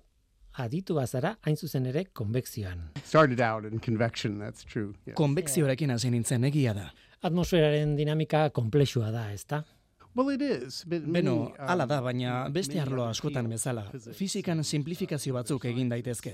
aditu 0.62 0.96
bazara, 0.96 1.34
hain 1.44 1.57
zuzen 1.57 1.86
ere, 1.90 2.07
konbekzioan. 2.16 2.86
Started 3.04 3.40
out 3.44 3.66
in 3.68 3.80
convection, 3.80 4.38
that's 4.40 4.64
true. 4.64 4.94
Yes. 5.04 5.16
Konbekzioarekin 5.18 5.92
hasi 5.92 6.11
nintzen 6.11 6.46
egia 6.48 6.74
da. 6.76 6.88
Atmosferaren 7.26 7.96
dinamika 7.98 8.48
komplexua 8.57 9.11
da, 9.12 9.28
ezta? 9.32 9.62
Well, 10.16 10.30
it 10.30 10.40
is. 10.40 10.84
But 10.86 11.02
Beno, 11.04 11.52
ala 11.58 11.84
da, 11.84 11.98
baina 12.00 12.48
beste 12.48 12.78
arlo 12.80 13.04
askotan 13.04 13.50
bezala. 13.52 13.82
Fizikan 14.16 14.62
simplifikazio 14.64 15.34
batzuk 15.36 15.66
egin 15.68 15.90
daitezke. 15.92 16.32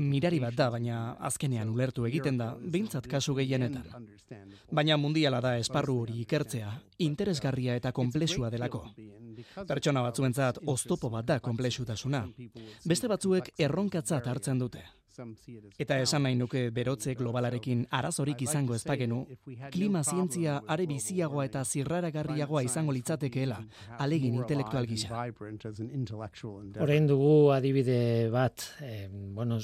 Mirari 0.00 0.38
bat 0.40 0.56
da, 0.56 0.70
baina 0.72 1.00
azkenean 1.28 1.68
ulertu 1.68 2.06
egiten 2.08 2.40
da, 2.40 2.54
behintzat 2.56 3.10
kasu 3.12 3.34
gehienetan. 3.36 4.08
Baina 4.72 4.96
mundiala 4.96 5.42
da 5.44 5.58
esparru 5.60 5.98
hori 6.06 6.22
ikertzea, 6.22 6.72
interesgarria 7.04 7.76
eta 7.76 7.92
komplexua 7.92 8.48
delako. 8.50 8.86
Pertsona 9.68 10.06
batzuentzat 10.08 10.62
oztopo 10.64 11.12
bat 11.12 11.28
da 11.28 11.38
komplexutasuna. 11.44 12.24
Beste 12.88 13.12
batzuek 13.12 13.52
erronkatzat 13.60 14.32
hartzen 14.32 14.64
dute. 14.64 14.86
Eta 15.78 15.98
esan 16.00 16.24
nahi 16.26 16.36
nuke 16.38 16.70
berotze 16.74 17.14
globalarekin 17.18 17.86
arazorik 17.90 18.42
izango 18.42 18.74
ez 18.74 18.82
bagenu, 18.88 19.22
klima 19.70 20.02
zientzia 20.02 20.60
are 20.66 20.86
biziagoa 20.86 21.46
eta 21.48 21.64
zirraragarriagoa 21.64 22.62
izango 22.64 22.92
litzatekeela, 22.96 23.60
alegin 23.98 24.38
intelektual 24.40 24.86
gisa. 24.86 25.24
Horein 26.80 27.06
dugu 27.06 27.34
adibide 27.52 28.30
bat, 28.30 28.68
eh, 28.80 29.08
bueno, 29.10 29.58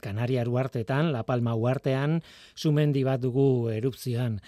Kanaria 0.00 0.44
uartetan, 0.48 1.12
La 1.12 1.24
Palma 1.24 1.54
uartean, 1.54 2.20
sumendi 2.56 3.04
bat 3.04 3.20
dugu 3.20 3.68
erupzioan. 3.68 4.40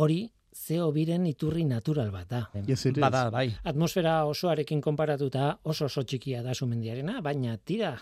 Hori, 0.00 0.22
zeo 0.52 0.90
biren 0.92 1.26
iturri 1.26 1.64
natural 1.64 2.10
bat 2.12 2.28
da. 2.28 2.42
Yes. 2.66 2.86
Bada, 2.96 3.28
bai. 3.30 3.50
Atmosfera 3.64 4.22
osoarekin 4.28 4.80
konparatuta 4.80 5.58
oso 5.62 5.86
oso 5.86 6.04
txikia 6.04 6.42
da 6.42 6.54
sumendiarena, 6.54 7.20
baina 7.20 7.56
tira, 7.58 7.96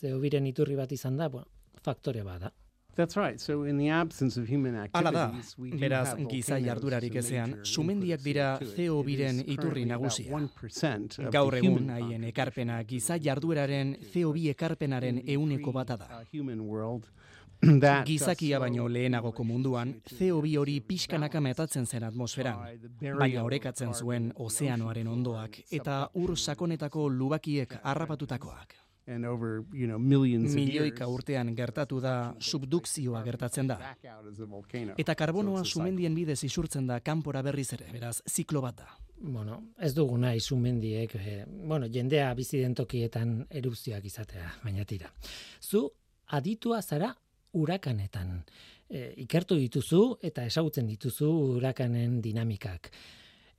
zeo 0.00 0.18
biren 0.20 0.46
iturri 0.46 0.76
bat 0.76 0.92
izan 0.92 1.16
da, 1.16 1.28
bueno, 1.28 1.46
faktore 1.82 2.24
bat 2.24 2.40
da. 2.48 2.52
That's 2.94 3.16
right. 3.16 3.40
So 3.40 3.64
in 3.64 3.76
the 3.76 3.88
absence 3.88 4.36
of 4.36 4.48
human 4.48 4.74
Hala 4.94 5.10
da, 5.10 5.24
activities, 5.24 5.58
we 5.58 5.70
do 5.70 5.78
beraz, 5.78 6.08
have 6.10 6.28
giza 6.28 6.60
jardurarik 6.60 7.16
ezean, 7.16 7.56
sumendiak 7.64 8.22
dira. 8.22 8.58
CO 8.76 9.02
biren 9.02 9.40
iturri 9.50 9.84
nagusia. 9.84 10.30
1% 10.30 11.18
of 11.18 11.32
Gaur 11.32 11.50
the 11.50 11.58
egun 11.58 11.90
haien 11.90 12.24
ekarpena 12.24 12.82
giza 12.84 13.18
jardueraren 13.18 13.96
CO2 14.12 14.50
ekarpenaren 14.54 15.18
in 15.18 15.26
the 15.26 15.32
euneko 15.32 15.72
bata 15.72 15.96
da. 15.96 16.22
uh, 17.64 18.04
Gizakia 18.06 18.58
baino 18.60 18.86
lehenagoko 18.88 19.44
munduan, 19.44 19.94
CO2 20.06 20.56
hori 20.58 20.78
pixkanaka 20.80 21.40
metatzen 21.40 21.86
zen 21.86 22.04
atmosferan, 22.04 22.62
baina 23.00 23.40
of 23.40 23.46
orekatzen 23.46 23.94
zuen 23.94 24.32
ozeanoaren 24.36 25.08
ondoak 25.08 25.62
eta 25.72 26.08
ur 26.14 26.36
sakonetako 26.36 27.08
lubakiek 27.08 27.78
harrapatutakoak. 27.82 28.83
And 29.06 29.24
over, 29.26 29.64
you 29.72 29.86
know, 29.86 29.98
millions 29.98 30.50
of 30.54 30.56
Milioika 30.56 31.04
years, 31.04 31.14
urtean 31.14 31.54
gertatu 31.56 32.00
da 32.00 32.34
subdukzioa 32.40 33.22
gertatzen 33.24 33.66
da. 33.68 33.76
back 33.78 34.04
out 34.04 34.26
as 34.32 34.40
a 34.40 34.46
volcano. 34.46 34.94
Eta 34.96 35.14
karbonoa 35.14 35.58
So 35.58 35.60
it's 35.60 35.68
a 35.68 35.72
cycle. 35.72 35.82
sumendien 35.82 36.14
bidez 36.14 36.44
isurtzen 36.44 36.86
da 36.86 37.00
kanpora 37.00 37.42
berriz 37.42 37.72
ere, 37.72 37.90
beraz, 37.92 38.22
ziklo 38.28 38.60
bat 38.60 38.76
da. 38.76 38.88
Bueno, 39.20 39.62
ez 39.78 39.94
dugu 39.94 40.16
nahi 40.18 40.40
sumendiek, 40.40 41.14
eh, 41.14 41.44
bueno, 41.46 41.86
jendea 41.86 42.34
bizi 42.34 42.58
den 42.60 42.74
tokietan 42.74 43.46
erupzioak 43.50 44.04
izatea, 44.04 44.50
baina 44.64 44.84
tira. 44.84 45.10
Zu 45.60 45.90
aditua 46.26 46.82
zara 46.82 47.14
urakanetan. 47.52 48.42
E, 48.88 49.12
ikertu 49.24 49.56
dituzu 49.56 50.18
eta 50.22 50.44
ezagutzen 50.44 50.86
dituzu 50.86 51.28
urakanen 51.56 52.20
dinamikak. 52.22 52.90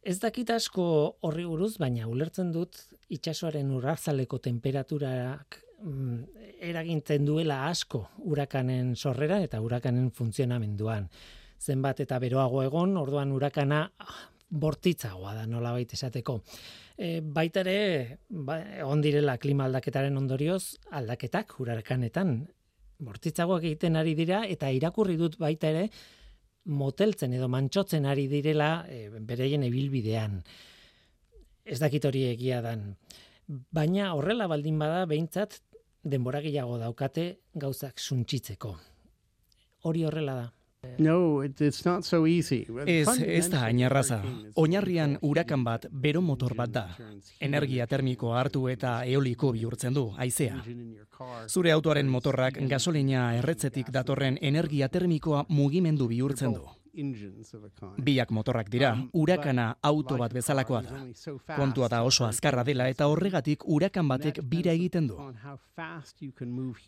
Ez 0.05 0.19
dakit 0.21 0.51
asko 0.53 0.83
horri 1.25 1.47
buruz, 1.49 1.79
baina 1.81 2.05
ulertzen 2.05 2.51
dut 2.53 2.77
itsasoaren 3.15 3.71
urrazaleko 3.73 4.37
temperaturak 4.37 5.57
mm, 5.81 6.19
eragintzen 6.67 7.25
duela 7.25 7.63
asko 7.71 8.03
urakanen 8.29 8.91
sorrera 8.95 9.39
eta 9.41 9.63
urakanen 9.65 10.11
funtzionamenduan. 10.13 11.07
Zenbat 11.57 12.03
eta 12.05 12.19
beroago 12.21 12.61
egon, 12.61 12.93
orduan 13.01 13.33
urakana 13.33 13.79
ah, 13.97 14.19
bortitzagoa 14.49 15.33
da 15.39 15.47
nolabait 15.49 15.97
esateko. 15.97 16.37
E, 16.95 17.23
baita 17.25 17.63
ere, 17.65 18.19
ba, 18.29 18.59
egon 18.77 19.01
direla 19.01 19.39
klima 19.41 19.65
aldaketaren 19.65 20.21
ondorioz, 20.21 20.77
aldaketak 20.93 21.57
urakanetan 21.65 22.43
bortitzagoak 23.01 23.65
egiten 23.71 23.97
ari 23.97 24.13
dira 24.13 24.43
eta 24.45 24.69
irakurri 24.69 25.17
dut 25.17 25.39
baita 25.41 25.73
ere 25.73 25.89
moteltzen 26.65 27.33
edo 27.33 27.47
mantxotzen 27.51 28.05
ari 28.09 28.27
direla 28.31 28.85
e, 28.89 29.09
bereien 29.19 29.63
ibilbidean. 29.67 30.41
Ez 31.65 31.79
dakit 31.81 32.05
hori 32.05 32.25
egia 32.31 32.61
dan. 32.65 32.91
Baina 33.47 34.13
horrela 34.17 34.47
baldin 34.49 34.77
bada 34.81 35.05
behintzat 35.09 35.59
denbora 36.03 36.41
gehiago 36.41 36.77
daukate 36.81 37.25
gauzak 37.53 38.01
suntsitzeko. 38.01 38.75
Hori 39.85 40.05
horrela 40.05 40.35
da. 40.41 40.45
No, 40.97 41.43
it, 41.43 41.61
it's 41.61 41.85
not 41.85 42.03
so 42.03 42.25
easy. 42.27 42.65
Ez, 42.85 43.07
ez 43.19 43.49
da. 43.49 43.65
Fundamentally, 43.67 44.51
Oinarrian 44.55 45.17
urakan 45.21 45.63
bat 45.63 45.87
bero 45.91 46.21
motor 46.21 46.55
bat 46.55 46.71
da. 46.71 46.85
Energia 47.39 47.87
termikoa 47.87 48.39
hartu 48.39 48.67
eta 48.71 49.03
eoliko 49.03 49.51
bihurtzen 49.55 49.93
du, 49.93 50.07
haizea. 50.17 50.61
Zure 51.47 51.71
autoaren 51.71 52.07
motorrak 52.07 52.59
gasolina 52.69 53.27
erretzetik 53.39 53.91
datorren 53.91 54.39
energia 54.41 54.89
termikoa 54.89 55.45
mugimendu 55.49 56.07
bihurtzen 56.07 56.53
du. 56.53 56.65
Biak 57.97 58.31
motorrak 58.31 58.69
dira, 58.69 58.95
urakana 59.13 59.67
auto 59.81 60.17
bat 60.17 60.33
bezalakoa 60.33 60.81
da. 60.81 60.99
Kontua 61.55 61.89
da 61.91 62.03
oso 62.03 62.25
azkarra 62.25 62.63
dela 62.63 62.89
eta 62.89 63.07
horregatik 63.11 63.67
urakan 63.67 64.07
batek 64.07 64.41
bira 64.43 64.71
egiten 64.71 65.07
du. 65.07 65.19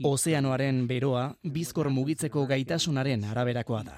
Ozeanoaren 0.04 0.86
beroa 0.88 1.26
bizkor 1.44 1.90
mugitzeko 1.90 2.46
gaitasunaren 2.48 3.26
araberakoa 3.26 3.84
da. 3.84 3.98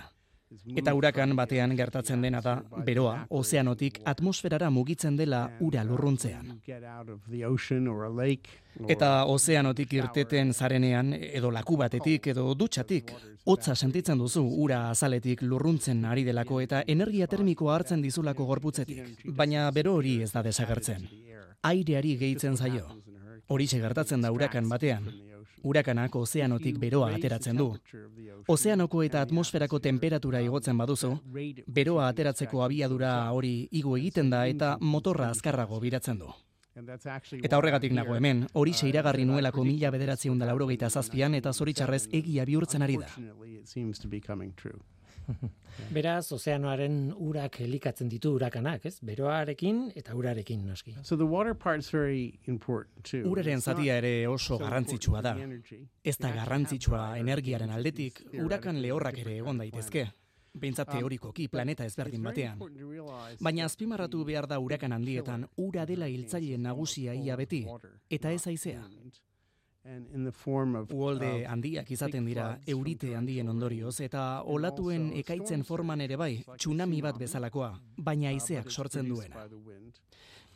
Eta 0.75 0.93
urakan 0.97 1.35
batean 1.37 1.75
gertatzen 1.77 2.23
dena 2.25 2.39
da 2.41 2.55
beroa 2.85 3.27
ozeanotik 3.29 3.99
atmosferara 4.09 4.69
mugitzen 4.73 5.17
dela 5.17 5.43
ura 5.59 5.83
lurruntzean. 5.85 6.55
Eta 8.87 9.09
ozeanotik 9.25 9.93
irteten 9.93 10.53
zarenean 10.53 11.13
edo 11.13 11.51
laku 11.51 11.77
batetik 11.77 12.31
edo 12.33 12.53
dutxatik 12.55 13.13
hotza 13.45 13.75
sentitzen 13.75 14.17
duzu 14.17 14.43
ura 14.65 14.89
azaletik 14.89 15.41
lurruntzen 15.41 16.03
ari 16.05 16.23
delako 16.23 16.61
eta 16.65 16.83
energia 16.87 17.27
termikoa 17.27 17.75
hartzen 17.75 18.01
dizulako 18.01 18.45
gorputzetik. 18.45 19.25
Baina 19.25 19.69
bero 19.71 19.95
hori 19.99 20.21
ez 20.23 20.31
da 20.31 20.43
desagertzen. 20.45 21.07
Aireari 21.61 22.17
gehitzen 22.17 22.57
zaio. 22.57 22.87
Horixe 23.49 23.79
gertatzen 23.81 24.21
da 24.21 24.31
urakan 24.31 24.69
batean. 24.69 25.09
Urakanak 25.63 26.15
ozeanotik 26.15 26.77
beroa 26.79 27.13
ateratzen 27.15 27.57
du. 27.57 27.69
Ozeanoko 28.47 29.03
eta 29.03 29.21
atmosferako 29.21 29.79
temperatura 29.79 30.41
igotzen 30.41 30.77
baduzu, 30.77 31.15
beroa 31.67 32.07
ateratzeko 32.07 32.63
abiadura 32.63 33.31
hori 33.31 33.67
igo 33.71 33.97
egiten 33.97 34.29
da 34.29 34.45
eta 34.47 34.77
motorra 34.81 35.29
azkarrago 35.29 35.79
biratzen 35.79 36.19
du. 36.19 36.29
Eta 37.43 37.57
horregatik 37.57 37.91
nago 37.91 38.15
hemen, 38.15 38.45
hori 38.53 38.73
iragarri 38.87 39.25
nuelako 39.25 39.65
mila 39.65 39.91
bederatziun 39.91 40.39
da 40.39 40.89
zazpian 40.89 41.35
eta 41.35 41.53
zoritxarrez 41.53 42.07
egia 42.11 42.45
bihurtzen 42.45 42.81
ari 42.81 42.97
da. 42.97 43.07
Beraz, 45.95 46.31
ozeanoaren 46.35 47.13
urak 47.15 47.59
elikatzen 47.63 48.09
ditu 48.11 48.33
urakanak, 48.35 48.85
ez? 48.89 48.97
Beroarekin 49.05 49.85
eta 49.99 50.15
urarekin 50.17 50.65
noski. 50.67 50.95
So 51.03 51.17
the 51.17 51.25
water 51.25 51.55
part's 51.55 51.91
very 51.93 52.39
important 52.47 53.03
too. 53.03 53.23
Uraren 53.29 53.61
zatia 53.61 53.97
ere 54.01 54.27
oso 54.27 54.57
so 54.57 54.59
garrantzitsua 54.63 55.21
da. 55.21 55.35
Ez 56.03 56.17
da 56.17 56.33
garrantzitsua 56.35 57.03
energiaren 57.19 57.71
aldetik, 57.71 58.23
urakan 58.43 58.81
lehorrak 58.81 59.21
ere 59.23 59.37
egon 59.43 59.61
daitezke. 59.61 60.09
Behintzat 60.59 60.89
teorikoki 60.91 61.47
planeta 61.47 61.85
ezberdin 61.85 62.23
batean. 62.25 62.59
Baina 63.39 63.67
azpimarratu 63.69 64.23
behar 64.25 64.47
da 64.49 64.57
urakan 64.59 64.97
handietan, 64.97 65.45
ura 65.61 65.85
dela 65.85 66.09
hiltzaile 66.09 66.57
nagusia 66.57 67.13
ia 67.13 67.37
beti, 67.37 67.65
eta 68.09 68.33
ez 68.33 68.45
aizea. 68.49 68.81
Uolde 70.93 71.45
handiak 71.47 71.91
izaten 71.91 72.25
dira 72.25 72.49
eurite 72.67 73.15
handien 73.15 73.49
ondorioz 73.49 73.99
eta 74.05 74.43
olatuen 74.45 75.11
ekaitzen 75.21 75.63
forman 75.63 76.01
ere 76.01 76.17
bai, 76.17 76.33
tsunami 76.57 77.01
bat 77.01 77.17
bezalakoa, 77.17 77.73
baina 77.97 78.29
haizeak 78.29 78.69
sortzen 78.71 79.09
duena. 79.09 79.47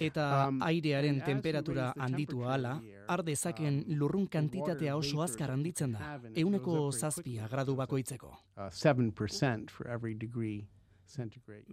Eta 0.01 0.49
airearen 0.65 1.21
temperatura 1.21 1.91
handitu 2.01 2.43
ahala, 2.43 2.75
har 3.07 3.23
dezaken 3.23 3.84
lurrun 3.99 4.27
kantitatea 4.27 4.95
oso 4.97 5.21
azkar 5.21 5.53
handitzen 5.53 5.93
da, 5.93 6.17
euneko 6.36 6.91
zazpia 6.91 7.47
gradu 7.47 7.75
bakoitzeko. 7.75 8.34
Uh, 8.57 8.69
7% 8.69 9.69
for 9.69 9.88
every 9.88 10.13
degree. 10.13 10.65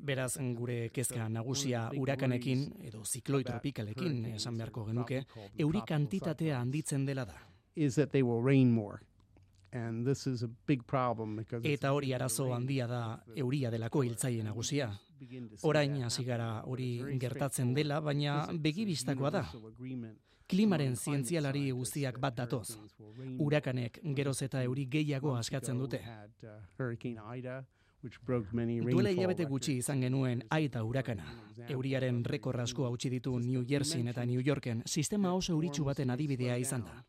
Beraz, 0.05 0.37
gure 0.57 0.91
kezka 0.93 1.29
nagusia 1.33 1.87
urakanekin 1.97 2.67
edo 2.85 3.05
zikloi 3.05 3.41
tropikalekin 3.45 4.27
esan 4.35 4.59
beharko 4.61 4.85
genuke, 4.91 5.23
euri 5.57 5.81
kantitatea 5.89 6.59
handitzen 6.61 7.07
dela 7.09 7.25
da. 7.25 7.39
Is 7.77 7.95
that 7.95 8.11
they 8.11 8.23
will 8.23 8.43
rain 8.43 8.73
more. 8.73 9.01
And 9.73 10.05
this 10.05 10.27
is 10.27 10.43
a 10.43 10.49
big 10.67 10.85
problem 10.87 11.37
because 11.37 11.65
Eta 11.65 11.93
hori 11.93 12.13
arazo 12.13 12.49
handia 12.53 12.87
da 12.89 13.23
euria 13.37 13.71
delako 13.71 14.03
hiltzaile 14.03 14.43
nagusia. 14.43 14.91
Orain 15.63 16.03
hasi 16.03 16.25
gara 16.25 16.63
hori 16.67 17.19
gertatzen 17.21 17.75
dela, 17.75 18.01
baina 18.01 18.49
begibistakoa 18.51 19.31
da. 19.31 19.45
Klimaren 20.51 20.97
zientzialari 20.97 21.71
guztiak 21.71 22.19
bat 22.19 22.35
datoz. 22.35 22.79
Urakanek 23.39 24.01
geroz 24.17 24.41
eta 24.43 24.65
euri 24.67 24.89
gehiago 24.91 25.37
askatzen 25.37 25.79
dute. 25.79 26.03
Which 28.03 28.21
broke 28.25 28.53
many 28.53 28.81
Duela 28.81 29.11
hilabete 29.11 29.45
gutxi 29.45 29.77
izan 29.79 30.01
genuen 30.01 30.43
aita 30.51 30.83
urakana. 30.85 31.25
Euriaren 31.69 32.25
rekor 32.25 32.61
asko 32.61 32.85
hautsi 32.89 33.11
ditu 33.11 33.39
New 33.39 33.65
Jerseyn 33.69 34.09
eta 34.09 34.25
New 34.25 34.41
Yorken, 34.41 34.83
sistema 34.87 35.33
oso 35.35 35.53
euritsu 35.53 35.85
baten 35.85 36.11
adibidea 36.11 36.57
izan 36.57 36.85
da. 36.85 37.03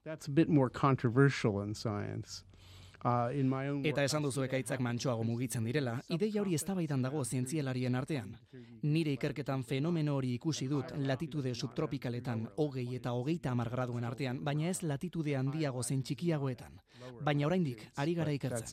Eta 3.89 4.03
esan 4.05 4.25
duzu 4.27 4.43
ekaitzak 4.45 4.81
mantsoago 4.85 5.23
mugitzen 5.25 5.65
direla, 5.65 5.95
ideia 6.13 6.41
hori 6.41 6.53
eztabaidan 6.57 7.01
dago 7.01 7.23
zientzialarien 7.25 7.95
artean. 7.97 8.35
Nire 8.83 9.15
ikerketan 9.17 9.63
fenomeno 9.65 10.15
hori 10.19 10.35
ikusi 10.35 10.67
dut 10.69 10.93
latitude 10.97 11.53
subtropikaletan 11.55 12.47
hogei 12.61 12.87
eta 12.95 13.13
hogeita 13.17 13.51
hamar 13.51 13.71
graduen 13.73 14.05
artean, 14.05 14.43
baina 14.45 14.69
ez 14.69 14.83
latitude 14.83 15.35
handiago 15.37 15.83
zen 15.83 16.03
txikiagoetan. 16.03 16.77
Baina 17.25 17.47
oraindik 17.47 17.87
ari 18.01 18.13
gara 18.17 18.33
ikertzen. 18.33 18.67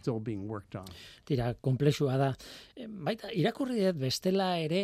Tira, 1.24 1.54
komplexua 1.54 2.16
da. 2.20 2.32
E, 2.76 2.86
Baita, 2.88 3.32
irakurri 3.32 3.80
dut 3.86 4.00
bestela 4.00 4.58
ere, 4.60 4.82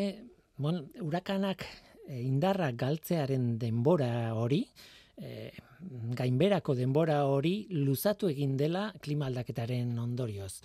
bon, 0.56 0.80
urakanak 1.04 1.66
e, 2.08 2.22
indarra 2.22 2.70
galtzearen 2.72 3.58
denbora 3.60 4.32
hori, 4.34 4.64
e, 5.16 5.52
gainberako 6.16 6.74
denbora 6.74 7.24
hori 7.28 7.66
luzatu 7.70 8.28
egin 8.32 8.56
dela 8.56 8.92
klima 9.00 9.26
aldaketaren 9.26 9.98
ondorioz. 9.98 10.60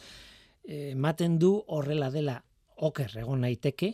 E, 0.63 0.91
ematen 0.91 1.37
du 1.39 1.55
horrela 1.67 2.09
dela 2.13 2.39
oker 2.77 3.17
egon 3.21 3.43
naiteke, 3.45 3.93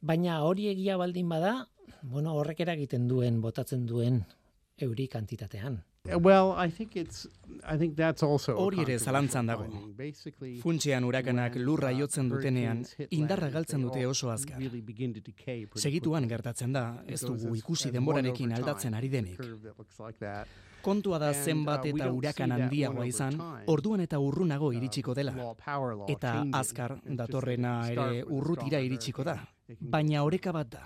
baina 0.00 0.42
hori 0.44 0.68
egia 0.72 0.96
baldin 0.96 1.28
bada, 1.28 1.68
bueno, 2.02 2.34
horrek 2.34 2.60
eragiten 2.66 3.06
duen, 3.08 3.40
botatzen 3.40 3.86
duen 3.86 4.24
euri 4.82 5.06
kantitatean. 5.08 5.80
Well, 6.14 6.52
I 6.56 6.70
think 6.70 6.96
it's. 6.96 7.26
I 7.64 7.76
think 7.78 7.96
that's 7.96 8.22
also. 8.22 8.54
Hori 8.56 8.82
ere 8.82 8.98
zalantzan 8.98 9.46
dago. 9.46 9.66
Funtsean 10.62 11.04
urakanak 11.04 11.56
lurra 11.56 11.90
uh, 11.90 11.98
jotzen 11.98 12.28
dutenean, 12.30 12.84
indarra 13.10 13.48
galtzen 13.50 13.82
dute 13.82 14.04
oso 14.06 14.30
azkar. 14.30 14.60
Segituan 15.74 16.28
gertatzen 16.28 16.72
da, 16.72 17.02
ez 17.06 17.20
dugu 17.22 17.56
ikusi 17.56 17.90
denborarekin 17.90 18.52
aldatzen 18.52 18.94
ari 18.94 19.08
denik. 19.08 19.40
Kontua 20.86 21.18
da 21.18 21.32
uh, 21.32 21.34
zenbat 21.34 21.86
eta 21.90 22.10
urakan 22.14 22.52
handiagoa 22.58 23.06
izan, 23.06 23.40
orduan 23.66 24.00
eta 24.00 24.20
urrunago 24.22 24.66
Uh, 24.66 24.74
iritsiko 24.76 25.14
dela. 25.14 25.32
Eta 26.08 26.44
azkar 26.52 26.98
datorrena 27.04 27.88
ere 27.90 28.24
urrutira 28.24 28.80
iritsiko 28.80 29.24
da. 29.24 29.40
Baina 29.80 30.22
oreka 30.24 30.52
bat 30.52 30.70
da. 30.70 30.84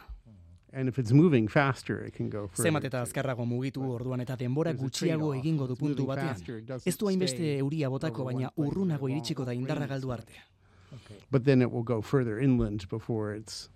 And 0.73 0.89
if 0.89 0.99
it's 0.99 1.11
moving 1.12 1.49
faster, 1.49 2.05
it 2.07 2.14
can 2.14 2.31
go 2.31 2.47
further. 2.47 2.71
Zenbat 2.71 2.85
eta 2.87 3.03
azkarrago 3.03 3.45
mugitu 3.45 3.83
orduan 3.91 4.21
eta 4.23 4.37
denbora 4.37 4.73
gutxiago 4.73 5.33
egingo 5.35 5.66
du 5.66 5.75
puntu 5.77 6.07
batean. 6.07 6.37
Ez 6.87 6.97
du 6.97 7.09
hainbeste 7.11 7.57
euria 7.59 7.91
botako, 7.91 8.25
baina 8.29 8.53
urrunago 8.57 9.09
iritsiko 9.11 9.45
da 9.45 9.53
indarra 9.53 9.87
galdu 9.91 10.12
arte. 10.14 10.39
But 11.31 11.45
then 11.45 11.62
it 11.62 11.71
will 11.73 11.83
go 11.83 12.01
further 12.01 12.39
inland 12.39 12.89
before 12.89 13.35
it's 13.35 13.68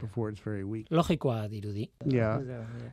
before 0.00 0.30
it's 0.30 0.40
very 0.40 0.64
weak. 0.64 0.88
Logikoa 0.90 1.48
dirudi. 1.48 1.88
Yeah, 2.04 2.40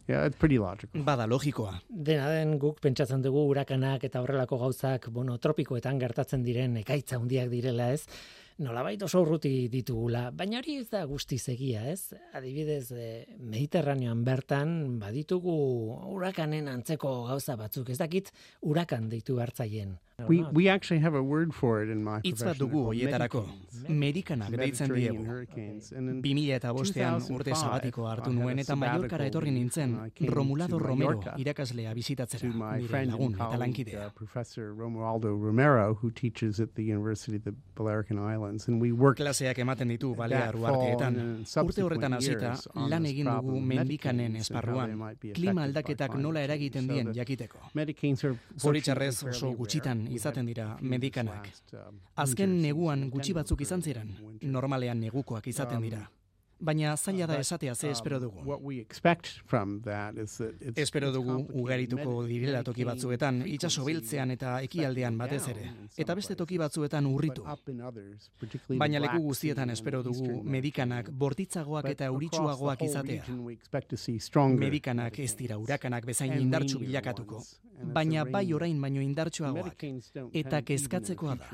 yeah, 0.07 0.25
it's 0.27 0.37
pretty 0.37 0.59
logical. 0.59 1.01
Bada 1.03 1.25
logikoa. 1.27 1.79
Dena 1.89 2.29
den 2.29 2.57
guk 2.59 2.79
pentsatzen 2.81 3.23
dugu 3.25 3.47
urakanak 3.49 4.03
eta 4.03 4.21
horrelako 4.21 4.59
gauzak, 4.61 5.09
bueno, 5.11 5.37
tropikoetan 5.37 5.99
gertatzen 5.99 6.43
diren 6.45 6.77
ekaitza 6.83 7.17
handiak 7.17 7.49
direla, 7.49 7.91
ez? 7.93 8.05
Nolabait 8.59 8.99
oso 9.05 9.21
urruti 9.23 9.69
ditugula, 9.71 10.25
baina 10.35 10.57
hori 10.59 10.73
ez 10.81 10.89
da 10.91 11.05
guztiz 11.07 11.45
egia, 11.53 11.85
ez? 11.87 12.11
Adibidez, 12.35 12.91
eh, 12.91 13.37
Mediterranean 13.39 14.25
bertan 14.27 14.99
baditugu 14.99 15.55
urakanen 16.11 16.67
antzeko 16.67 17.13
gauza 17.29 17.55
batzuk, 17.55 17.89
ez 17.89 17.97
dakit 18.01 18.33
urakan 18.59 19.07
deitu 19.13 19.39
hartzaien. 19.39 19.95
We 20.27 20.43
we 20.51 20.69
actually 20.69 21.01
have 21.03 21.15
a 21.15 21.21
word 21.21 21.53
for 21.53 21.83
it 21.83 21.89
in 21.89 22.03
my 22.03 22.19
Hitz 22.23 22.43
bat 22.43 22.57
dugu 22.57 22.83
hoietarako. 22.89 23.45
Medikanak 23.87 24.51
deitzen 24.51 24.91
diegu. 24.93 25.23
hurricanes. 25.25 25.91
And 25.91 26.09
in 26.09 26.21
2000 26.21 26.55
eta 26.55 26.71
bostean 26.73 27.19
2005, 27.19 27.35
urte 27.35 27.55
sabatiko 27.55 28.07
hartu 28.07 28.33
nuen 28.33 28.59
eta 28.59 28.75
Mallorcara 28.75 28.99
sabbatical 28.99 29.25
etorri 29.27 29.51
nintzen 29.51 30.11
Romulado 30.27 30.79
Romero 30.79 31.21
irakaslea 31.37 31.93
my 31.93 32.81
nire 32.81 33.05
lagun 33.05 33.33
eta 33.33 33.57
lankidea. 33.57 34.07
uh, 34.07 34.11
Professor 34.11 34.73
Romualdo 34.73 35.29
Romero, 35.29 35.93
who 36.01 36.11
teaches 36.11 36.59
at 36.59 36.69
the 36.75 36.83
University 36.83 37.37
of 37.37 37.43
the 37.43 37.53
Balearic 37.75 38.11
Islands, 38.11 38.67
and 38.67 38.81
we 38.81 38.91
worked 38.91 39.19
Klaseak 39.19 39.57
ematen 39.59 39.87
ditu 39.89 40.15
Balear 40.15 40.55
uarteetan. 40.55 41.45
Urte 41.63 41.83
horretan 41.83 42.13
hasita, 42.13 42.55
lan 42.75 43.05
egin 43.05 43.25
dugu 43.25 43.59
mendikanen 43.61 44.35
esparruan, 44.35 45.15
klima 45.33 45.63
aldaketak 45.63 46.15
nola 46.15 46.41
eragiten 46.41 46.87
dien 46.87 47.13
jakiteko. 47.13 47.59
Zoritxarrez 48.59 49.23
oso 49.23 49.51
gutxitan 49.53 50.07
izaten 50.15 50.45
dira 50.45 50.77
medikanak. 50.81 51.49
um, 51.73 51.99
Azken 52.15 52.61
neguan 52.61 53.09
gutxi 53.09 53.33
batzuk 53.33 53.61
izan 53.61 53.81
ziren, 53.81 54.15
normalean 54.41 54.99
negukoak 54.99 55.47
izaten 55.47 55.81
dira. 55.81 56.09
Baina 56.59 56.95
zaila 56.97 57.25
da 57.27 57.37
esatea 57.39 57.73
ze 57.75 57.87
um, 57.87 57.91
espero 57.91 58.19
dugu. 58.19 58.41
That 59.83 60.17
it's, 60.17 60.41
Espero 60.75 61.11
dugu 61.11 61.45
ugarituko 61.53 62.25
direla 62.27 62.63
toki 62.63 62.83
batzuetan, 62.83 63.43
itsaso 63.47 63.85
beltzean 63.85 64.31
eta 64.31 64.57
ekialdean 64.61 65.17
batez 65.17 65.47
ere, 65.47 65.69
eta 65.97 66.15
beste 66.15 66.35
toki 66.35 66.57
batzuetan 66.59 67.05
urritu. 67.07 67.45
Baina 68.77 68.99
leku 68.99 69.21
guztietan 69.23 69.69
espero 69.69 70.03
dugu 70.03 70.43
medikanak 70.43 71.09
bortitzagoak 71.11 71.85
eta 71.93 72.05
euritsuagoak 72.11 72.81
izatea. 72.81 73.23
Medikanak 74.59 75.19
ez 75.19 75.35
dira 75.35 75.57
urakanak 75.57 76.05
bezain 76.05 76.33
indartsu 76.41 76.79
bilakatuko, 76.79 77.41
baina 77.93 78.25
bai 78.25 78.53
orain 78.53 78.81
baino 78.81 79.01
indartsuagoak. 79.01 79.83
Eta 80.33 80.61
kezkatzekoa 80.61 81.35
da. 81.35 81.49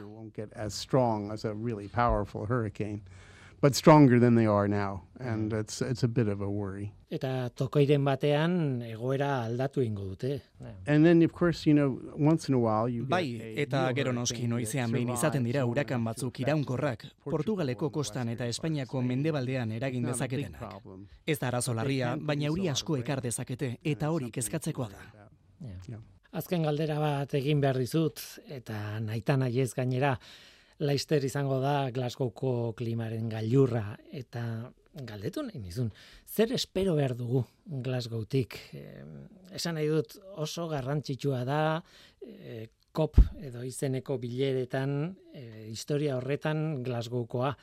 But 3.62 3.74
stronger 3.76 4.20
than 4.20 4.36
they 4.36 4.46
are 4.46 4.68
now, 4.68 5.04
and 5.20 5.52
Mm. 5.54 5.60
it's 5.60 5.82
it's 5.82 6.04
a 6.04 6.08
bit 6.08 6.28
of 6.28 6.42
a 6.42 6.48
worry. 6.50 6.92
Eta 7.10 7.50
tokoiren 7.56 8.04
batean 8.04 8.82
egoera 8.82 9.46
aldatu 9.46 9.82
ingo 9.82 10.04
dute. 10.10 10.42
And 10.88 11.06
then, 11.06 11.22
of 11.24 11.32
course, 11.32 11.66
you 11.66 11.74
know, 11.74 12.00
once 12.18 12.50
in 12.50 12.56
a 12.56 12.60
while 12.60 12.90
you 12.90 13.06
Bai, 13.06 13.24
get 13.24 13.42
a 13.42 13.62
eta 13.62 13.94
gero 13.94 14.12
noski 14.12 14.48
noizean 14.48 14.92
behin 14.92 15.10
izaten 15.10 15.44
dira 15.44 15.66
urakan 15.66 16.04
batzuk 16.04 16.40
iraunkorrak, 16.40 17.06
Portugal 17.24 17.32
Portugaleko 17.32 17.86
and 17.86 17.94
kostan 17.94 18.30
eta 18.30 18.46
Espainiako 18.48 18.98
Spain. 19.00 19.08
mendebaldean 19.08 19.72
eragin 19.72 20.04
dezaketenak. 20.04 20.82
Ez 21.26 21.40
da 21.40 21.48
arazo 21.48 21.74
larria, 21.74 22.18
baina 22.20 22.48
euri 22.48 22.64
lot 22.64 22.72
asko 22.72 22.98
ekar 22.98 23.22
dezakete, 23.22 23.66
And 23.72 23.80
eta 23.84 24.10
hori 24.12 24.32
kezkatzekoa 24.32 24.90
da. 24.90 25.30
Yeah. 25.88 26.00
Azken 26.34 26.64
galdera 26.64 27.00
bat 27.00 27.34
egin 27.34 27.62
behar 27.62 27.78
dizut, 27.78 28.20
eta 28.50 29.00
naita 29.00 29.38
nahiez 29.38 29.74
gainera, 29.74 30.18
Laister 30.80 31.24
izango 31.24 31.62
da 31.64 31.90
Glasgowko 31.96 32.74
klimaren 32.76 33.30
gailurra, 33.32 33.96
eta 34.12 34.72
galdetu 35.08 35.44
nahi 35.44 35.60
nizun, 35.60 35.92
zer 36.28 36.52
espero 36.56 36.96
behar 36.98 37.16
dugu 37.16 37.46
Glasgowtik? 37.66 38.58
Eh, 38.76 39.04
esan 39.56 39.80
nahi 39.80 39.88
dut 39.92 40.18
oso 40.36 40.68
garrantzitsua 40.72 41.44
da, 41.48 41.62
eh, 42.28 42.68
COP 42.96 43.20
edo 43.44 43.64
izeneko 43.64 44.18
bileretan, 44.20 45.16
eh, 45.34 45.68
historia 45.70 46.18
horretan 46.18 46.84
Glasgowkoa. 46.84 47.56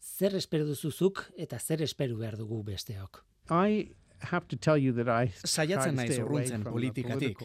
Zer 0.00 0.36
espero 0.36 0.64
duzuzuk 0.64 1.26
eta 1.36 1.58
zer 1.58 1.82
espero 1.82 2.16
behar 2.16 2.38
dugu 2.40 2.62
besteok? 2.64 3.24
I 3.50 3.92
have 4.22 4.46
to 4.48 4.56
tell 4.56 4.76
you 4.76 4.92
that 4.92 5.08
I 5.08 5.32
Saiatzen 5.44 5.96
naiz 5.96 6.18
urruntzen 6.18 6.64
politikatik. 6.64 7.42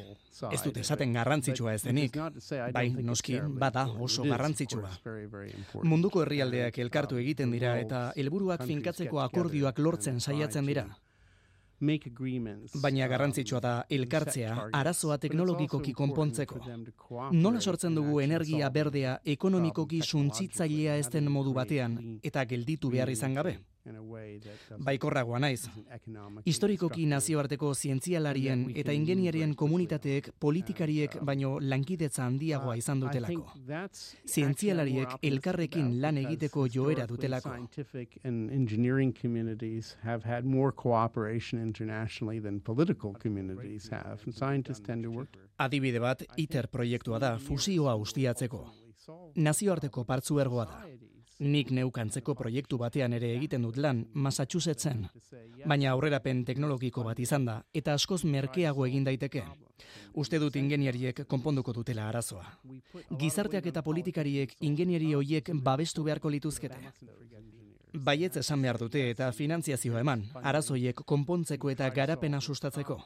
Ez 0.52 0.62
dut 0.64 0.78
esaten 0.78 1.10
it. 1.10 1.16
garrantzitsua 1.16 1.74
ez 1.74 1.84
denik. 1.84 2.18
Bai, 2.74 2.90
noski, 3.02 3.40
bada 3.60 3.86
oso 4.00 4.24
garrantzitsua. 4.24 4.90
Munduko 5.84 6.22
herrialdeak 6.26 6.80
elkartu 6.80 7.16
Um, 7.16 7.22
egiten 7.22 7.52
dira 7.52 7.78
eta 7.80 8.12
helburuak 8.16 8.66
finkatzeko 8.68 9.22
akordioak 9.24 9.80
lortzen 9.80 10.20
saiatzen 10.20 10.66
dira. 10.66 10.88
make 11.80 12.10
Baina 12.82 13.06
um, 13.06 13.10
garrantzitsua 13.10 13.60
da 13.60 13.86
elkartzea 13.90 14.70
arazoa 14.74 15.18
teknologikoki 15.18 15.94
konpontzeko. 15.94 16.60
Nola 17.32 17.62
sortzen 17.62 17.96
dugu 17.96 18.22
energia 18.22 18.70
berdea 18.70 19.20
ekonomikoki 19.26 20.02
suntzitzailea 20.02 20.98
ez 20.98 21.10
modu 21.28 21.54
batean 21.54 22.20
eta 22.24 22.46
gelditu 22.46 22.90
behar 22.90 23.10
izan 23.10 23.34
gabe? 23.34 23.58
Baikorragoa 24.86 25.40
naiz. 25.40 25.68
Historikoki 26.46 27.06
nazioarteko 27.06 27.74
zientzialarien 27.76 28.66
eta 28.76 28.94
ingenierien 28.96 29.56
komunitateek 29.56 30.32
politikariek 30.40 31.18
baino 31.22 31.58
lankidetza 31.62 32.26
handiagoa 32.26 32.74
Uh, 32.76 32.80
izan 32.80 33.00
dutelako. 33.00 33.46
Zientzialariek 34.26 35.18
elkarrekin 35.22 36.02
lan 36.02 36.18
egiteko 36.18 36.68
joera 36.68 37.06
dutelako. 37.08 37.54
Adibide 45.58 46.00
bat, 46.00 46.24
ITER 46.38 46.68
proiektua 46.68 47.20
da, 47.20 47.38
fusioa 47.40 47.96
ustiatzeko. 47.96 48.66
Nazioarteko 49.36 50.04
partzuergoa 50.04 50.66
da. 50.66 51.05
Nik 51.40 51.72
neukantzeko 51.76 52.32
proiektu 52.40 52.78
batean 52.80 53.14
ere 53.18 53.34
egiten 53.36 53.66
dut 53.66 53.76
lan, 53.76 54.06
Massachusettsen. 54.14 55.02
Baina 55.68 55.92
aurrerapen 55.92 56.46
teknologiko 56.48 57.04
bat 57.04 57.20
izan 57.20 57.46
da, 57.46 57.58
eta 57.74 57.94
askoz 58.00 58.22
merkeago 58.24 58.86
egin 58.88 59.04
daiteke. 59.04 59.44
Uste 60.16 60.40
dut 60.40 60.56
ingenieriek 60.56 61.26
konponduko 61.28 61.74
dutela 61.76 62.08
arazoa. 62.08 62.46
Gizarteak 63.20 63.68
eta 63.68 63.84
politikariek 63.84 64.56
ingenieri 64.62 65.12
hoiek 65.14 65.52
babestu 65.64 66.08
beharko 66.08 66.32
lituzkete. 66.32 66.80
Baietz 67.96 68.38
esan 68.38 68.62
behar 68.62 68.80
dute 68.80 69.04
eta 69.10 69.28
finantziazioa 69.32 70.00
eman, 70.04 70.24
arazoiek 70.42 71.04
konpontzeko 71.04 71.70
eta 71.72 71.90
garapena 71.90 72.40
sustatzeko. 72.42 73.02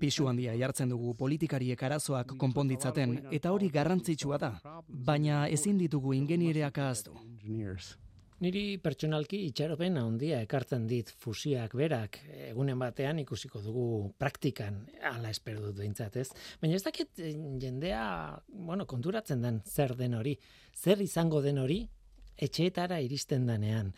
Pisu 0.00 0.28
handia 0.30 0.54
jartzen 0.56 0.88
dugu 0.88 1.14
politikariek 1.14 1.82
arazoak 1.82 2.36
konponditzaten 2.40 3.16
eta 3.30 3.52
hori 3.52 3.68
garrantzitsua 3.68 4.38
da, 4.38 4.54
baina 4.88 5.46
ezin 5.48 5.78
ditugu 5.78 6.14
ingeniereak 6.16 6.78
ahaztu. 6.78 7.16
Niri 8.40 8.78
pertsonalki 8.80 9.42
itxaropen 9.50 9.98
handia 10.00 10.38
ekartzen 10.46 10.86
dit 10.88 11.10
fusiak 11.20 11.74
berak 11.76 12.16
egunen 12.46 12.78
batean 12.80 13.18
ikusiko 13.20 13.60
dugu 13.60 13.88
praktikan 14.16 14.78
ala 15.10 15.28
espero 15.28 15.60
dut 15.66 15.76
behintzat 15.76 16.16
ez. 16.16 16.30
Baina 16.62 16.78
ez 16.78 16.84
dakit 16.86 17.20
eh, 17.20 17.34
jendea 17.60 18.06
bueno, 18.48 18.86
konturatzen 18.88 19.44
den 19.44 19.60
zer 19.66 19.92
den 19.98 20.16
hori, 20.16 20.38
zer 20.72 21.04
izango 21.04 21.42
den 21.44 21.60
hori 21.60 21.82
etxeetara 22.40 23.02
iristen 23.04 23.44
danean. 23.50 23.92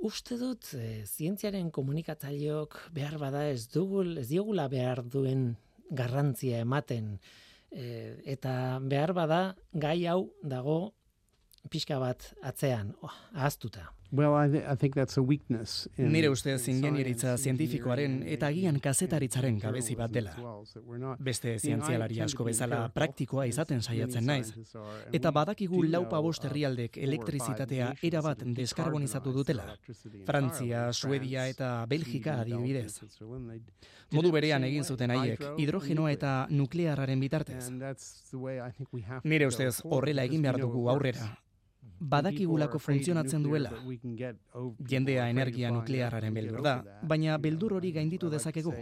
Uste 0.00 0.38
dut 0.40 0.70
e, 0.78 1.02
zientziaren 1.04 1.68
komunikatzaileok 1.76 2.78
behar 2.96 3.18
bada 3.20 3.44
ez 3.52 3.66
dugul, 3.68 4.14
ez 4.22 4.30
diogula 4.30 4.64
behar 4.72 5.02
duen 5.04 5.50
garrantzia 5.92 6.62
ematen 6.64 7.18
e, 7.68 8.16
eta 8.34 8.54
behar 8.80 9.12
bada 9.12 9.40
gai 9.72 10.06
hau 10.08 10.30
dago 10.40 10.94
pixka 11.68 11.98
bat 12.00 12.30
atzean, 12.40 12.94
oh, 13.04 13.12
ahaztuta. 13.34 13.90
Well, 14.12 14.34
I, 14.34 14.48
th 14.50 14.64
I 14.66 14.74
think 14.76 14.94
that's 14.94 15.16
a 15.18 15.22
weakness. 15.22 15.88
In, 15.96 16.10
Nire 16.10 16.28
ustez 16.30 16.66
ingenieritza 16.68 17.36
zientifikoaren 17.38 18.24
eta 18.26 18.48
agian 18.50 18.80
kazetaritzaren 18.82 19.58
gabezi 19.62 19.94
bat 19.94 20.10
dela. 20.10 20.32
Beste 21.18 21.52
zientzialari 21.58 22.18
asko 22.24 22.44
bezala 22.48 22.80
praktikoa 22.94 23.46
izaten 23.46 23.82
saiatzen 23.82 24.26
naiz. 24.26 24.50
Eta 25.14 25.30
badakigu 25.30 25.84
laupa 25.86 26.18
bost 26.20 26.44
herrialdek 26.48 26.98
elektrizitatea 26.98 27.92
erabat 28.10 28.42
deskarbonizatu 28.56 29.32
dutela. 29.32 29.68
Frantzia, 30.26 30.88
Suedia 30.92 31.46
eta 31.46 31.86
Belgika 31.86 32.40
adibidez. 32.40 32.98
Modu 34.10 34.32
berean 34.34 34.66
egin 34.66 34.82
zuten 34.82 35.14
haiek 35.14 35.44
hidrogenoa 35.56 36.10
eta 36.10 36.32
nuklearraren 36.50 37.22
bitartez. 37.22 37.70
Nire 39.22 39.46
ustez 39.46 39.76
horrela 39.84 40.26
egin 40.26 40.42
behar 40.42 40.58
dugu 40.58 40.88
aurrera 40.90 41.30
badakigulako 42.00 42.78
funtzionatzen 42.78 43.42
duela. 43.42 43.70
Jendea 44.88 45.28
energia 45.30 45.70
nuklearraren 45.70 46.34
beldur 46.34 46.62
da, 46.64 46.80
baina 47.02 47.38
beldur 47.38 47.78
hori 47.78 47.92
gainditu 47.92 48.30
dezakegu. 48.32 48.74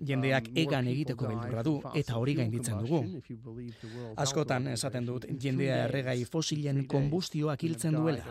Jendeak 0.00 0.46
egan 0.56 0.86
egiteko 0.88 1.26
beldurra 1.28 1.62
du 1.62 1.74
eta 1.94 2.16
hori 2.16 2.34
gainditzen 2.38 2.78
dugu. 2.80 3.00
Askotan 4.22 4.70
esaten 4.72 5.04
dut 5.04 5.26
jendea 5.44 5.82
erregai 5.84 6.24
fosilen 6.24 6.86
konbustioak 6.88 7.64
hiltzen 7.68 7.98
duela. 7.98 8.24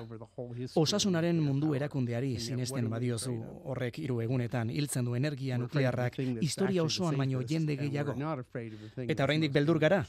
Osasunaren 0.81 1.37
mundu 1.43 1.75
erakundeari 1.77 2.31
sinesten 2.39 2.89
badiozu 2.89 3.35
horrek 3.69 3.99
hiru 4.01 4.17
egunetan 4.25 4.73
hiltzen 4.73 5.05
du 5.05 5.13
energia 5.19 5.59
nuklearrak 5.61 6.17
historia 6.41 6.83
osoan 6.83 7.17
baino 7.21 7.43
jende 7.53 7.77
gehiago. 7.77 8.17
Eta 9.05 9.29
oraindik 9.29 9.53
beldur 9.53 9.79
gara, 9.79 10.01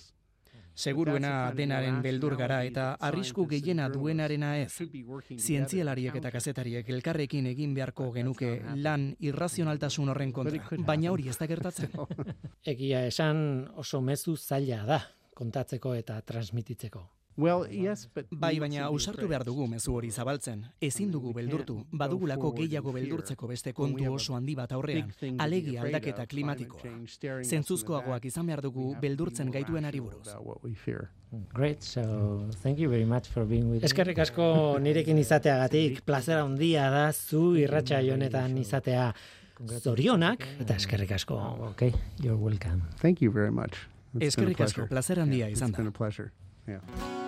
seguruena 0.81 1.53
denaren 1.57 2.01
beldur 2.03 2.37
gara 2.41 2.63
eta 2.65 2.87
arrisku 3.09 3.47
gehiena 3.51 3.89
duenarena 3.93 4.55
ez. 4.63 4.73
Zientzialariek 5.37 6.17
eta 6.23 6.33
kazetariek 6.33 6.89
elkarrekin 6.97 7.47
egin 7.53 7.77
beharko 7.77 8.11
genuke 8.17 8.57
lan 8.81 9.11
irrazionaltasun 9.21 10.13
horren 10.15 10.33
kontra, 10.33 10.65
baina 10.87 11.13
hori 11.13 11.29
ez 11.29 11.39
da 11.39 11.49
gertatzen. 11.51 11.93
Egia 12.75 13.05
esan 13.07 13.47
oso 13.77 14.01
mezu 14.01 14.37
zaila 14.37 14.85
da 14.89 15.01
kontatzeko 15.37 15.95
eta 15.97 16.21
transmititzeko. 16.27 17.20
Well, 17.41 17.65
yes, 17.73 18.07
but 18.15 18.27
bai, 18.31 18.59
baina 18.61 18.85
ausartu 18.85 19.27
behar 19.29 19.47
dugu 19.49 19.65
mezu 19.71 19.95
hori 19.97 20.11
zabaltzen. 20.11 20.67
Ezin 20.85 21.11
dugu 21.15 21.33
beldurtu, 21.33 21.79
badugulako 22.03 22.51
gehiago 22.59 22.93
beldurtzeko 22.93 23.49
beste 23.49 23.73
kontu 23.73 24.13
oso 24.13 24.37
handi 24.37 24.55
bat 24.59 24.75
aurrean, 24.77 25.09
alegi 25.41 25.79
aldaketa 25.81 26.27
klimatiko. 26.29 26.83
Zentzuzkoagoak 27.41 28.29
izan 28.29 28.51
behar 28.51 28.61
dugu 28.67 28.91
beldurtzen 29.01 29.51
gaituen 29.55 29.89
ari 29.89 30.03
buruz. 30.05 30.29
Great, 31.55 31.83
so 31.83 32.51
thank 32.63 32.79
you 32.79 32.91
very 32.91 33.05
much 33.07 33.29
for 33.29 33.47
being 33.47 33.71
with 33.71 33.85
Eskerrik 33.87 34.19
asko 34.19 34.79
nirekin 34.83 35.19
izateagatik, 35.23 36.03
plazera 36.05 36.43
handia 36.43 36.89
da 36.91 37.05
zu 37.13 37.55
irratxa 37.57 38.03
jonetan 38.03 38.59
izatea. 38.59 39.13
Zorionak, 39.79 40.45
eta 40.65 40.75
eskerrik 40.81 41.13
asko. 41.13 41.39
Okay, 41.71 41.93
you're 42.19 42.37
welcome. 42.37 42.83
Thank 42.99 43.23
you 43.23 43.31
very 43.31 43.55
much. 43.55 43.79
Eskerrik 44.19 44.61
asko, 44.67 44.89
plazera 44.91 45.23
handia 45.23 45.49
izan 45.49 45.71
da. 45.71 45.79
It's 45.79 45.85
been 45.85 45.95
a 45.95 45.97
pleasure. 45.97 46.33
Yeah. 46.67 47.20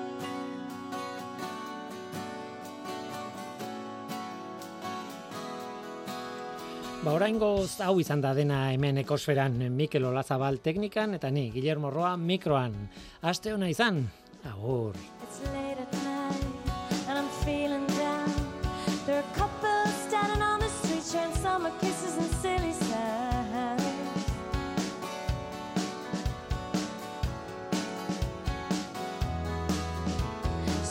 Ba, 7.03 7.17
oraingo 7.19 7.49
hau 7.83 7.97
izan 7.99 8.21
da 8.23 8.31
dena 8.31 8.69
hemen 8.71 9.01
ekosferan 9.01 9.57
Mikel 9.75 10.05
Olazabal 10.07 10.61
teknikan 10.63 11.17
eta 11.17 11.33
ni 11.35 11.49
Guillermo 11.51 11.91
Roa 11.91 12.13
mikroan. 12.17 12.77
Aste 13.27 13.51
ona 13.55 13.67
izan. 13.67 14.05
Agur. 14.47 14.95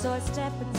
So 0.01 0.11
I 0.11 0.19
step 0.19 0.70